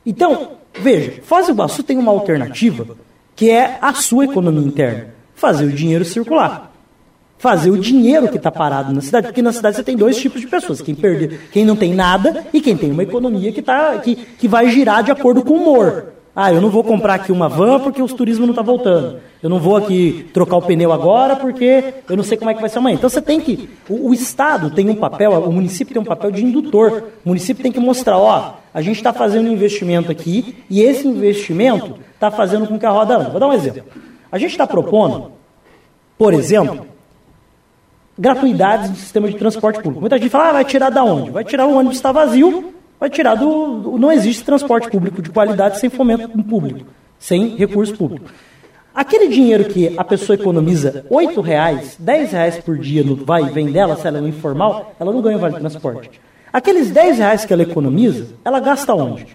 Então, 0.07 0.53
veja, 0.73 1.21
Foz 1.21 1.45
do 1.45 1.51
Iguaçu 1.51 1.83
tem 1.83 1.97
uma 1.97 2.11
alternativa 2.11 2.87
que 3.35 3.51
é 3.51 3.77
a 3.81 3.93
sua 3.93 4.23
economia 4.25 4.65
interna. 4.65 5.07
Fazer 5.35 5.65
o 5.65 5.71
dinheiro 5.71 6.03
circular 6.03 6.67
fazer 7.37 7.69
o 7.69 7.77
dinheiro 7.77 8.27
que 8.29 8.37
está 8.37 8.51
parado 8.51 8.93
na 8.93 9.01
cidade, 9.01 9.27
porque 9.27 9.41
na 9.41 9.53
cidade 9.53 9.75
você 9.75 9.83
tem 9.83 9.95
dois 9.95 10.17
tipos 10.17 10.41
de 10.41 10.47
pessoas, 10.47 10.81
quem 10.81 10.95
perde, 10.95 11.39
quem 11.51 11.63
não 11.63 11.75
tem 11.75 11.93
nada 11.93 12.45
e 12.51 12.59
quem 12.59 12.75
tem 12.75 12.91
uma 12.91 13.03
economia 13.03 13.51
que, 13.51 13.61
tá, 13.61 13.97
que, 13.99 14.15
que 14.15 14.47
vai 14.47 14.69
girar 14.69 15.03
de 15.03 15.11
acordo 15.11 15.43
com 15.43 15.53
o 15.53 15.61
humor. 15.61 16.05
Ah, 16.35 16.53
eu 16.53 16.61
não 16.61 16.69
vou 16.69 16.83
comprar 16.83 17.15
aqui 17.15 17.31
uma 17.31 17.49
van 17.49 17.79
porque 17.79 17.99
o 18.01 18.07
turismo 18.07 18.45
não 18.45 18.51
está 18.51 18.61
voltando. 18.61 19.19
Eu 19.41 19.49
não 19.49 19.59
vou 19.59 19.75
aqui 19.75 20.27
trocar 20.31 20.57
o 20.57 20.61
pneu 20.61 20.91
agora 20.91 21.35
porque 21.35 21.95
eu 22.07 22.15
não 22.15 22.23
sei 22.23 22.37
como 22.37 22.51
é 22.51 22.53
que 22.53 22.61
vai 22.61 22.69
ser 22.69 22.77
amanhã. 22.77 22.95
Então 22.95 23.09
você 23.09 23.19
tem 23.19 23.39
que. 23.39 23.67
O, 23.89 24.09
o 24.09 24.13
Estado 24.13 24.69
tem 24.69 24.87
um 24.87 24.93
papel, 24.93 25.31
o 25.31 25.51
município 25.51 25.95
tem 25.95 26.01
um 26.01 26.05
papel 26.05 26.29
de 26.29 26.45
indutor. 26.45 27.05
O 27.25 27.29
município 27.29 27.63
tem 27.63 27.71
que 27.71 27.79
mostrar, 27.79 28.19
ó, 28.19 28.53
a 28.77 28.81
gente 28.81 28.97
está 28.97 29.11
fazendo 29.11 29.49
um 29.49 29.53
investimento 29.53 30.11
aqui 30.11 30.55
e 30.69 30.83
esse 30.83 31.07
investimento 31.07 31.97
está 32.13 32.29
fazendo 32.29 32.67
com 32.67 32.77
que 32.77 32.85
a 32.85 32.91
roda 32.91 33.17
ande. 33.17 33.31
Vou 33.31 33.39
dar 33.39 33.47
um 33.47 33.53
exemplo. 33.53 33.83
A 34.31 34.37
gente 34.37 34.51
está 34.51 34.67
propondo, 34.67 35.31
por 36.15 36.31
exemplo, 36.31 36.85
gratuidades 38.15 38.91
do 38.91 38.95
sistema 38.95 39.29
de 39.29 39.35
transporte 39.35 39.77
público. 39.77 39.99
Muita 39.99 40.19
gente 40.19 40.29
fala, 40.29 40.49
ah, 40.49 40.53
vai 40.53 40.63
tirar 40.63 40.91
da 40.91 41.03
onde? 41.03 41.31
Vai 41.31 41.43
tirar 41.43 41.65
o 41.65 41.75
ônibus 41.75 41.97
está 41.97 42.11
vazio, 42.11 42.71
vai 42.99 43.09
tirar 43.09 43.33
do, 43.33 43.97
Não 43.97 44.11
existe 44.11 44.43
transporte 44.43 44.91
público 44.91 45.23
de 45.23 45.31
qualidade 45.31 45.79
sem 45.79 45.89
fomento 45.89 46.29
público, 46.43 46.85
sem 47.17 47.55
recurso 47.55 47.97
público. 47.97 48.29
Aquele 48.93 49.27
dinheiro 49.27 49.65
que 49.65 49.95
a 49.97 50.03
pessoa 50.03 50.35
economiza 50.35 51.03
R$ 51.09 51.41
reais, 51.41 51.97
R$ 51.97 52.25
reais 52.25 52.59
por 52.59 52.77
dia 52.77 53.03
no 53.03 53.15
vai 53.15 53.41
e 53.41 53.49
vem 53.49 53.71
dela, 53.71 53.95
se 53.95 54.07
ela 54.07 54.19
é 54.19 54.21
informal, 54.21 54.93
ela 54.99 55.11
não 55.11 55.19
ganha 55.19 55.39
vale 55.39 55.59
transporte. 55.59 56.26
Aqueles 56.51 56.89
R$ 56.89 57.11
reais 57.11 57.45
que 57.45 57.53
ela 57.53 57.63
economiza, 57.63 58.27
ela 58.43 58.59
gasta 58.59 58.93
onde? 58.93 59.27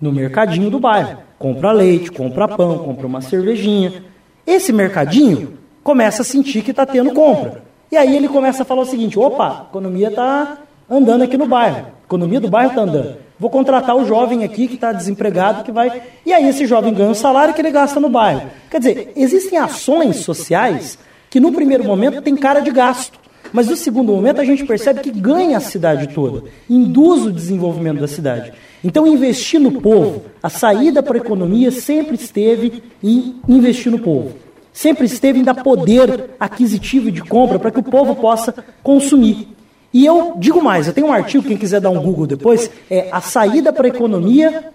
No 0.00 0.12
mercadinho 0.12 0.70
do 0.70 0.78
bairro. 0.78 1.18
Compra 1.38 1.72
leite, 1.72 2.10
compra 2.10 2.48
pão, 2.48 2.78
compra 2.78 3.06
uma 3.06 3.20
cervejinha. 3.20 4.04
Esse 4.46 4.72
mercadinho 4.72 5.58
começa 5.82 6.22
a 6.22 6.24
sentir 6.24 6.62
que 6.62 6.70
está 6.70 6.86
tendo 6.86 7.12
compra. 7.12 7.62
E 7.90 7.96
aí 7.96 8.16
ele 8.16 8.28
começa 8.28 8.62
a 8.62 8.66
falar 8.66 8.82
o 8.82 8.86
seguinte: 8.86 9.18
opa, 9.18 9.48
a 9.48 9.66
economia 9.68 10.08
está 10.08 10.58
andando 10.88 11.22
aqui 11.22 11.36
no 11.36 11.46
bairro, 11.46 11.78
a 11.78 12.04
economia 12.06 12.40
do 12.40 12.48
bairro 12.48 12.70
está 12.70 12.82
andando. 12.82 13.16
Vou 13.38 13.50
contratar 13.50 13.96
o 13.96 14.04
jovem 14.04 14.42
aqui 14.42 14.66
que 14.66 14.74
está 14.74 14.92
desempregado, 14.92 15.62
que 15.62 15.70
vai. 15.70 16.02
E 16.26 16.32
aí 16.32 16.48
esse 16.48 16.66
jovem 16.66 16.92
ganha 16.92 17.10
um 17.10 17.14
salário 17.14 17.54
que 17.54 17.60
ele 17.60 17.70
gasta 17.70 18.00
no 18.00 18.08
bairro. 18.08 18.50
Quer 18.68 18.78
dizer, 18.78 19.12
existem 19.14 19.58
ações 19.58 20.16
sociais 20.16 20.98
que 21.30 21.38
no 21.38 21.52
primeiro 21.52 21.84
momento 21.84 22.20
tem 22.20 22.34
cara 22.36 22.60
de 22.60 22.70
gasto. 22.70 23.18
Mas 23.52 23.68
no 23.68 23.76
segundo 23.76 24.12
momento 24.12 24.40
a 24.40 24.44
gente 24.44 24.64
percebe 24.64 25.00
que 25.00 25.10
ganha 25.10 25.56
a 25.56 25.60
cidade 25.60 26.08
toda, 26.08 26.44
induz 26.68 27.24
o 27.24 27.32
desenvolvimento 27.32 28.00
da 28.00 28.08
cidade. 28.08 28.52
Então 28.82 29.06
investir 29.06 29.60
no 29.60 29.80
povo, 29.80 30.22
a 30.42 30.48
saída 30.48 31.02
para 31.02 31.16
a 31.16 31.20
economia 31.20 31.70
sempre 31.70 32.14
esteve 32.14 32.82
em 33.02 33.36
investir 33.48 33.90
no 33.90 33.98
povo. 33.98 34.34
Sempre 34.72 35.06
esteve 35.06 35.40
em 35.40 35.42
dar 35.42 35.62
poder 35.62 36.30
aquisitivo 36.38 37.10
de 37.10 37.22
compra 37.22 37.58
para 37.58 37.70
que 37.70 37.80
o 37.80 37.82
povo 37.82 38.14
possa 38.14 38.54
consumir. 38.82 39.48
E 39.92 40.04
eu 40.04 40.34
digo 40.36 40.62
mais, 40.62 40.86
eu 40.86 40.92
tenho 40.92 41.08
um 41.08 41.12
artigo, 41.12 41.44
quem 41.44 41.56
quiser 41.56 41.80
dar 41.80 41.90
um 41.90 42.00
Google 42.00 42.26
depois, 42.26 42.70
é 42.90 43.08
a 43.10 43.20
saída 43.20 43.72
para 43.72 43.86
a 43.86 43.88
economia, 43.88 44.70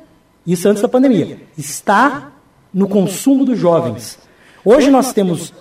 isso 0.45 0.67
antes 0.67 0.81
da 0.81 0.89
pandemia, 0.89 1.37
está 1.57 2.31
no 2.73 2.87
consumo 2.87 3.45
dos 3.45 3.57
jovens. 3.57 4.17
Hoje 4.65 4.89
nós 4.89 5.13
temos, 5.13 5.53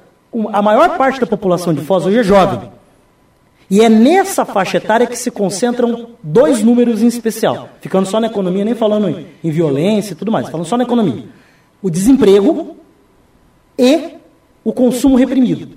a 0.52 0.62
maior 0.62 0.96
parte 0.96 1.20
da 1.20 1.26
população 1.26 1.74
de 1.74 1.82
Foz 1.82 2.06
hoje 2.06 2.18
é 2.18 2.22
jovem. 2.24 2.70
E 3.72 3.80
é 3.80 3.88
nessa 3.88 4.44
faixa 4.44 4.76
etária 4.76 5.06
que 5.06 5.16
se 5.16 5.30
concentram 5.30 6.10
dois 6.22 6.62
números 6.62 7.02
em 7.02 7.06
especial, 7.06 7.70
ficando 7.80 8.06
só 8.06 8.20
na 8.20 8.26
economia, 8.26 8.66
nem 8.66 8.74
falando 8.74 9.08
em, 9.08 9.26
em 9.42 9.50
violência 9.50 10.12
e 10.12 10.14
tudo 10.14 10.30
mais, 10.30 10.50
falando 10.50 10.66
só 10.66 10.76
na 10.76 10.84
economia. 10.84 11.24
O 11.80 11.88
desemprego 11.88 12.76
e 13.78 14.10
o 14.62 14.74
consumo 14.74 15.16
reprimido. 15.16 15.70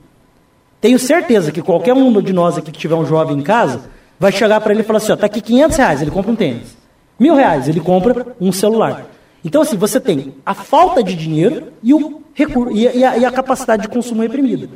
Tenho 0.81 0.99
certeza 0.99 1.53
que 1.53 1.61
qualquer 1.61 1.93
um 1.93 2.21
de 2.21 2.33
nós 2.33 2.57
aqui 2.57 2.69
que 2.69 2.77
tiver 2.77 2.95
um 2.95 3.05
jovem 3.05 3.37
em 3.37 3.41
casa 3.41 3.83
vai 4.19 4.33
chegar 4.33 4.59
para 4.59 4.73
ele 4.73 4.81
e 4.81 4.83
falar 4.83 4.97
assim: 4.97 5.13
ó, 5.13 5.15
tá 5.15 5.27
aqui 5.27 5.39
500 5.39 5.77
reais, 5.77 6.01
ele 6.01 6.11
compra 6.11 6.33
um 6.33 6.35
tênis. 6.35 6.75
Mil 7.17 7.33
reais, 7.33 7.69
ele 7.69 7.79
compra 7.79 8.35
um 8.41 8.51
celular. 8.51 9.05
Então, 9.41 9.61
assim, 9.61 9.77
você 9.77 10.01
tem 10.01 10.35
a 10.45 10.53
falta 10.53 11.01
de 11.01 11.15
dinheiro 11.15 11.71
e, 11.81 11.93
o 11.93 12.21
recurso, 12.33 12.75
e, 12.75 13.05
a, 13.05 13.17
e 13.19 13.23
a 13.23 13.31
capacidade 13.31 13.83
de 13.83 13.87
consumo 13.87 14.21
reprimida. 14.21 14.67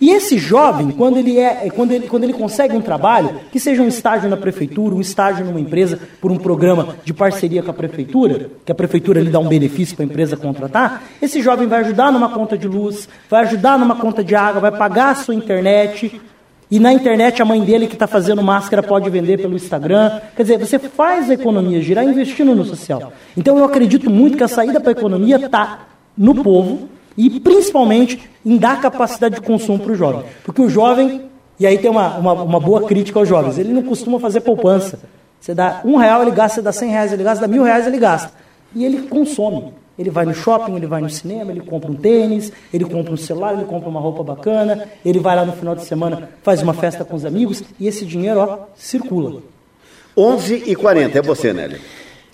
E 0.00 0.10
esse 0.10 0.38
jovem, 0.38 0.90
quando 0.90 1.18
ele, 1.18 1.38
é, 1.38 1.68
quando, 1.70 1.92
ele, 1.92 2.06
quando 2.06 2.24
ele 2.24 2.32
consegue 2.32 2.76
um 2.76 2.80
trabalho, 2.80 3.40
que 3.52 3.60
seja 3.60 3.82
um 3.82 3.88
estágio 3.88 4.28
na 4.28 4.36
prefeitura, 4.36 4.94
um 4.94 5.00
estágio 5.00 5.44
numa 5.44 5.60
empresa, 5.60 5.98
por 6.20 6.30
um 6.30 6.36
programa 6.36 6.96
de 7.04 7.14
parceria 7.14 7.62
com 7.62 7.70
a 7.70 7.74
prefeitura, 7.74 8.50
que 8.64 8.72
a 8.72 8.74
prefeitura 8.74 9.20
lhe 9.20 9.30
dá 9.30 9.38
um 9.38 9.48
benefício 9.48 9.96
para 9.96 10.04
a 10.04 10.08
empresa 10.08 10.36
contratar, 10.36 11.02
esse 11.22 11.40
jovem 11.40 11.68
vai 11.68 11.80
ajudar 11.80 12.12
numa 12.12 12.28
conta 12.28 12.58
de 12.58 12.66
luz, 12.66 13.08
vai 13.28 13.44
ajudar 13.44 13.78
numa 13.78 13.96
conta 13.96 14.22
de 14.22 14.34
água, 14.34 14.60
vai 14.60 14.72
pagar 14.72 15.10
a 15.10 15.14
sua 15.14 15.34
internet. 15.34 16.20
E 16.70 16.80
na 16.80 16.92
internet 16.92 17.40
a 17.40 17.44
mãe 17.44 17.60
dele 17.60 17.86
que 17.86 17.94
está 17.94 18.06
fazendo 18.06 18.42
máscara 18.42 18.82
pode 18.82 19.08
vender 19.10 19.38
pelo 19.38 19.54
Instagram. 19.54 20.20
Quer 20.34 20.42
dizer, 20.42 20.58
você 20.58 20.78
faz 20.78 21.30
a 21.30 21.34
economia 21.34 21.80
girar 21.80 22.04
investindo 22.04 22.54
no 22.54 22.64
social. 22.64 23.12
Então 23.36 23.56
eu 23.58 23.64
acredito 23.64 24.10
muito 24.10 24.36
que 24.36 24.44
a 24.44 24.48
saída 24.48 24.80
para 24.80 24.90
a 24.90 24.92
economia 24.92 25.36
está 25.36 25.86
no 26.16 26.34
povo, 26.42 26.88
e 27.16 27.40
principalmente 27.40 28.28
em 28.44 28.56
dar 28.56 28.80
capacidade 28.80 29.36
de 29.36 29.40
consumo 29.40 29.78
para 29.78 29.92
o 29.92 29.94
jovem. 29.94 30.24
Porque 30.44 30.60
o 30.60 30.68
jovem, 30.68 31.22
e 31.58 31.66
aí 31.66 31.78
tem 31.78 31.90
uma, 31.90 32.16
uma, 32.16 32.32
uma, 32.32 32.60
boa 32.60 32.82
crítica 32.82 33.18
aos 33.18 33.28
jovens, 33.28 33.58
ele 33.58 33.72
não 33.72 33.82
costuma 33.82 34.18
fazer 34.18 34.40
poupança. 34.40 34.98
Você 35.40 35.54
dá 35.54 35.80
um 35.84 35.96
real, 35.96 36.22
ele 36.22 36.30
gasta, 36.30 36.56
você 36.56 36.62
dá 36.62 36.72
cem 36.72 36.90
reais, 36.90 37.12
ele 37.12 37.22
gasta, 37.22 37.46
dá 37.46 37.48
mil 37.48 37.62
reais, 37.62 37.86
ele 37.86 37.98
gasta. 37.98 38.32
E 38.74 38.84
ele 38.84 39.02
consome. 39.08 39.72
Ele 39.96 40.10
vai 40.10 40.24
no 40.24 40.34
shopping, 40.34 40.74
ele 40.74 40.86
vai 40.86 41.00
no 41.00 41.08
cinema, 41.08 41.52
ele 41.52 41.60
compra 41.60 41.90
um 41.90 41.94
tênis, 41.94 42.52
ele 42.72 42.84
compra 42.84 43.12
um 43.12 43.16
celular, 43.16 43.54
ele 43.54 43.64
compra 43.64 43.88
uma 43.88 44.00
roupa 44.00 44.24
bacana, 44.24 44.88
ele 45.04 45.20
vai 45.20 45.36
lá 45.36 45.44
no 45.44 45.52
final 45.52 45.76
de 45.76 45.84
semana, 45.84 46.30
faz 46.42 46.62
uma 46.62 46.74
festa 46.74 47.04
com 47.04 47.14
os 47.14 47.24
amigos, 47.24 47.62
e 47.78 47.86
esse 47.86 48.04
dinheiro, 48.04 48.40
ó, 48.40 48.58
circula. 48.74 49.40
11 50.16 50.64
e 50.66 50.74
40 50.74 51.18
é 51.18 51.22
você, 51.22 51.52
Nélia. 51.52 51.80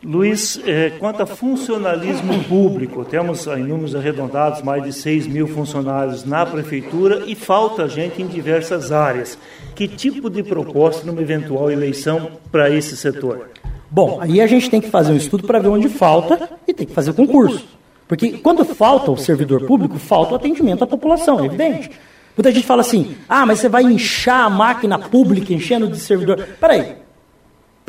Luiz, 0.03 0.59
é, 0.65 0.91
quanto 0.99 1.23
a 1.23 1.27
funcionalismo 1.27 2.43
público, 2.45 3.05
temos 3.05 3.47
em 3.47 3.63
números 3.63 3.95
arredondados 3.95 4.63
mais 4.63 4.83
de 4.83 4.95
6 4.95 5.27
mil 5.27 5.47
funcionários 5.47 6.25
na 6.25 6.47
prefeitura 6.47 7.25
e 7.27 7.35
falta 7.35 7.87
gente 7.87 8.23
em 8.23 8.27
diversas 8.27 8.93
áreas. 8.93 9.37
Que 9.75 9.87
tipo 9.87 10.31
de 10.31 10.43
proposta 10.43 11.05
numa 11.05 11.21
eventual 11.21 11.71
eleição 11.71 12.31
para 12.51 12.71
esse 12.71 12.97
setor? 12.97 13.51
Bom, 13.91 14.19
aí 14.23 14.41
a 14.41 14.47
gente 14.47 14.71
tem 14.71 14.81
que 14.81 14.89
fazer 14.89 15.13
um 15.13 15.17
estudo 15.17 15.47
para 15.47 15.59
ver 15.59 15.69
onde 15.69 15.91
falta 15.91 16.49
e 16.67 16.73
tem 16.73 16.87
que 16.87 16.95
fazer 16.95 17.13
concurso. 17.13 17.67
Porque 18.09 18.39
quando 18.39 18.65
falta 18.65 19.11
o 19.11 19.19
servidor 19.19 19.67
público, 19.67 19.99
falta 19.99 20.33
o 20.33 20.37
atendimento 20.37 20.83
à 20.83 20.87
população, 20.87 21.41
é 21.41 21.45
evidente. 21.45 21.91
Muita 22.35 22.51
gente 22.51 22.67
fala 22.67 22.81
assim: 22.81 23.17
ah, 23.29 23.45
mas 23.45 23.59
você 23.59 23.69
vai 23.69 23.83
inchar 23.83 24.47
a 24.47 24.51
máquina 24.51 24.99
pública 24.99 25.53
enchendo 25.53 25.87
de 25.89 25.99
servidor. 25.99 26.49
Peraí, 26.59 26.97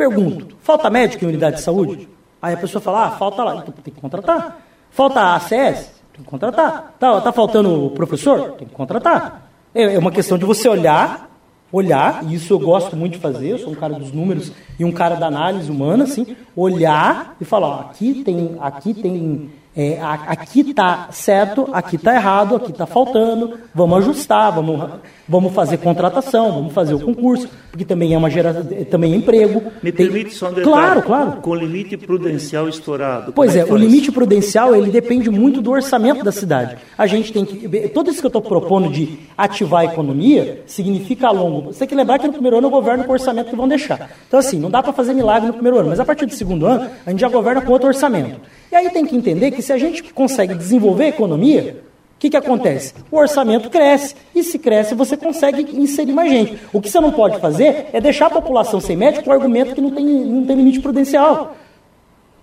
Pergunto, 0.02 0.56
falta 0.62 0.90
médico 0.90 1.24
em 1.24 1.28
unidade 1.28 1.58
de 1.58 1.62
saúde? 1.62 2.10
Aí 2.42 2.56
a 2.56 2.58
pessoa 2.58 2.82
fala, 2.82 3.06
ah, 3.06 3.12
falta 3.12 3.44
lá, 3.44 3.58
então 3.58 3.72
tem 3.84 3.94
que 3.94 4.02
contratar. 4.02 4.60
Falta 4.90 5.36
ACS? 5.36 5.92
Tem 6.12 6.24
que 6.24 6.24
contratar. 6.24 6.96
Tá, 7.00 7.22
tá 7.22 7.32
faltando 7.32 7.92
professor? 7.92 8.54
Tem 8.54 8.68
que 8.68 8.74
contratar. 8.74 9.48
É, 9.76 9.94
é 9.94 10.00
uma 10.00 10.10
questão 10.10 10.40
de 10.40 10.44
você 10.44 10.68
olhar, 10.68 11.30
olhar, 11.72 12.24
e 12.24 12.34
isso 12.34 12.52
eu 12.52 12.58
gosto 12.58 12.96
muito 12.96 13.14
de 13.14 13.20
fazer, 13.20 13.50
eu 13.50 13.60
sou 13.60 13.74
um 13.74 13.76
cara 13.76 13.94
dos 13.94 14.12
números 14.12 14.52
e 14.80 14.84
um 14.84 14.92
cara 14.92 15.14
da 15.18 15.28
análise 15.28 15.70
humana, 15.70 16.06
assim, 16.06 16.36
olhar 16.56 17.36
e 17.40 17.46
falar, 17.46 17.68
ó, 17.68 17.80
aqui 17.82 18.24
tem, 18.24 18.58
aqui 18.60 18.96
tem 18.96 19.52
é, 19.76 19.98
aqui 20.02 20.62
está 20.62 21.08
certo, 21.12 21.70
aqui 21.72 21.96
está 21.96 22.14
errado, 22.14 22.58
aqui 22.58 22.72
está 22.72 22.86
faltando, 22.86 23.58
vamos 23.74 24.00
ajustar, 24.00 24.52
vamos, 24.54 24.90
vamos 25.28 25.54
fazer 25.54 25.78
contratação, 25.78 26.52
vamos 26.52 26.74
fazer 26.74 26.94
o 26.94 27.00
concurso, 27.00 27.48
porque 27.70 27.86
também 27.86 28.14
é 28.14 28.18
uma 28.18 28.30
geração, 28.30 28.66
também 28.90 29.14
é 29.14 29.16
emprego. 29.16 29.64
Me 29.82 29.94
tem... 29.94 30.08
permite 30.08 30.34
só 30.34 30.50
um 30.50 30.54
detalhe. 30.54 30.66
Claro, 30.66 31.02
claro. 31.04 31.32
Com 31.42 31.56
limite 31.56 31.96
prudencial 31.96 32.68
estourado. 32.68 33.32
Pois 33.32 33.56
é, 33.56 33.60
é 33.60 33.66
o 33.66 33.78
limite 33.78 34.12
prudencial 34.12 34.76
ele 34.76 34.92
depende 34.92 35.30
muito 35.30 35.62
do 35.62 35.72
orçamento 35.72 36.22
da 36.22 36.34
cidade. 36.34 36.76
A 36.98 37.08
gente 37.08 37.32
tem 37.32 37.46
que. 37.46 37.88
Tudo 37.90 38.12
isso 38.12 38.20
que 38.20 38.26
eu 38.26 38.30
estou 38.30 38.42
propondo 38.42 38.90
de 38.90 39.20
ativar 39.38 39.82
a 39.82 39.86
economia 39.86 40.64
significa 40.66 41.28
a 41.28 41.32
longo. 41.32 41.72
Você 41.72 41.80
tem 41.80 41.88
que 41.88 41.96
lembrar 41.96 42.20
que 42.20 42.28
no 42.28 42.34
primeiro 42.34 42.58
ano 42.58 42.68
eu 42.68 42.72
governo 42.72 43.06
com 43.06 43.12
o 43.12 43.14
orçamento 43.14 43.50
que 43.50 43.56
vão 43.56 43.70
deixar. 43.70 44.12
Então, 44.28 44.38
assim, 44.38 44.60
não 44.60 44.70
dá 44.70 44.84
para 44.84 44.92
fazer 44.92 45.14
milagre 45.14 45.48
no 45.48 45.54
primeiro 45.54 45.80
ano, 45.80 45.90
mas 45.90 46.00
a 46.02 46.04
partir 46.04 46.26
do 46.26 46.34
segundo 46.34 46.66
ano, 46.66 46.90
a 47.06 47.10
gente 47.10 47.22
já 47.22 47.30
governa 47.30 47.62
com 47.62 47.72
outro 47.72 47.88
orçamento. 47.88 48.42
E 48.72 48.76
aí 48.76 48.90
tem 48.90 49.06
que 49.06 49.16
entender 49.16 49.52
que 49.52 49.62
se 49.62 49.74
a 49.74 49.78
gente 49.78 50.02
consegue 50.14 50.56
desenvolver 50.56 51.06
a 51.06 51.10
economia, 51.10 51.84
o 52.16 52.20
que, 52.20 52.30
que 52.30 52.38
acontece? 52.38 52.94
O 53.12 53.18
orçamento 53.18 53.70
cresce. 53.70 54.16
E 54.34 54.44
se 54.44 54.58
cresce, 54.58 54.96
você 54.96 55.18
consegue 55.18 55.76
inserir 55.78 56.14
mais 56.14 56.32
gente. 56.32 56.58
O 56.72 56.80
que 56.80 56.90
você 56.90 57.00
não 57.00 57.12
pode 57.12 57.40
fazer 57.40 57.88
é 57.92 58.00
deixar 58.00 58.28
a 58.28 58.30
população 58.30 58.80
sem 58.80 58.96
médico 58.96 59.26
com 59.26 59.32
argumento 59.32 59.76
que 59.76 59.82
não 59.82 59.92
tem, 59.92 60.06
não 60.06 60.46
tem 60.46 60.56
limite 60.56 60.80
prudencial. 60.80 61.56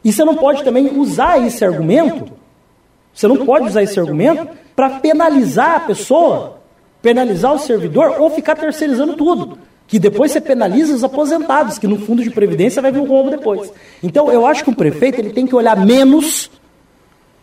E 0.05 0.12
você 0.12 0.22
não 0.24 0.35
pode 0.35 0.62
também 0.62 0.99
usar 0.99 1.45
esse 1.45 1.64
argumento, 1.64 2.31
você 3.12 3.26
não 3.26 3.45
pode 3.45 3.66
usar 3.66 3.83
esse 3.83 3.99
argumento 3.99 4.49
para 4.76 4.91
penalizar 5.01 5.76
a 5.76 5.81
pessoa, 5.81 6.59
penalizar 7.01 7.55
o 7.55 7.59
servidor 7.59 8.20
ou 8.20 8.31
ficar 8.31 8.55
terceirizando 8.55 9.14
tudo 9.14 9.59
que 9.89 9.99
depois 9.99 10.30
você 10.30 10.41
penaliza 10.41 10.95
os 10.95 11.03
aposentados, 11.03 11.78
que 11.78 11.86
no 11.86 11.99
fundo 11.99 12.22
de 12.22 12.30
previdência 12.30 12.82
vai 12.82 12.93
vir 12.93 13.01
um 13.01 13.09
rombo 13.09 13.30
depois. 13.30 13.72
Então, 14.03 14.30
eu 14.30 14.47
acho 14.47 14.62
que 14.62 14.70
o 14.70 14.76
prefeito 14.76 15.18
ele 15.18 15.30
tem 15.30 15.47
que 15.47 15.55
olhar 15.55 15.74
menos 15.84 16.51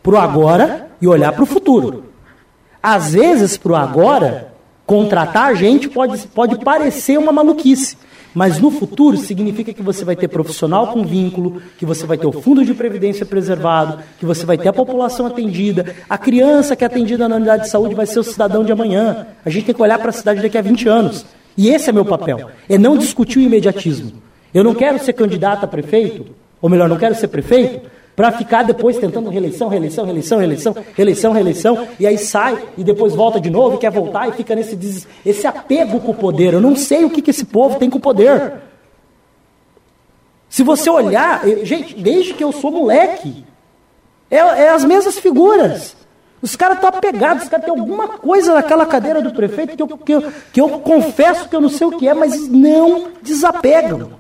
para 0.04 0.14
o 0.14 0.18
agora 0.18 0.92
e 1.02 1.08
olhar 1.08 1.32
para 1.34 1.44
o 1.44 1.48
futuro. 1.48 2.06
Às 2.82 3.14
vezes, 3.14 3.58
para 3.58 3.72
o 3.72 3.76
agora, 3.76 4.54
contratar 4.86 5.56
gente 5.56 5.90
pode, 5.90 6.28
pode 6.28 6.60
parecer 6.60 7.18
uma 7.18 7.32
maluquice. 7.32 7.98
Mas 8.32 8.60
no 8.60 8.70
futuro 8.70 9.18
significa 9.18 9.74
que 9.74 9.82
você 9.82 10.06
vai 10.06 10.16
ter 10.16 10.28
profissional 10.28 10.88
com 10.88 11.04
vínculo, 11.04 11.62
que 11.80 11.86
você 11.86 12.06
vai 12.06 12.18
ter 12.18 12.28
o 12.28 12.34
fundo 12.34 12.64
de 12.64 12.76
previdência 12.76 13.26
preservado, 13.26 14.04
que 14.20 14.26
você 14.26 14.46
vai 14.46 14.58
ter 14.58 14.68
a 14.68 14.74
população 14.74 15.26
atendida, 15.26 15.96
a 16.08 16.18
criança 16.18 16.76
que 16.76 16.84
é 16.84 16.88
atendida 16.88 17.28
na 17.28 17.38
unidade 17.38 17.64
de 17.64 17.70
saúde 17.70 17.96
vai 17.96 18.06
ser 18.06 18.20
o 18.20 18.24
cidadão 18.24 18.64
de 18.64 18.72
amanhã. 18.72 19.26
A 19.44 19.50
gente 19.50 19.66
tem 19.66 19.74
que 19.74 19.82
olhar 19.82 19.98
para 19.98 20.10
a 20.10 20.14
cidade 20.14 20.42
daqui 20.42 20.58
a 20.58 20.62
20 20.62 20.88
anos. 20.88 21.26
E 21.58 21.70
esse 21.70 21.90
é 21.90 21.94
meu 21.94 22.06
papel, 22.06 22.50
é 22.70 22.78
não 22.78 22.98
discutir 22.98 23.40
o 23.40 23.42
imediatismo. 23.42 24.12
Eu 24.54 24.64
não 24.64 24.74
quero 24.74 25.00
ser 25.00 25.14
candidato 25.14 25.64
a 25.64 25.68
prefeito, 25.68 26.26
ou 26.62 26.70
melhor, 26.70 26.90
não 26.90 26.98
quero 26.98 27.16
ser 27.16 27.28
prefeito, 27.28 27.90
para 28.16 28.32
ficar 28.32 28.64
depois 28.64 28.98
tentando 28.98 29.30
reeleição, 29.30 29.68
reeleição, 29.68 30.06
reeleição, 30.06 30.38
reeleição, 30.38 30.76
reeleição, 30.96 31.34
reeleição, 31.34 31.88
e 32.00 32.08
aí 32.08 32.18
sai 32.18 32.58
e 32.78 32.84
depois 32.84 33.14
volta 33.14 33.40
de 33.40 33.50
novo 33.50 33.76
e 33.76 33.80
quer 33.80 33.92
voltar 33.92 34.30
e 34.30 34.32
fica 34.32 34.56
nesse 34.56 34.76
des... 34.76 35.06
esse 35.26 35.46
apego 35.46 36.00
com 36.00 36.12
o 36.12 36.16
poder. 36.16 36.54
Eu 36.54 36.62
não 36.62 36.76
sei 36.76 37.04
o 37.04 37.10
que, 37.10 37.22
que 37.22 37.32
esse 37.32 37.46
povo 37.46 37.78
tem 37.78 37.90
com 37.90 37.98
o 37.98 38.02
poder. 38.02 38.54
Se 40.48 40.64
você 40.64 40.90
olhar, 40.90 41.46
gente, 41.64 41.96
desde 41.96 42.34
que 42.34 42.44
eu 42.44 42.54
sou 42.54 42.72
moleque, 42.72 43.44
é, 44.32 44.38
é 44.38 44.70
as 44.70 44.86
mesmas 44.86 45.20
figuras. 45.20 45.98
Os 46.46 46.56
caras 46.56 46.76
estão 46.76 46.90
apegados, 46.90 47.46
os 47.46 47.50
caras 47.50 47.66
têm 47.66 47.76
alguma 47.76 48.08
coisa 48.08 48.54
naquela 48.54 48.86
cadeira 48.86 49.20
do 49.20 49.34
prefeito 49.34 49.76
que 49.76 49.82
eu, 49.82 49.88
que, 49.98 50.14
eu, 50.14 50.32
que 50.54 50.62
eu 50.62 50.70
confesso 50.78 51.50
que 51.50 51.56
eu 51.56 51.60
não 51.60 51.70
sei 51.70 51.88
o 51.88 51.98
que 51.98 52.08
é, 52.08 52.14
mas 52.14 52.48
não 52.48 53.08
desapegam. 53.24 54.12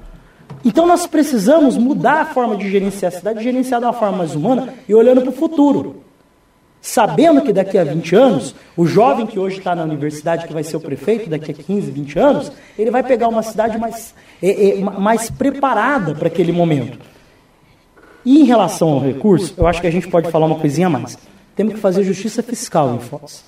Então 0.63 0.88
nós 0.88 1.05
precisamos 1.05 1.78
mudar 1.78 2.21
a 2.21 2.26
forma 2.26 2.57
de 2.57 2.67
gerenciar 2.67 3.13
a 3.13 3.15
cidade, 3.15 3.43
gerenciar 3.43 3.80
de 3.80 3.86
uma 3.86 3.93
forma 3.93 4.17
mais 4.17 4.34
humana 4.34 4.73
e 4.89 4.95
olhando 4.95 5.21
para 5.21 5.30
o 5.30 5.34
futuro. 5.34 5.97
Sabendo 6.82 7.43
que 7.43 7.53
daqui 7.53 7.78
a 7.78 7.84
20 7.84 8.15
anos, 8.15 8.55
o 8.76 8.88
jovem 8.88 9.28
que 9.28 9.38
hoje 9.38 9.59
está 9.59 9.76
na 9.76 9.84
universidade, 9.84 10.47
que 10.47 10.53
vai 10.53 10.63
ser 10.63 10.78
o 10.78 10.82
prefeito 10.82 11.30
daqui 11.30 11.51
a 11.51 11.53
15, 11.53 11.91
20 11.91 12.17
anos, 12.17 12.51
ele 12.76 12.89
vai 12.89 13.03
pegar 13.03 13.28
uma 13.28 13.43
cidade 13.43 13.78
mais, 13.78 14.15
é, 14.41 14.80
é, 14.80 14.82
mais 14.82 15.30
preparada 15.30 16.15
para 16.15 16.28
aquele 16.28 16.51
momento. 16.51 16.97
E 18.26 18.41
em 18.41 18.45
relação 18.45 18.93
ao 18.93 18.99
recurso, 18.99 19.53
eu 19.55 19.67
acho 19.67 19.80
que 19.80 19.86
a 19.86 19.91
gente 19.91 20.07
pode 20.07 20.32
falar 20.32 20.47
uma 20.47 20.57
coisinha 20.57 20.88
a 20.88 20.89
mais. 20.89 21.15
Temos 21.56 21.74
que 21.74 21.80
fazer 21.80 22.03
justiça 22.03 22.43
fiscal 22.43 22.95
em 22.95 22.99
Foz. 22.99 23.43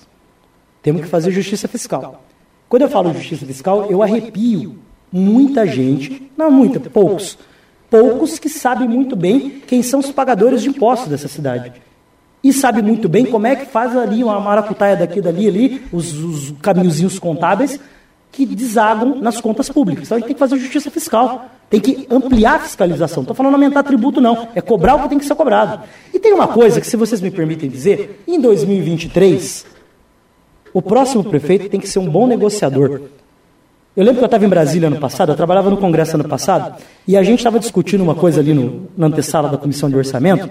Temos 0.82 1.02
que 1.02 1.08
fazer 1.08 1.30
justiça 1.30 1.68
fiscal. 1.68 2.22
Quando 2.68 2.82
eu 2.82 2.88
falo 2.88 3.12
justiça 3.12 3.44
fiscal, 3.44 3.90
eu 3.90 4.02
arrepio 4.02 4.78
muita 5.12 5.66
gente, 5.66 6.30
não 6.36 6.50
muita, 6.50 6.78
poucos, 6.78 7.38
poucos 7.90 8.38
que 8.38 8.48
sabem 8.48 8.88
muito 8.88 9.16
bem 9.16 9.62
quem 9.66 9.82
são 9.82 10.00
os 10.00 10.10
pagadores 10.10 10.62
de 10.62 10.68
impostos 10.68 11.08
dessa 11.08 11.28
cidade. 11.28 11.72
E 12.42 12.52
sabe 12.52 12.82
muito 12.82 13.08
bem 13.08 13.26
como 13.26 13.46
é 13.46 13.56
que 13.56 13.66
faz 13.66 13.96
ali 13.96 14.22
uma 14.22 14.38
maracutaia 14.38 14.96
daqui 14.96 15.20
dali 15.20 15.48
ali, 15.48 15.86
os, 15.92 16.12
os 16.12 16.54
caminhozinhos 16.62 17.18
contábeis 17.18 17.80
que 18.30 18.46
desagam 18.46 19.16
nas 19.16 19.40
contas 19.40 19.68
públicas. 19.68 20.04
Então 20.04 20.16
a 20.16 20.18
gente 20.18 20.28
tem 20.28 20.34
que 20.34 20.38
fazer 20.40 20.58
justiça 20.58 20.90
fiscal, 20.90 21.46
tem 21.68 21.80
que 21.80 22.06
ampliar 22.10 22.56
a 22.56 22.58
fiscalização. 22.60 23.22
Estou 23.22 23.34
falando 23.34 23.54
aumentar 23.54 23.82
tributo, 23.82 24.20
não. 24.20 24.48
É 24.54 24.60
cobrar 24.60 24.94
o 24.94 25.02
que 25.02 25.08
tem 25.08 25.18
que 25.18 25.24
ser 25.24 25.34
cobrado. 25.34 25.82
E 26.12 26.18
tem 26.18 26.32
uma 26.32 26.48
coisa 26.48 26.80
que, 26.80 26.86
se 26.86 26.96
vocês 26.96 27.20
me 27.20 27.30
permitem 27.30 27.68
dizer, 27.68 28.22
em 28.26 28.40
2023, 28.40 29.66
o 30.72 30.82
próximo 30.82 31.24
prefeito 31.24 31.68
tem 31.68 31.80
que 31.80 31.88
ser 31.88 31.98
um 31.98 32.08
bom 32.08 32.26
negociador. 32.26 33.02
Eu 33.96 34.04
lembro 34.04 34.18
que 34.18 34.24
eu 34.24 34.26
estava 34.26 34.44
em 34.44 34.48
Brasília 34.48 34.86
ano 34.86 35.00
passado, 35.00 35.32
eu 35.32 35.36
trabalhava 35.36 35.70
no 35.70 35.76
Congresso 35.76 36.14
ano 36.14 36.28
passado, 36.28 36.80
e 37.06 37.16
a 37.16 37.22
gente 37.22 37.40
estava 37.40 37.58
discutindo 37.58 38.00
uma 38.00 38.14
coisa 38.14 38.40
ali 38.40 38.54
no, 38.54 38.88
na 38.96 39.08
antessala 39.08 39.48
da 39.48 39.58
Comissão 39.58 39.90
de 39.90 39.96
Orçamento, 39.96 40.48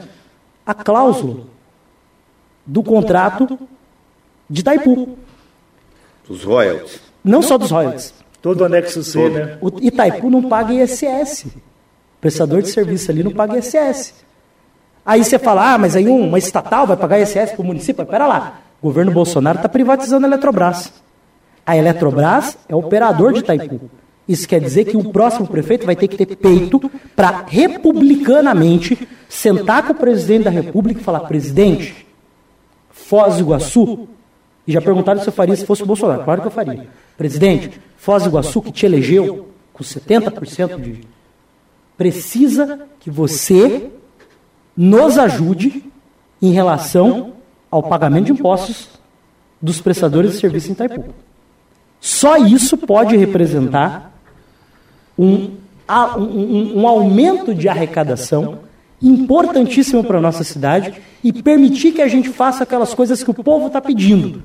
a 0.65 0.73
cláusula 0.73 1.45
do 2.65 2.83
contrato 2.83 3.57
de 4.49 4.59
Itaipu. 4.59 5.17
Dos 6.27 6.43
royalties. 6.43 7.06
Não 7.27 7.41
só 7.41 7.57
dos 7.57 7.71
royalties. 7.71 8.13
Todo 8.41 8.63
anexo 8.63 9.03
C, 9.03 9.19
Todo. 9.19 9.33
né? 9.33 9.57
O 9.61 9.67
Itaipu 9.81 10.29
não 10.29 10.43
paga 10.47 10.73
ISS. 10.73 11.45
O 11.45 12.19
prestador 12.21 12.61
de 12.61 12.69
serviço 12.69 13.11
ali 13.11 13.23
não 13.23 13.31
paga 13.31 13.57
ISS. 13.57 14.13
Aí 15.05 15.23
você 15.23 15.39
fala, 15.39 15.73
ah, 15.73 15.77
mas 15.77 15.95
aí 15.95 16.07
uma 16.07 16.37
estatal 16.37 16.85
vai 16.85 16.97
pagar 16.97 17.19
ISS 17.19 17.51
para 17.51 17.61
o 17.61 17.65
município? 17.65 18.05
Pera 18.05 18.27
lá, 18.27 18.59
o 18.81 18.87
governo 18.87 19.11
Bolsonaro 19.11 19.57
está 19.57 19.69
privatizando 19.69 20.25
a 20.25 20.29
Eletrobras. 20.29 20.91
A 21.65 21.75
Eletrobras 21.75 22.57
é 22.67 22.75
operador 22.75 23.33
de 23.33 23.39
Itaipu. 23.39 23.89
Isso 24.27 24.47
quer 24.47 24.59
dizer 24.59 24.85
que 24.85 24.97
o 24.97 25.11
próximo 25.11 25.47
prefeito 25.47 25.85
vai 25.85 25.95
ter 25.95 26.07
que 26.07 26.17
ter 26.17 26.35
peito 26.35 26.91
para, 27.15 27.45
republicanamente, 27.47 29.07
sentar 29.29 29.83
com 29.83 29.93
o 29.93 29.95
presidente 29.95 30.43
da 30.43 30.49
República 30.49 30.99
e 30.99 31.03
falar: 31.03 31.21
presidente, 31.21 32.05
Foz 32.91 33.35
do 33.35 33.41
Iguaçu, 33.41 34.07
e 34.67 34.73
já 34.73 34.81
perguntaram 34.81 35.21
se 35.21 35.27
eu 35.27 35.33
faria 35.33 35.55
se 35.55 35.65
fosse 35.65 35.83
o 35.83 35.85
Bolsonaro. 35.85 36.23
Claro 36.23 36.41
que 36.41 36.47
eu 36.47 36.51
faria. 36.51 36.87
Presidente, 37.17 37.79
Foz 37.95 38.23
do 38.23 38.29
Iguaçu, 38.29 38.61
que 38.61 38.71
te 38.71 38.85
elegeu 38.85 39.47
com 39.71 39.83
70% 39.83 40.81
de. 40.81 41.01
Precisa 41.97 42.81
que 42.99 43.09
você 43.09 43.89
nos 44.75 45.17
ajude 45.17 45.83
em 46.41 46.51
relação 46.51 47.33
ao 47.71 47.81
pagamento 47.81 48.25
de 48.25 48.31
impostos 48.33 48.89
dos 49.61 49.81
prestadores 49.81 50.33
de 50.33 50.39
serviço 50.39 50.69
em 50.69 50.73
Itaipu. 50.73 51.13
Só 51.99 52.37
isso 52.37 52.77
pode 52.77 53.17
representar 53.17 54.13
um, 55.17 55.55
um, 56.17 56.81
um 56.81 56.87
aumento 56.87 57.55
de 57.55 57.67
arrecadação 57.67 58.59
importantíssimo 59.01 60.03
para 60.03 60.17
a 60.17 60.21
nossa 60.21 60.43
cidade 60.43 60.93
e 61.23 61.33
permitir 61.33 61.91
que 61.91 62.01
a 62.01 62.07
gente 62.07 62.29
faça 62.29 62.63
aquelas 62.63 62.93
coisas 62.93 63.23
que 63.23 63.31
o 63.31 63.33
povo 63.33 63.67
está 63.67 63.81
pedindo, 63.81 64.43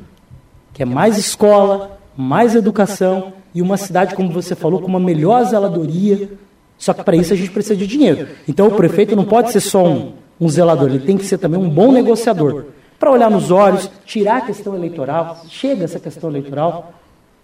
que 0.72 0.82
é 0.82 0.86
mais 0.86 1.18
escola, 1.18 1.98
mais 2.16 2.54
educação 2.54 3.32
e 3.54 3.60
uma 3.60 3.76
cidade, 3.76 4.14
como 4.14 4.32
você 4.32 4.54
falou, 4.54 4.80
com 4.80 4.88
uma 4.88 5.00
melhor 5.00 5.44
zeladoria. 5.44 6.30
Só 6.78 6.92
que 6.92 7.04
para 7.04 7.16
isso 7.16 7.32
a 7.32 7.36
gente 7.36 7.50
precisa 7.50 7.76
de 7.76 7.86
dinheiro. 7.86 8.28
Então 8.48 8.66
o 8.66 8.74
prefeito 8.74 9.14
não 9.14 9.24
pode 9.24 9.52
ser 9.52 9.60
só 9.60 9.84
um, 9.86 10.12
um 10.40 10.48
zelador, 10.48 10.88
ele 10.88 11.00
tem 11.00 11.16
que 11.16 11.24
ser 11.24 11.38
também 11.38 11.60
um 11.60 11.68
bom 11.68 11.92
negociador. 11.92 12.66
Para 12.98 13.10
olhar 13.10 13.30
nos 13.30 13.50
olhos, 13.50 13.90
tirar 14.04 14.38
a 14.38 14.40
questão 14.42 14.74
eleitoral, 14.74 15.42
chega 15.48 15.84
essa 15.84 15.98
questão 15.98 16.30
eleitoral. 16.30 16.92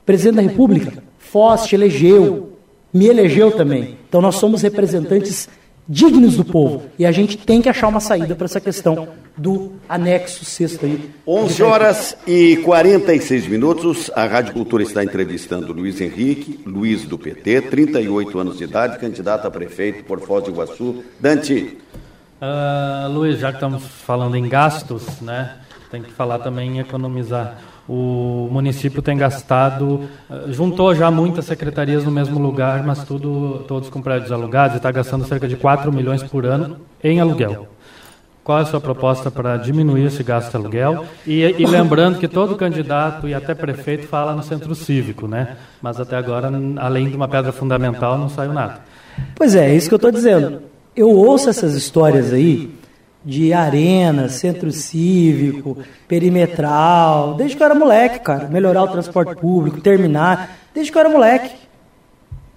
Presidente 0.06 0.36
da 0.36 0.42
República, 0.42 1.02
Foz 1.18 1.66
te 1.66 1.74
elegeu, 1.74 2.52
me 2.92 3.06
elegeu 3.06 3.50
também. 3.50 3.98
Então 4.08 4.20
nós 4.20 4.36
somos 4.36 4.62
representantes 4.62 5.48
dignos 5.88 6.36
do 6.36 6.44
povo. 6.44 6.82
E 6.98 7.06
a 7.06 7.12
gente 7.12 7.38
tem 7.38 7.62
que 7.62 7.68
achar 7.68 7.88
uma 7.88 8.00
saída 8.00 8.34
para 8.34 8.44
essa 8.44 8.60
questão 8.60 9.08
do 9.36 9.72
anexo 9.88 10.44
sexto 10.44 10.84
aí. 10.84 11.10
11 11.26 11.62
horas 11.62 12.16
e 12.26 12.58
46 12.58 13.46
minutos. 13.46 14.10
A 14.14 14.24
Rádio 14.24 14.52
Cultura 14.52 14.82
está 14.82 15.02
entrevistando 15.02 15.72
Luiz 15.72 16.00
Henrique, 16.00 16.60
Luiz 16.66 17.04
do 17.04 17.16
PT, 17.16 17.62
38 17.62 18.38
anos 18.38 18.58
de 18.58 18.64
idade, 18.64 18.98
candidato 18.98 19.46
a 19.46 19.50
prefeito 19.50 20.04
por 20.04 20.20
Foz 20.20 20.44
do 20.44 20.50
Iguaçu. 20.50 21.02
Dante. 21.18 21.78
Uh, 22.40 23.08
Luiz, 23.10 23.38
já 23.38 23.50
que 23.50 23.56
estamos 23.56 23.82
falando 23.84 24.36
em 24.36 24.48
gastos, 24.48 25.20
né, 25.20 25.56
tem 25.90 26.02
que 26.02 26.12
falar 26.12 26.40
também 26.40 26.76
em 26.76 26.80
economizar. 26.80 27.58
O 27.88 28.48
município 28.50 29.00
tem 29.00 29.16
gastado, 29.16 30.02
uh, 30.28 30.52
juntou 30.52 30.94
já 30.94 31.10
muitas 31.10 31.46
secretarias 31.46 32.04
no 32.04 32.10
mesmo 32.10 32.38
lugar, 32.38 32.84
mas 32.84 33.02
tudo, 33.02 33.64
todos 33.66 33.88
com 33.88 34.02
prédios 34.02 34.30
alugados, 34.30 34.74
e 34.74 34.76
está 34.76 34.90
gastando 34.90 35.24
cerca 35.24 35.48
de 35.48 35.56
4 35.56 35.90
milhões 35.90 36.22
por 36.22 36.44
ano 36.44 36.76
em 37.02 37.18
aluguel. 37.18 37.66
Qual 38.44 38.58
é 38.58 38.62
a 38.62 38.64
sua 38.64 38.80
proposta 38.80 39.30
para 39.30 39.58
diminuir 39.58 40.06
esse 40.06 40.22
gasto 40.22 40.50
de 40.50 40.56
aluguel? 40.56 41.04
E, 41.26 41.42
e, 41.42 41.66
lembrando 41.66 42.18
que 42.18 42.26
todo 42.26 42.56
candidato 42.56 43.28
e 43.28 43.34
até 43.34 43.54
prefeito 43.54 44.06
fala 44.06 44.34
no 44.34 44.42
centro 44.42 44.74
cívico, 44.74 45.28
né? 45.28 45.56
Mas 45.82 46.00
até 46.00 46.16
agora, 46.16 46.50
além 46.76 47.10
de 47.10 47.16
uma 47.16 47.28
pedra 47.28 47.52
fundamental, 47.52 48.16
não 48.16 48.30
saiu 48.30 48.54
nada. 48.54 48.80
Pois 49.34 49.54
é, 49.54 49.70
é 49.70 49.74
isso 49.74 49.88
que 49.88 49.94
eu 49.94 49.98
estou 49.98 50.10
dizendo. 50.10 50.62
Eu 50.96 51.10
ouço 51.10 51.50
essas 51.50 51.74
histórias 51.74 52.32
aí 52.32 52.77
de 53.24 53.52
arena, 53.52 54.28
centro 54.28 54.70
cívico, 54.70 55.78
perimetral, 56.06 57.34
desde 57.34 57.56
que 57.56 57.62
eu 57.62 57.66
era 57.66 57.74
moleque, 57.74 58.20
cara. 58.20 58.48
Melhorar 58.48 58.84
o 58.84 58.88
transporte 58.88 59.34
público, 59.36 59.80
terminar, 59.80 60.56
desde 60.74 60.90
que 60.90 60.96
eu 60.96 61.00
era 61.00 61.08
moleque. 61.08 61.54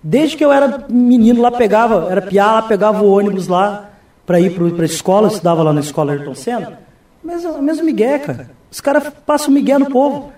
Desde 0.04 0.36
que 0.36 0.44
eu 0.44 0.52
era 0.52 0.86
menino 0.90 1.42
lá, 1.42 1.52
pegava, 1.52 2.08
era 2.10 2.22
piá 2.22 2.54
lá, 2.54 2.62
pegava 2.64 3.04
o 3.04 3.12
ônibus 3.12 3.48
lá 3.48 3.90
para 4.26 4.40
ir 4.40 4.52
para 4.52 4.84
a 4.84 4.86
escola, 4.86 5.28
eu 5.28 5.32
estudava 5.32 5.62
lá 5.62 5.74
na 5.74 5.82
escola 5.82 6.14
Ayrton 6.14 6.34
Senna. 6.34 6.80
Mesmo, 7.24 7.62
mesmo 7.62 7.86
migué, 7.86 8.18
cara. 8.18 8.50
Os 8.72 8.82
caras 8.82 9.12
passam 9.26 9.54
migué 9.54 9.78
no 9.78 9.92
povo. 9.92 10.32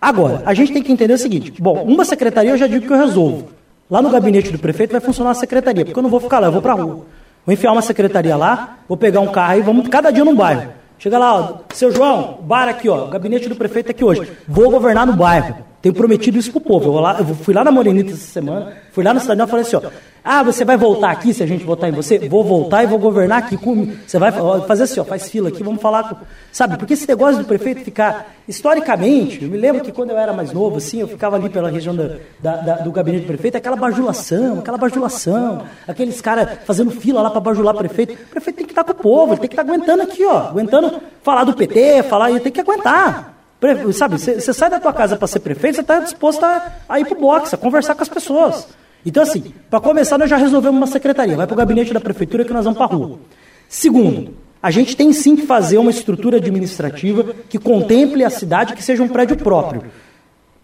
Agora, 0.00 0.42
a 0.44 0.52
gente 0.54 0.72
tem 0.72 0.82
que 0.82 0.92
entender 0.92 1.14
o 1.14 1.18
seguinte: 1.18 1.52
bom, 1.60 1.82
uma 1.82 2.04
secretaria 2.04 2.50
eu 2.50 2.58
já 2.58 2.66
digo 2.66 2.86
que 2.86 2.92
eu 2.92 2.96
resolvo. 2.96 3.48
Lá 3.90 4.00
no 4.00 4.10
gabinete 4.10 4.50
do 4.50 4.58
prefeito 4.58 4.92
vai 4.92 5.00
funcionar 5.00 5.30
a 5.30 5.34
secretaria, 5.34 5.84
porque 5.84 5.98
eu 5.98 6.02
não 6.02 6.10
vou 6.10 6.20
ficar 6.20 6.38
lá, 6.38 6.48
eu 6.48 6.52
vou 6.52 6.62
para 6.62 6.74
rua. 6.74 7.06
Vou 7.44 7.52
enfiar 7.52 7.72
uma 7.72 7.82
secretaria 7.82 8.36
lá, 8.36 8.78
vou 8.88 8.96
pegar 8.96 9.20
um 9.20 9.32
carro 9.32 9.58
e 9.58 9.62
vamos 9.62 9.88
cada 9.88 10.10
dia 10.10 10.24
num 10.24 10.34
bairro. 10.34 10.72
Chega 10.98 11.18
lá, 11.18 11.34
ó, 11.34 11.58
seu 11.74 11.90
João, 11.90 12.38
bar 12.42 12.68
aqui, 12.68 12.88
ó, 12.88 13.06
gabinete 13.06 13.48
do 13.48 13.56
prefeito 13.56 13.90
aqui 13.90 14.04
hoje. 14.04 14.30
Vou 14.46 14.70
governar 14.70 15.04
no 15.04 15.14
bairro. 15.14 15.56
Tenho 15.82 15.94
prometido 15.94 16.38
isso 16.38 16.52
pro 16.52 16.60
povo. 16.60 16.86
Eu, 16.86 17.00
lá, 17.00 17.16
eu 17.18 17.26
fui 17.34 17.52
lá 17.52 17.64
na 17.64 17.72
Morenita 17.72 18.12
essa 18.12 18.28
semana, 18.28 18.72
fui 18.92 19.02
lá 19.02 19.12
no 19.12 19.18
cidadão 19.18 19.46
e 19.46 19.50
falei 19.50 19.66
assim, 19.66 19.74
ó, 19.74 19.82
ah, 20.24 20.40
você 20.44 20.64
vai 20.64 20.76
voltar 20.76 21.10
aqui 21.10 21.34
se 21.34 21.42
a 21.42 21.46
gente 21.46 21.64
votar 21.64 21.90
em 21.90 21.92
você? 21.92 22.20
Vou 22.28 22.44
voltar 22.44 22.84
e 22.84 22.86
vou 22.86 23.00
governar 23.00 23.38
aqui. 23.38 23.56
Com... 23.56 23.92
Você 24.06 24.16
vai 24.16 24.30
fazer 24.64 24.84
assim, 24.84 25.00
ó, 25.00 25.04
faz 25.04 25.28
fila 25.28 25.48
aqui, 25.48 25.64
vamos 25.64 25.82
falar 25.82 26.08
com... 26.08 26.16
Sabe, 26.52 26.76
porque 26.78 26.94
esse 26.94 27.08
negócio 27.08 27.38
do 27.42 27.44
prefeito 27.44 27.80
ficar... 27.80 28.32
Historicamente, 28.46 29.42
eu 29.42 29.50
me 29.50 29.56
lembro 29.56 29.82
que 29.82 29.90
quando 29.90 30.10
eu 30.10 30.18
era 30.18 30.32
mais 30.32 30.52
novo, 30.52 30.76
assim, 30.76 31.00
eu 31.00 31.08
ficava 31.08 31.34
ali 31.34 31.48
pela 31.48 31.68
região 31.68 31.94
da, 31.94 32.16
da, 32.38 32.56
da, 32.56 32.74
do 32.76 32.92
gabinete 32.92 33.22
do 33.22 33.26
prefeito, 33.26 33.56
aquela 33.56 33.76
bajulação, 33.76 34.60
aquela 34.60 34.78
bajulação, 34.78 35.64
aqueles 35.86 36.20
caras 36.20 36.58
fazendo 36.64 36.92
fila 36.92 37.22
lá 37.22 37.30
para 37.30 37.40
bajular 37.40 37.74
o 37.74 37.78
prefeito. 37.78 38.14
O 38.14 38.26
prefeito 38.28 38.56
tem 38.58 38.66
que 38.66 38.72
estar 38.72 38.84
com 38.84 38.92
o 38.92 38.94
povo, 38.94 39.32
ele 39.32 39.40
tem 39.40 39.48
que 39.48 39.54
estar 39.54 39.62
aguentando 39.62 40.02
aqui, 40.02 40.24
ó, 40.24 40.48
aguentando 40.48 41.00
falar 41.22 41.42
do 41.44 41.54
PT, 41.54 42.04
falar, 42.04 42.30
ele 42.30 42.40
tem 42.40 42.52
que 42.52 42.60
aguentar. 42.60 43.41
Sabe, 43.92 44.18
você 44.18 44.52
sai 44.52 44.68
da 44.68 44.80
tua 44.80 44.92
casa 44.92 45.16
para 45.16 45.28
ser 45.28 45.40
prefeito, 45.40 45.76
você 45.76 45.80
está 45.82 46.00
disposto 46.00 46.42
a, 46.44 46.72
a 46.88 46.98
ir 46.98 47.04
pro 47.04 47.20
boxe, 47.20 47.54
a 47.54 47.58
conversar 47.58 47.94
com 47.94 48.02
as 48.02 48.08
pessoas. 48.08 48.66
Então, 49.06 49.22
assim, 49.22 49.52
para 49.70 49.80
começar, 49.80 50.18
nós 50.18 50.28
já 50.28 50.36
resolvemos 50.36 50.76
uma 50.76 50.86
secretaria. 50.86 51.36
Vai 51.36 51.46
para 51.46 51.54
o 51.54 51.56
gabinete 51.56 51.92
da 51.92 52.00
prefeitura 52.00 52.44
que 52.44 52.52
nós 52.52 52.64
vamos 52.64 52.78
para 52.78 52.86
a 52.86 52.96
rua. 52.96 53.18
Segundo, 53.68 54.34
a 54.62 54.70
gente 54.70 54.96
tem 54.96 55.12
sim 55.12 55.34
que 55.34 55.46
fazer 55.46 55.78
uma 55.78 55.90
estrutura 55.90 56.36
administrativa 56.36 57.34
que 57.48 57.58
contemple 57.58 58.24
a 58.24 58.30
cidade, 58.30 58.74
que 58.74 58.82
seja 58.82 59.02
um 59.02 59.08
prédio 59.08 59.36
próprio. 59.36 59.84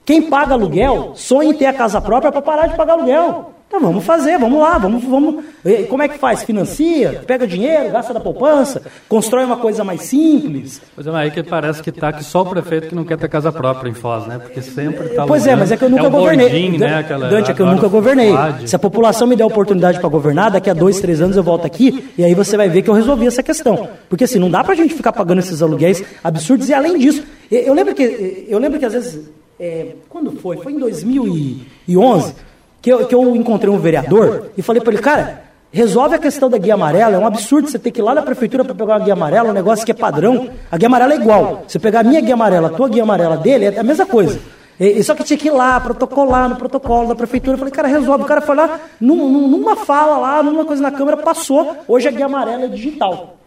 Quem 0.09 0.23
paga 0.23 0.55
aluguel 0.55 1.13
sonha 1.17 1.51
em 1.51 1.53
ter 1.53 1.67
a 1.67 1.73
casa 1.75 2.01
própria 2.01 2.33
para 2.33 2.41
parar 2.41 2.67
de 2.67 2.75
pagar 2.75 2.95
aluguel. 2.95 3.53
Então 3.67 3.79
vamos 3.79 4.03
fazer, 4.07 4.39
vamos 4.39 4.59
lá, 4.59 4.79
vamos, 4.79 5.05
vamos. 5.05 5.45
Como 5.91 6.03
é 6.03 6.09
que 6.09 6.17
faz? 6.17 6.43
Financia, 6.45 7.23
pega 7.27 7.47
dinheiro, 7.47 7.91
gasta 7.91 8.15
da 8.15 8.19
poupança, 8.19 8.81
constrói 9.07 9.45
uma 9.45 9.59
coisa 9.59 9.85
mais 9.85 10.01
simples. 10.01 10.81
Pois 10.95 11.07
é, 11.07 11.11
mas 11.11 11.21
aí 11.21 11.31
que 11.31 11.43
parece 11.43 11.83
que 11.83 11.91
está 11.91 12.11
que 12.11 12.25
só 12.25 12.41
o 12.41 12.47
prefeito 12.47 12.89
que 12.89 12.95
não 12.95 13.05
quer 13.05 13.19
ter 13.19 13.29
casa 13.29 13.53
própria 13.53 13.91
em 13.91 13.93
Foz, 13.93 14.27
né? 14.27 14.39
Porque 14.39 14.63
sempre 14.63 15.09
está. 15.09 15.27
Pois 15.27 15.47
é, 15.47 15.55
mas 15.55 15.71
é 15.71 15.77
que 15.77 15.85
eu 15.85 15.91
nunca 15.91 16.07
é 16.07 16.09
governei. 16.09 16.49
Bordinho, 16.49 16.79
né? 16.79 16.95
Aquela, 17.01 17.29
Dante, 17.29 17.51
é 17.51 17.55
que 17.55 17.61
eu 17.61 17.67
nunca 17.67 17.87
governei. 17.89 18.33
Se 18.65 18.75
a 18.75 18.79
população 18.79 19.27
me 19.27 19.37
der 19.37 19.43
a 19.43 19.47
oportunidade 19.47 20.01
para 20.01 20.09
governar, 20.09 20.51
daqui 20.53 20.71
a 20.71 20.75
dois, 20.75 20.99
três 21.03 21.21
anos 21.21 21.37
eu 21.37 21.43
volto 21.43 21.67
aqui 21.67 22.11
e 22.17 22.25
aí 22.25 22.33
você 22.35 22.57
vai 22.57 22.71
ver 22.71 22.81
que 22.81 22.89
eu 22.89 22.95
resolvi 22.95 23.27
essa 23.27 23.43
questão. 23.43 23.91
Porque 24.09 24.25
assim, 24.25 24.39
não 24.39 24.51
dá 24.51 24.65
para 24.65 24.73
a 24.73 24.77
gente 24.77 24.95
ficar 24.95 25.13
pagando 25.13 25.41
esses 25.41 25.61
aluguéis 25.61 26.03
absurdos 26.25 26.71
e 26.71 26.73
além 26.73 26.97
disso, 26.97 27.23
eu 27.51 27.75
lembro 27.75 27.95
que, 27.95 28.47
eu 28.49 28.59
lembro 28.59 28.79
que 28.79 28.87
às 28.87 28.95
vezes, 28.95 29.29
é, 29.59 29.95
quando 30.09 30.33
foi? 30.33 30.57
Foi 30.59 30.73
em 30.73 30.79
2011 30.79 32.35
que 32.81 32.91
eu, 32.91 33.07
que 33.07 33.15
eu 33.15 33.35
encontrei 33.35 33.73
um 33.73 33.79
vereador 33.79 34.51
e 34.57 34.63
falei 34.63 34.81
para 34.81 34.93
ele, 34.93 35.03
cara, 35.03 35.43
resolve 35.71 36.15
a 36.15 36.19
questão 36.19 36.49
da 36.49 36.59
guia 36.59 36.75
amarela, 36.75 37.17
é 37.17 37.19
um 37.19 37.27
absurdo 37.27 37.69
você 37.69 37.79
ter 37.79 37.91
que 37.91 38.01
ir 38.01 38.03
lá 38.03 38.15
na 38.15 38.23
prefeitura 38.23 38.65
para 38.65 38.75
pegar 38.75 38.95
uma 38.95 39.05
guia 39.05 39.13
amarela, 39.13 39.51
um 39.51 39.55
negócio 39.55 39.85
que 39.85 39.93
é 39.93 39.95
padrão. 39.95 40.49
A 40.71 40.77
guia 40.77 40.87
amarela 40.87 41.13
é 41.13 41.17
igual. 41.17 41.65
Você 41.67 41.79
pegar 41.79 42.01
a 42.01 42.03
minha 42.05 42.21
guia 42.21 42.35
amarela, 42.35 42.69
a 42.69 42.71
tua 42.71 42.89
guia 42.89 43.03
amarela 43.03 43.37
dele, 43.37 43.67
é 43.67 43.79
a 43.79 43.83
mesma 43.83 44.07
coisa. 44.07 44.41
E, 44.81 45.03
só 45.03 45.15
que 45.15 45.25
tinha 45.25 45.37
que 45.37 45.49
ir 45.49 45.51
lá, 45.51 45.81
protocolar 45.81 46.49
no 46.49 46.55
protocolo 46.57 47.09
da 47.09 47.15
prefeitura. 47.15 47.55
Eu 47.55 47.59
falei, 47.59 47.73
cara, 47.73 47.89
resolve. 47.89 48.23
O 48.23 48.27
cara 48.27 48.41
foi 48.41 48.55
lá, 48.55 48.79
num, 49.01 49.49
numa 49.49 49.75
fala 49.75 50.19
lá, 50.19 50.43
numa 50.43 50.65
coisa 50.65 50.81
na 50.81 50.93
câmera, 50.93 51.17
passou. 51.17 51.79
Hoje 51.89 52.07
a 52.07 52.13
guia 52.13 52.27
amarela 52.27 52.65
é 52.65 52.69
digital. 52.69 53.38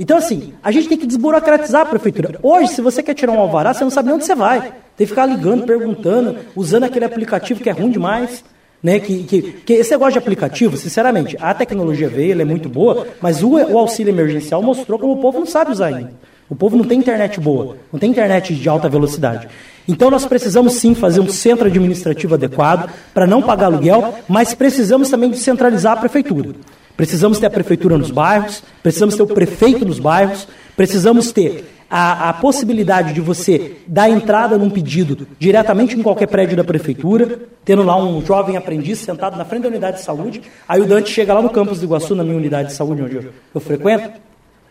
Então, 0.00 0.16
assim, 0.16 0.54
a 0.62 0.72
gente 0.72 0.88
tem 0.88 0.96
que 0.96 1.06
desburocratizar 1.06 1.82
a 1.82 1.84
prefeitura. 1.84 2.40
Hoje, 2.42 2.72
se 2.72 2.80
você 2.80 3.02
quer 3.02 3.12
tirar 3.12 3.32
um 3.32 3.38
alvará, 3.38 3.74
você 3.74 3.84
não 3.84 3.90
sabe 3.90 4.10
onde 4.10 4.24
você 4.24 4.34
vai. 4.34 4.62
Tem 4.96 5.06
que 5.06 5.08
ficar 5.08 5.26
ligando, 5.26 5.66
perguntando, 5.66 6.38
usando 6.56 6.84
aquele 6.84 7.04
aplicativo 7.04 7.60
que 7.60 7.68
é 7.68 7.72
ruim 7.72 7.90
demais. 7.90 8.42
Né, 8.82 8.98
que, 8.98 9.24
que, 9.24 9.42
que 9.42 9.74
esse 9.74 9.90
negócio 9.90 10.14
de 10.14 10.18
aplicativo, 10.18 10.74
sinceramente, 10.74 11.36
a 11.38 11.52
tecnologia 11.52 12.08
veio, 12.08 12.32
ela 12.32 12.40
é 12.40 12.46
muito 12.46 12.66
boa, 12.66 13.08
mas 13.20 13.42
o, 13.42 13.56
o 13.56 13.76
auxílio 13.76 14.10
emergencial 14.10 14.62
mostrou 14.62 14.98
como 14.98 15.12
o 15.12 15.18
povo 15.18 15.38
não 15.38 15.44
sabe 15.44 15.70
usar 15.70 15.88
ainda. 15.88 16.14
O 16.48 16.56
povo 16.56 16.78
não 16.78 16.84
tem 16.86 16.98
internet 16.98 17.38
boa, 17.38 17.76
não 17.92 18.00
tem 18.00 18.10
internet 18.10 18.54
de 18.54 18.68
alta 18.70 18.88
velocidade. 18.88 19.48
Então 19.86 20.10
nós 20.10 20.24
precisamos 20.24 20.76
sim 20.76 20.94
fazer 20.94 21.20
um 21.20 21.28
centro 21.28 21.66
administrativo 21.66 22.36
adequado 22.36 22.90
para 23.12 23.26
não 23.26 23.42
pagar 23.42 23.66
aluguel, 23.66 24.14
mas 24.26 24.54
precisamos 24.54 25.10
também 25.10 25.28
descentralizar 25.28 25.92
a 25.92 26.00
prefeitura. 26.00 26.54
Precisamos 27.00 27.38
ter 27.38 27.46
a 27.46 27.50
prefeitura 27.50 27.96
nos 27.96 28.10
bairros, 28.10 28.62
precisamos 28.82 29.16
ter 29.16 29.22
o 29.22 29.26
prefeito 29.26 29.86
nos 29.86 29.98
bairros, 29.98 30.46
precisamos 30.76 31.32
ter 31.32 31.64
a, 31.88 32.28
a, 32.28 32.32
possibilidade 32.34 33.14
de 33.14 33.22
você 33.22 33.76
dar 33.86 34.10
entrada 34.10 34.58
num 34.58 34.68
pedido 34.68 35.26
diretamente 35.38 35.98
em 35.98 36.02
qualquer 36.02 36.26
prédio 36.26 36.58
da 36.58 36.62
prefeitura, 36.62 37.38
tendo 37.64 37.82
lá 37.82 37.96
um 37.96 38.22
jovem 38.22 38.58
aprendiz 38.58 38.98
sentado 38.98 39.38
na 39.38 39.46
frente 39.46 39.62
da 39.62 39.68
unidade 39.70 39.96
de 39.96 40.02
saúde, 40.02 40.42
aí 40.68 40.78
o 40.82 40.86
Dante 40.86 41.10
chega 41.10 41.32
lá 41.32 41.40
no 41.40 41.48
campus 41.48 41.78
do 41.78 41.86
Iguaçu, 41.86 42.14
na 42.14 42.22
minha 42.22 42.36
unidade 42.36 42.68
de 42.68 42.74
saúde 42.74 43.00
onde 43.00 43.16
eu, 43.16 43.32
eu 43.54 43.60
frequento, 43.62 44.20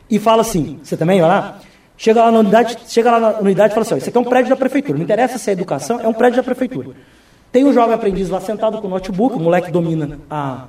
e 0.07 0.19
fala 0.19 0.43
assim, 0.43 0.79
você 0.83 0.95
também 0.95 1.19
vai 1.19 1.29
lá? 1.29 1.59
Chega 1.97 2.23
lá 2.23 2.31
na 2.31 2.41
unidade, 2.41 2.77
chega 2.87 3.09
lá 3.09 3.19
na 3.19 3.39
unidade 3.39 3.71
e 3.71 3.73
fala 3.73 3.87
assim: 3.87 3.97
isso 3.97 4.09
aqui 4.09 4.17
é 4.19 4.21
um 4.21 4.23
prédio 4.23 4.51
da 4.51 4.55
prefeitura. 4.55 4.99
Não 4.99 5.03
interessa 5.03 5.39
se 5.39 5.49
é 5.49 5.53
educação, 5.53 5.99
é 5.99 6.07
um 6.07 6.13
prédio 6.13 6.37
da 6.37 6.43
prefeitura. 6.43 6.91
Tem 7.51 7.65
um 7.65 7.73
jovem 7.73 7.95
aprendiz 7.95 8.29
lá 8.29 8.39
sentado 8.39 8.79
com 8.79 8.85
o 8.85 8.89
notebook, 8.91 9.35
o 9.35 9.39
moleque 9.39 9.71
domina 9.71 10.19
a, 10.29 10.67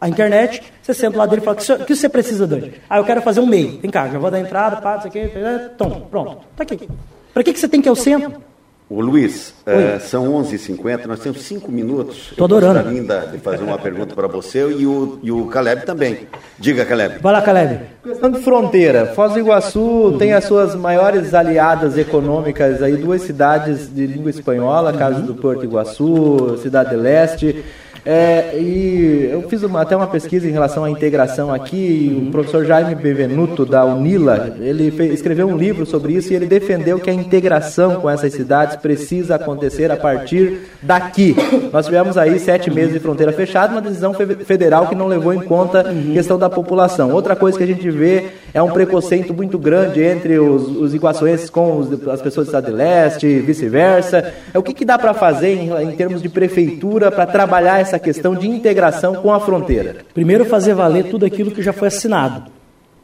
a 0.00 0.08
internet. 0.08 0.62
Você 0.82 0.94
senta 0.94 1.18
lá 1.18 1.26
dele 1.26 1.42
e 1.42 1.44
fala: 1.44 1.58
o 1.82 1.84
que 1.84 1.94
você 1.94 2.08
precisa, 2.08 2.46
Dani? 2.46 2.72
Ah, 2.88 2.98
eu 2.98 3.04
quero 3.04 3.20
fazer 3.22 3.40
um 3.40 3.46
MEI. 3.46 3.78
Vem 3.82 3.90
cá, 3.90 4.08
já 4.08 4.18
vou 4.18 4.30
dar 4.30 4.40
entrada, 4.40 4.76
pá, 4.76 4.96
isso 4.96 5.08
aqui. 5.08 5.30
Tom, 5.76 6.08
pronto, 6.10 6.38
tá 6.56 6.62
aqui. 6.62 6.88
Para 7.32 7.44
que, 7.44 7.52
que 7.52 7.60
você 7.60 7.68
tem 7.68 7.80
que 7.80 7.88
ir 7.88 7.90
ao 7.90 7.96
centro? 7.96 8.50
O 8.90 9.00
Luiz, 9.00 9.54
é, 9.64 10.00
são 10.00 10.32
11h50, 10.42 11.06
nós 11.06 11.20
temos 11.20 11.42
cinco 11.42 11.70
minutos. 11.70 12.30
Estou 12.32 12.46
adorando. 12.46 12.88
ainda 12.88 13.20
de 13.20 13.38
fazer 13.38 13.62
uma 13.62 13.78
pergunta 13.78 14.16
para 14.16 14.26
você 14.26 14.68
e 14.68 14.84
o, 14.84 15.20
e 15.22 15.30
o 15.30 15.46
Caleb 15.46 15.86
também. 15.86 16.26
Diga, 16.58 16.84
Caleb. 16.84 17.20
Vai 17.20 17.32
lá, 17.32 17.40
Caleb. 17.40 17.82
Questão 18.02 18.32
de 18.32 18.40
fronteira. 18.40 19.06
Foz 19.14 19.32
do 19.32 19.38
Iguaçu 19.38 20.16
tem 20.18 20.32
as 20.32 20.42
suas 20.42 20.74
maiores 20.74 21.34
aliadas 21.34 21.96
econômicas 21.96 22.82
aí, 22.82 22.96
duas 22.96 23.22
cidades 23.22 23.94
de 23.94 24.08
língua 24.08 24.30
espanhola, 24.30 24.92
caso 24.92 25.22
do 25.22 25.36
Porto 25.36 25.64
Iguaçu, 25.64 26.58
Cidade 26.60 26.90
de 26.90 26.96
Leste. 26.96 27.64
É, 28.04 28.56
e 28.58 29.28
eu 29.30 29.42
fiz 29.42 29.62
uma, 29.62 29.82
até 29.82 29.94
uma 29.94 30.06
pesquisa 30.06 30.48
em 30.48 30.52
relação 30.52 30.84
à 30.84 30.90
integração 30.90 31.52
aqui. 31.52 32.26
O 32.28 32.30
professor 32.30 32.64
Jaime 32.64 32.94
Bevenuto, 32.94 33.66
da 33.66 33.84
Unila, 33.84 34.56
ele 34.60 34.90
fez, 34.90 35.14
escreveu 35.14 35.48
um 35.48 35.56
livro 35.56 35.84
sobre 35.84 36.14
isso 36.14 36.32
e 36.32 36.36
ele 36.36 36.46
defendeu 36.46 36.98
que 36.98 37.10
a 37.10 37.12
integração 37.12 38.00
com 38.00 38.08
essas 38.08 38.32
cidades 38.32 38.76
precisa 38.76 39.34
acontecer 39.34 39.90
a 39.90 39.96
partir 39.96 40.60
daqui. 40.82 41.36
Nós 41.72 41.86
tivemos 41.86 42.16
aí 42.16 42.38
sete 42.38 42.70
meses 42.70 42.92
de 42.92 43.00
fronteira 43.00 43.32
fechada, 43.32 43.72
uma 43.72 43.82
decisão 43.82 44.14
federal 44.14 44.86
que 44.86 44.94
não 44.94 45.06
levou 45.06 45.34
em 45.34 45.40
conta 45.40 45.80
a 45.80 46.12
questão 46.12 46.38
da 46.38 46.48
população. 46.48 47.12
Outra 47.12 47.36
coisa 47.36 47.58
que 47.58 47.64
a 47.64 47.66
gente 47.66 47.90
vê 47.90 48.30
é 48.52 48.62
um 48.62 48.70
preconceito 48.70 49.32
muito 49.32 49.58
grande 49.58 50.02
entre 50.02 50.38
os, 50.38 50.68
os 50.68 50.94
iguaçuenses 50.94 51.48
com 51.48 51.78
os, 51.78 52.08
as 52.08 52.20
pessoas 52.20 52.46
do 52.46 52.50
Estado 52.50 52.66
de 52.66 52.72
Leste, 52.72 53.40
vice-versa. 53.40 54.32
É, 54.52 54.58
o 54.58 54.62
que, 54.62 54.74
que 54.74 54.84
dá 54.84 54.98
para 54.98 55.14
fazer 55.14 55.54
em, 55.54 55.70
em 55.82 55.92
termos 55.92 56.20
de 56.20 56.28
prefeitura 56.28 57.10
para 57.10 57.26
trabalhar 57.26 57.80
essa 57.80 57.98
questão 57.98 58.34
de 58.34 58.48
integração 58.48 59.14
com 59.16 59.32
a 59.32 59.40
fronteira? 59.40 59.98
Primeiro, 60.12 60.44
fazer 60.44 60.74
valer 60.74 61.04
tudo 61.04 61.24
aquilo 61.24 61.50
que 61.50 61.62
já 61.62 61.72
foi 61.72 61.88
assinado. 61.88 62.50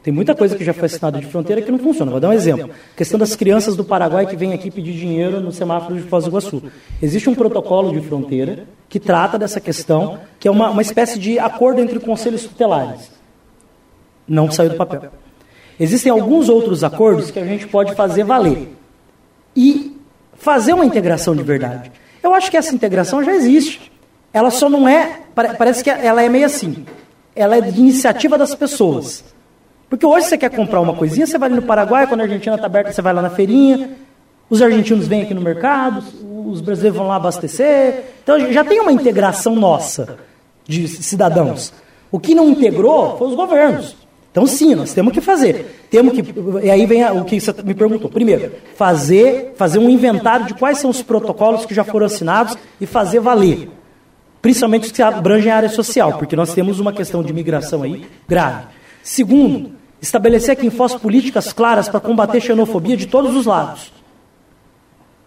Tem 0.03 0.13
muita 0.13 0.33
coisa 0.33 0.55
que 0.55 0.63
já 0.63 0.73
foi 0.73 0.85
assinada 0.85 1.19
de 1.19 1.25
fronteira 1.25 1.61
que 1.61 1.69
não 1.69 1.79
funciona. 1.79 2.11
Vou 2.11 2.19
dar 2.19 2.29
um 2.29 2.33
exemplo. 2.33 2.69
A 2.93 2.95
questão 2.95 3.19
das 3.19 3.35
crianças 3.35 3.75
do 3.75 3.83
Paraguai 3.83 4.25
que 4.25 4.37
vêm 4.37 4.53
aqui 4.53 4.71
pedir 4.71 4.93
dinheiro 4.93 5.41
no 5.41 5.51
semáforo 5.51 5.95
de 5.95 6.01
Foz 6.03 6.23
do 6.23 6.29
Iguaçu. 6.29 6.63
Existe 7.01 7.29
um 7.29 7.35
protocolo 7.35 7.91
de 7.91 7.99
fronteira 8.07 8.65
que 8.87 9.01
trata 9.01 9.37
dessa 9.37 9.59
questão, 9.59 10.19
que 10.39 10.47
é 10.47 10.51
uma, 10.51 10.69
uma 10.69 10.81
espécie 10.81 11.19
de 11.19 11.37
acordo 11.37 11.81
entre 11.81 11.99
conselhos 11.99 12.43
tutelares. 12.43 13.11
Não 14.25 14.49
saiu 14.49 14.69
do 14.69 14.75
papel. 14.77 15.11
Existem 15.79 16.11
alguns 16.11 16.49
outros 16.49 16.83
acordos 16.83 17.29
que 17.29 17.39
a 17.39 17.45
gente 17.45 17.67
pode 17.67 17.93
fazer 17.95 18.23
valer. 18.23 18.69
E 19.55 19.95
fazer 20.35 20.73
uma 20.73 20.85
integração 20.85 21.35
de 21.35 21.43
verdade. 21.43 21.91
Eu 22.21 22.33
acho 22.33 22.49
que 22.49 22.57
essa 22.57 22.73
integração 22.73 23.23
já 23.23 23.33
existe. 23.33 23.91
Ela 24.33 24.51
só 24.51 24.69
não 24.69 24.87
é. 24.87 25.19
Parece 25.57 25.83
que 25.83 25.89
ela 25.89 26.21
é 26.21 26.29
meio 26.29 26.45
assim. 26.45 26.85
Ela 27.35 27.57
é 27.57 27.61
de 27.61 27.79
iniciativa 27.79 28.37
das 28.37 28.55
pessoas. 28.55 29.23
Porque 29.89 30.05
hoje 30.05 30.27
você 30.27 30.37
quer 30.37 30.49
comprar 30.49 30.81
uma 30.81 30.93
coisinha, 30.93 31.25
você 31.25 31.37
vai 31.37 31.47
ali 31.49 31.55
no 31.55 31.65
Paraguai, 31.65 32.07
quando 32.07 32.21
a 32.21 32.23
Argentina 32.23 32.55
está 32.55 32.67
aberta, 32.67 32.91
você 32.91 33.01
vai 33.01 33.13
lá 33.13 33.21
na 33.21 33.29
feirinha. 33.29 33.91
Os 34.49 34.61
argentinos 34.61 35.07
vêm 35.07 35.21
aqui 35.21 35.33
no 35.33 35.41
mercado, 35.41 36.03
os 36.45 36.61
brasileiros 36.61 36.97
vão 36.97 37.07
lá 37.07 37.15
abastecer. 37.15 38.03
Então 38.23 38.51
já 38.51 38.63
tem 38.63 38.79
uma 38.79 38.91
integração 38.91 39.55
nossa 39.55 40.17
de 40.65 40.87
cidadãos. 40.87 41.73
O 42.11 42.19
que 42.19 42.33
não 42.33 42.49
integrou 42.49 43.17
foi 43.17 43.27
os 43.27 43.35
governos. 43.35 43.95
Então, 44.37 44.45
sim, 44.45 44.75
nós 44.75 44.93
temos 44.93 45.11
que 45.11 45.19
fazer. 45.19 45.87
Temos 45.89 46.13
que. 46.13 46.23
E 46.63 46.69
aí 46.69 46.85
vem 46.85 47.03
o 47.09 47.25
que 47.25 47.41
você 47.41 47.51
me 47.63 47.73
perguntou. 47.73 48.07
Primeiro, 48.07 48.51
fazer, 48.75 49.53
fazer 49.55 49.79
um 49.79 49.89
inventário 49.89 50.45
de 50.45 50.53
quais 50.53 50.77
são 50.77 50.91
os 50.91 51.01
protocolos 51.01 51.65
que 51.65 51.73
já 51.73 51.83
foram 51.83 52.05
assinados 52.05 52.55
e 52.79 52.85
fazer 52.85 53.19
valer 53.19 53.67
principalmente 54.39 54.85
os 54.85 54.91
que 54.91 55.01
abrangem 55.01 55.51
a 55.51 55.57
área 55.57 55.67
social, 55.67 56.19
porque 56.19 56.35
nós 56.35 56.53
temos 56.53 56.79
uma 56.79 56.93
questão 56.93 57.23
de 57.23 57.33
migração 57.33 57.81
aí 57.81 58.05
grave. 58.29 58.67
Segundo, 59.01 59.71
estabelecer 59.99 60.51
aqui 60.51 60.67
em 60.67 60.69
Foz 60.69 60.93
políticas 60.93 61.51
claras 61.51 61.89
para 61.89 61.99
combater 61.99 62.39
xenofobia 62.39 62.95
de 62.95 63.07
todos 63.07 63.35
os 63.35 63.47
lados. 63.47 63.91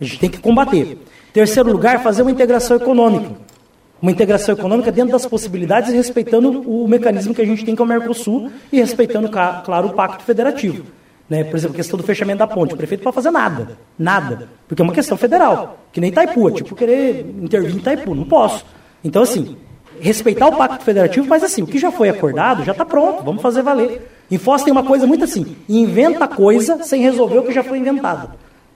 A 0.00 0.04
gente 0.04 0.20
tem 0.20 0.30
que 0.30 0.38
combater. 0.38 0.96
Terceiro 1.32 1.70
lugar, 1.70 2.00
fazer 2.00 2.22
uma 2.22 2.30
integração 2.30 2.76
econômica. 2.76 3.32
Uma 4.00 4.10
integração 4.10 4.54
econômica 4.54 4.90
dentro 4.90 5.12
das 5.12 5.26
possibilidades 5.26 5.90
e 5.90 5.96
respeitando 5.96 6.62
o 6.62 6.88
mecanismo 6.88 7.34
que 7.34 7.42
a 7.42 7.44
gente 7.44 7.64
tem 7.64 7.76
com 7.76 7.82
o 7.82 7.86
Mercosul 7.86 8.50
e 8.72 8.78
respeitando, 8.78 9.28
claro, 9.28 9.88
o 9.88 9.92
pacto 9.92 10.24
federativo. 10.24 10.84
Né? 11.28 11.44
Por 11.44 11.56
exemplo, 11.56 11.74
a 11.74 11.76
questão 11.76 11.96
do 11.96 12.02
fechamento 12.02 12.38
da 12.38 12.46
ponte. 12.46 12.74
O 12.74 12.76
prefeito 12.76 13.04
pode 13.04 13.14
fazer 13.14 13.30
nada. 13.30 13.78
Nada. 13.98 14.48
Porque 14.66 14.82
é 14.82 14.84
uma 14.84 14.92
questão 14.92 15.16
federal. 15.16 15.78
Que 15.92 16.00
nem 16.00 16.10
Itaipu. 16.10 16.48
É 16.48 16.52
tipo 16.52 16.74
querer 16.74 17.26
intervir 17.40 17.74
em 17.74 17.78
Itaipu. 17.78 18.14
Não 18.14 18.24
posso. 18.24 18.64
Então, 19.04 19.22
assim, 19.22 19.56
respeitar 20.00 20.48
o 20.48 20.56
pacto 20.56 20.84
federativo, 20.84 21.28
mas 21.28 21.44
assim, 21.44 21.62
o 21.62 21.66
que 21.66 21.78
já 21.78 21.92
foi 21.92 22.08
acordado 22.08 22.64
já 22.64 22.72
está 22.72 22.84
pronto, 22.84 23.22
vamos 23.22 23.42
fazer 23.42 23.62
valer. 23.62 24.10
Em 24.30 24.38
Foz 24.38 24.62
tem 24.62 24.72
uma 24.72 24.84
coisa 24.84 25.06
muito 25.06 25.24
assim, 25.24 25.56
inventa 25.68 26.26
coisa 26.26 26.82
sem 26.82 27.02
resolver 27.02 27.38
o 27.38 27.42
que 27.42 27.52
já 27.52 27.62
foi 27.62 27.78
inventado. 27.78 28.30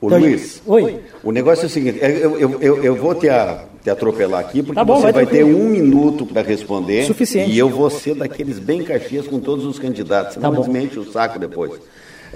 Ô, 0.05 0.07
então, 0.09 0.19
Luiz, 0.19 0.63
oi. 0.67 1.01
o 1.23 1.33
negócio 1.33 1.63
é 1.63 1.67
o 1.67 1.71
seguinte, 1.71 1.99
eu, 2.03 2.39
eu, 2.39 2.61
eu, 2.61 2.85
eu 2.85 2.95
vou 2.95 3.15
te, 3.15 3.29
a, 3.29 3.65
te 3.83 3.89
atropelar 3.89 4.41
aqui, 4.41 4.63
porque 4.63 4.75
tá 4.75 4.85
bom, 4.85 4.97
você 4.97 5.13
vai, 5.13 5.25
vai 5.25 5.27
ter 5.27 5.45
um 5.45 5.69
minuto 5.69 6.27
para 6.27 6.43
responder. 6.43 7.07
Suficiente. 7.07 7.51
E 7.51 7.59
eu 7.59 7.71
vou 7.71 7.89
ser 7.89 8.15
daqueles 8.15 8.59
bem 8.59 8.83
caxias 8.83 9.27
com 9.27 9.41
todos 9.41 9.65
os 9.65 9.79
candidatos, 9.79 10.35
senão 10.35 10.53
tá 10.53 10.61
desmente 10.61 10.99
o 10.99 11.11
saco 11.11 11.39
depois. 11.39 11.73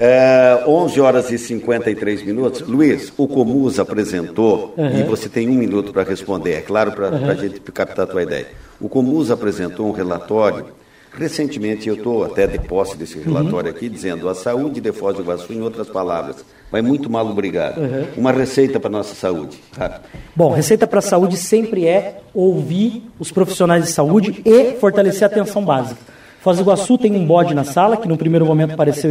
É, 0.01 0.63
11 0.65 1.01
horas 1.01 1.31
e 1.33 1.39
53 1.39 2.23
minutos. 2.23 2.61
Luiz, 2.61 3.13
o 3.17 3.27
Comus 3.27 3.81
apresentou, 3.81 4.73
uhum. 4.77 5.01
e 5.01 5.03
você 5.03 5.29
tem 5.29 5.49
um 5.49 5.55
minuto 5.55 5.93
para 5.93 6.05
responder, 6.05 6.53
é 6.53 6.61
claro, 6.61 6.93
para 6.93 7.11
uhum. 7.11 7.29
a 7.29 7.35
gente 7.35 7.61
captar 7.61 8.05
a 8.05 8.09
tua 8.09 8.23
ideia. 8.23 8.47
O 8.81 8.89
Comus 8.89 9.31
apresentou 9.31 9.89
um 9.89 9.93
relatório, 9.93 10.67
recentemente 11.13 11.89
eu 11.89 11.97
estou 11.97 12.25
até 12.25 12.47
de 12.47 12.61
posse 12.61 12.97
desse 12.97 13.19
relatório 13.19 13.71
uhum. 13.71 13.77
aqui, 13.77 13.89
dizendo 13.89 14.29
a 14.29 14.35
saúde 14.35 14.81
de 14.81 14.93
Foz 14.93 15.17
do 15.17 15.23
Iguaçu, 15.23 15.53
em 15.53 15.63
outras 15.63 15.89
palavras, 15.89 16.45
vai 16.71 16.83
muito 16.83 17.11
mal 17.11 17.27
obrigado. 17.27 17.79
Uhum. 17.79 18.07
Uma 18.17 18.33
receita 18.33 18.79
para 18.79 18.89
a 18.89 18.93
nossa 18.93 19.15
saúde. 19.15 19.59
Tá? 19.77 20.01
Bom, 20.35 20.53
receita 20.53 20.87
para 20.87 20.99
a 20.99 21.03
saúde 21.03 21.37
sempre 21.37 21.87
é 21.87 22.21
ouvir 22.35 23.03
os 23.19 23.31
profissionais 23.31 23.85
de 23.85 23.91
saúde 23.91 24.43
e 24.45 24.73
fortalecer 24.79 25.25
a 25.25 25.27
atenção 25.27 25.65
básica. 25.65 26.01
Foz 26.41 26.57
do 26.57 26.63
Iguaçu 26.63 26.97
tem 26.97 27.17
um 27.17 27.27
bode 27.27 27.53
na 27.53 27.65
sala, 27.65 27.97
que 27.97 28.07
no 28.07 28.17
primeiro 28.17 28.47
momento 28.47 28.77
pareceu 28.77 29.11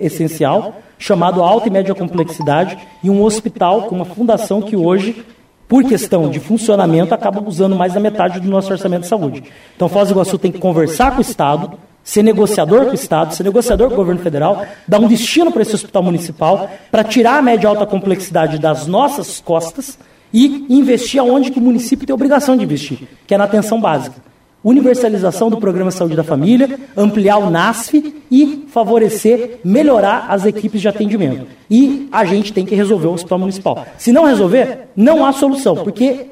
essencial, 0.00 0.76
chamado 0.96 1.42
Alta 1.42 1.68
e 1.68 1.70
Média 1.70 1.94
Complexidade, 1.94 2.78
e 3.02 3.10
um 3.10 3.22
hospital 3.22 3.82
com 3.82 3.96
uma 3.96 4.04
fundação 4.04 4.62
que 4.62 4.76
hoje, 4.76 5.24
por 5.66 5.82
questão 5.84 6.30
de 6.30 6.38
funcionamento, 6.38 7.12
acaba 7.12 7.42
usando 7.46 7.74
mais 7.74 7.94
da 7.94 8.00
metade 8.00 8.38
do 8.38 8.48
nosso 8.48 8.70
orçamento 8.70 9.02
de 9.02 9.08
saúde. 9.08 9.42
Então, 9.74 9.88
Foz 9.88 10.08
do 10.08 10.14
Iguaçu 10.14 10.38
tem 10.38 10.52
que 10.52 10.58
conversar 10.58 11.10
com 11.12 11.18
o 11.18 11.20
Estado, 11.20 11.72
ser 12.02 12.22
negociador 12.22 12.86
com 12.86 12.92
o 12.92 12.94
Estado, 12.94 13.34
ser 13.34 13.44
negociador 13.44 13.88
com 13.88 13.94
o 13.94 13.98
governo 13.98 14.20
federal, 14.20 14.64
dar 14.86 14.98
um 14.98 15.08
destino 15.08 15.52
para 15.52 15.62
esse 15.62 15.74
hospital 15.74 16.02
municipal, 16.02 16.70
para 16.90 17.04
tirar 17.04 17.38
a 17.38 17.42
média 17.42 17.66
e 17.66 17.68
alta 17.68 17.86
complexidade 17.86 18.58
das 18.58 18.86
nossas 18.86 19.40
costas 19.40 19.98
e 20.32 20.66
investir 20.70 21.20
aonde 21.20 21.50
que 21.50 21.58
o 21.58 21.62
município 21.62 22.06
tem 22.06 22.14
obrigação 22.14 22.56
de 22.56 22.64
investir, 22.64 23.00
que 23.26 23.34
é 23.34 23.38
na 23.38 23.44
atenção 23.44 23.80
básica 23.80 24.28
universalização 24.62 25.48
do 25.48 25.58
programa 25.58 25.90
Saúde 25.90 26.16
da 26.16 26.24
Família, 26.24 26.78
ampliar 26.96 27.38
o 27.38 27.50
NASF 27.50 28.22
e 28.30 28.66
favorecer, 28.68 29.60
melhorar 29.64 30.26
as 30.28 30.44
equipes 30.44 30.80
de 30.80 30.88
atendimento. 30.88 31.46
E 31.70 32.08
a 32.10 32.24
gente 32.24 32.52
tem 32.52 32.66
que 32.66 32.74
resolver 32.74 33.06
o 33.06 33.12
hospital 33.12 33.38
municipal. 33.38 33.86
Se 33.96 34.12
não 34.12 34.24
resolver, 34.24 34.88
não 34.96 35.24
há 35.24 35.32
solução, 35.32 35.76
porque 35.76 36.26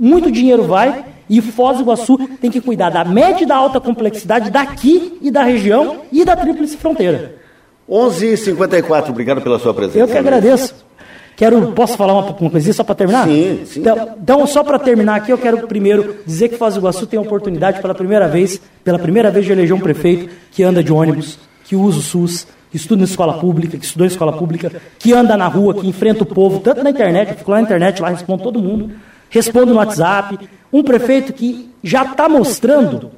muito 0.00 0.30
dinheiro 0.30 0.64
vai 0.64 1.04
e 1.30 1.40
Foz 1.40 1.76
do 1.76 1.84
Iguaçu 1.84 2.18
tem 2.40 2.50
que 2.50 2.60
cuidar 2.60 2.90
da 2.90 3.04
média 3.04 3.44
e 3.44 3.46
da 3.46 3.54
alta 3.54 3.80
complexidade 3.80 4.50
daqui 4.50 5.16
e 5.22 5.30
da 5.30 5.44
região 5.44 5.98
e 6.10 6.24
da 6.24 6.34
tríplice 6.34 6.76
fronteira. 6.76 7.36
11h54, 7.88 9.10
obrigado 9.10 9.40
pela 9.40 9.58
sua 9.60 9.72
presença. 9.72 9.98
Eu 10.00 10.08
que 10.08 10.18
agradeço. 10.18 10.74
Quero, 11.36 11.72
posso 11.72 11.96
falar 11.96 12.12
uma, 12.14 12.36
uma 12.36 12.50
coisinha 12.50 12.74
só 12.74 12.82
para 12.82 12.96
terminar? 12.96 13.26
Sim, 13.26 13.62
sim. 13.64 13.80
Então, 13.80 14.16
então 14.20 14.46
só 14.46 14.64
para 14.64 14.78
terminar 14.78 15.14
aqui, 15.14 15.32
eu 15.32 15.38
quero 15.38 15.68
primeiro 15.68 16.16
dizer 16.26 16.48
que 16.48 16.56
Foz 16.56 16.74
do 16.74 16.80
Iguaçu 16.80 17.06
tem 17.06 17.16
a 17.16 17.22
oportunidade 17.22 17.80
pela 17.80 17.94
primeira 17.94 18.26
vez, 18.26 18.60
pela 18.82 18.98
primeira 18.98 19.30
vez 19.30 19.46
de 19.46 19.52
eleger 19.52 19.74
um 19.74 19.80
prefeito 19.80 20.28
que 20.50 20.64
anda 20.64 20.82
de 20.82 20.92
ônibus, 20.92 21.38
que 21.64 21.76
usa 21.76 22.00
o 22.00 22.02
SUS, 22.02 22.46
que 22.72 22.76
estuda 22.76 23.02
em 23.02 23.04
escola 23.04 23.38
pública, 23.38 23.78
que 23.78 23.84
estudou 23.84 24.04
em 24.04 24.10
escola 24.10 24.32
pública, 24.32 24.72
que 24.98 25.12
anda 25.12 25.36
na 25.36 25.46
rua, 25.46 25.74
que 25.74 25.86
enfrenta 25.86 26.24
o 26.24 26.26
povo, 26.26 26.58
tanto 26.58 26.82
na 26.82 26.90
internet, 26.90 27.30
eu 27.30 27.36
fico 27.36 27.50
lá 27.52 27.58
na 27.58 27.62
internet, 27.62 28.02
lá 28.02 28.08
respondo 28.10 28.42
todo 28.42 28.60
mundo, 28.60 28.90
respondo 29.30 29.72
no 29.72 29.78
WhatsApp. 29.78 30.38
Um 30.70 30.82
prefeito 30.82 31.32
que 31.32 31.70
já 31.82 32.04
está 32.04 32.28
mostrando 32.28 33.12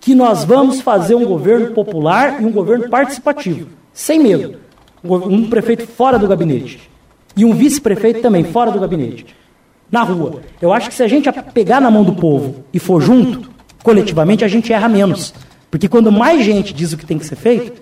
que 0.00 0.14
nós 0.14 0.44
vamos 0.44 0.80
fazer 0.80 1.14
um 1.14 1.24
governo 1.24 1.72
popular 1.72 2.42
e 2.42 2.44
um 2.44 2.52
governo 2.52 2.88
participativo, 2.88 3.68
sem 3.92 4.20
medo. 4.20 4.58
Um 5.02 5.48
prefeito 5.48 5.86
fora 5.86 6.18
do 6.18 6.28
gabinete. 6.28 6.90
E 7.36 7.44
um 7.44 7.54
vice-prefeito 7.54 8.20
também, 8.20 8.44
fora 8.44 8.70
do 8.70 8.80
gabinete. 8.80 9.26
Na 9.90 10.02
rua. 10.02 10.40
Eu 10.60 10.72
acho 10.72 10.88
que 10.88 10.94
se 10.94 11.02
a 11.02 11.08
gente 11.08 11.30
pegar 11.54 11.80
na 11.80 11.90
mão 11.90 12.04
do 12.04 12.14
povo 12.14 12.64
e 12.72 12.78
for 12.78 13.00
junto, 13.00 13.48
coletivamente, 13.82 14.44
a 14.44 14.48
gente 14.48 14.72
erra 14.72 14.88
menos. 14.88 15.32
Porque 15.70 15.88
quando 15.88 16.12
mais 16.12 16.44
gente 16.44 16.74
diz 16.74 16.92
o 16.92 16.96
que 16.96 17.06
tem 17.06 17.18
que 17.18 17.26
ser 17.26 17.36
feito, 17.36 17.80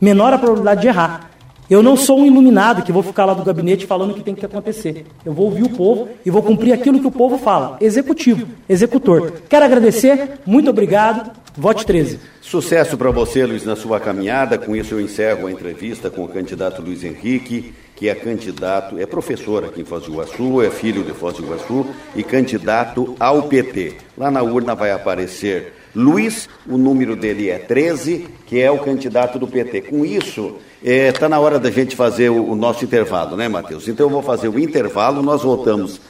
menor 0.00 0.32
a 0.32 0.38
probabilidade 0.38 0.82
de 0.82 0.88
errar. 0.88 1.29
Eu 1.70 1.84
não 1.84 1.96
sou 1.96 2.18
um 2.18 2.26
iluminado 2.26 2.82
que 2.82 2.90
vou 2.90 3.00
ficar 3.00 3.24
lá 3.24 3.32
do 3.32 3.44
gabinete 3.44 3.86
falando 3.86 4.10
o 4.10 4.14
que 4.14 4.24
tem 4.24 4.34
que 4.34 4.44
acontecer. 4.44 5.06
Eu 5.24 5.32
vou 5.32 5.46
ouvir 5.46 5.62
o 5.62 5.70
povo 5.70 6.08
e 6.26 6.28
vou 6.28 6.42
cumprir 6.42 6.72
aquilo 6.72 6.98
que 6.98 7.06
o 7.06 7.12
povo 7.12 7.38
fala. 7.38 7.76
Executivo, 7.80 8.48
executor. 8.68 9.34
Quero 9.48 9.64
agradecer, 9.64 10.40
muito 10.44 10.68
obrigado. 10.68 11.30
Vote 11.56 11.86
13. 11.86 12.18
Sucesso 12.40 12.98
para 12.98 13.12
você, 13.12 13.46
Luiz, 13.46 13.64
na 13.64 13.76
sua 13.76 14.00
caminhada. 14.00 14.58
Com 14.58 14.74
isso, 14.74 14.94
eu 14.94 15.00
encerro 15.00 15.46
a 15.46 15.52
entrevista 15.52 16.10
com 16.10 16.24
o 16.24 16.28
candidato 16.28 16.82
Luiz 16.82 17.04
Henrique, 17.04 17.72
que 17.94 18.08
é 18.08 18.16
candidato, 18.16 18.98
é 18.98 19.06
professor 19.06 19.64
aqui 19.64 19.82
em 19.82 19.84
Foz 19.84 20.04
do 20.04 20.12
Iguaçu, 20.12 20.62
é 20.62 20.70
filho 20.70 21.04
de 21.04 21.12
Foz 21.12 21.36
do 21.36 21.44
Iguaçu 21.44 21.86
e 22.16 22.24
candidato 22.24 23.14
ao 23.20 23.44
PT. 23.44 23.94
Lá 24.18 24.28
na 24.28 24.42
urna 24.42 24.74
vai 24.74 24.90
aparecer 24.90 25.74
Luiz, 25.94 26.48
o 26.66 26.78
número 26.78 27.16
dele 27.16 27.50
é 27.50 27.58
13, 27.58 28.28
que 28.46 28.60
é 28.60 28.70
o 28.70 28.78
candidato 28.78 29.38
do 29.38 29.46
PT. 29.46 29.82
Com 29.82 30.04
isso, 30.04 30.56
está 30.82 31.26
é, 31.26 31.28
na 31.28 31.38
hora 31.38 31.58
da 31.58 31.70
gente 31.70 31.96
fazer 31.96 32.30
o, 32.30 32.50
o 32.50 32.54
nosso 32.54 32.84
intervalo, 32.84 33.36
né, 33.36 33.48
Matheus? 33.48 33.88
Então 33.88 34.06
eu 34.06 34.10
vou 34.10 34.22
fazer 34.22 34.48
o 34.48 34.58
intervalo, 34.58 35.22
nós 35.22 35.42
voltamos 35.42 36.00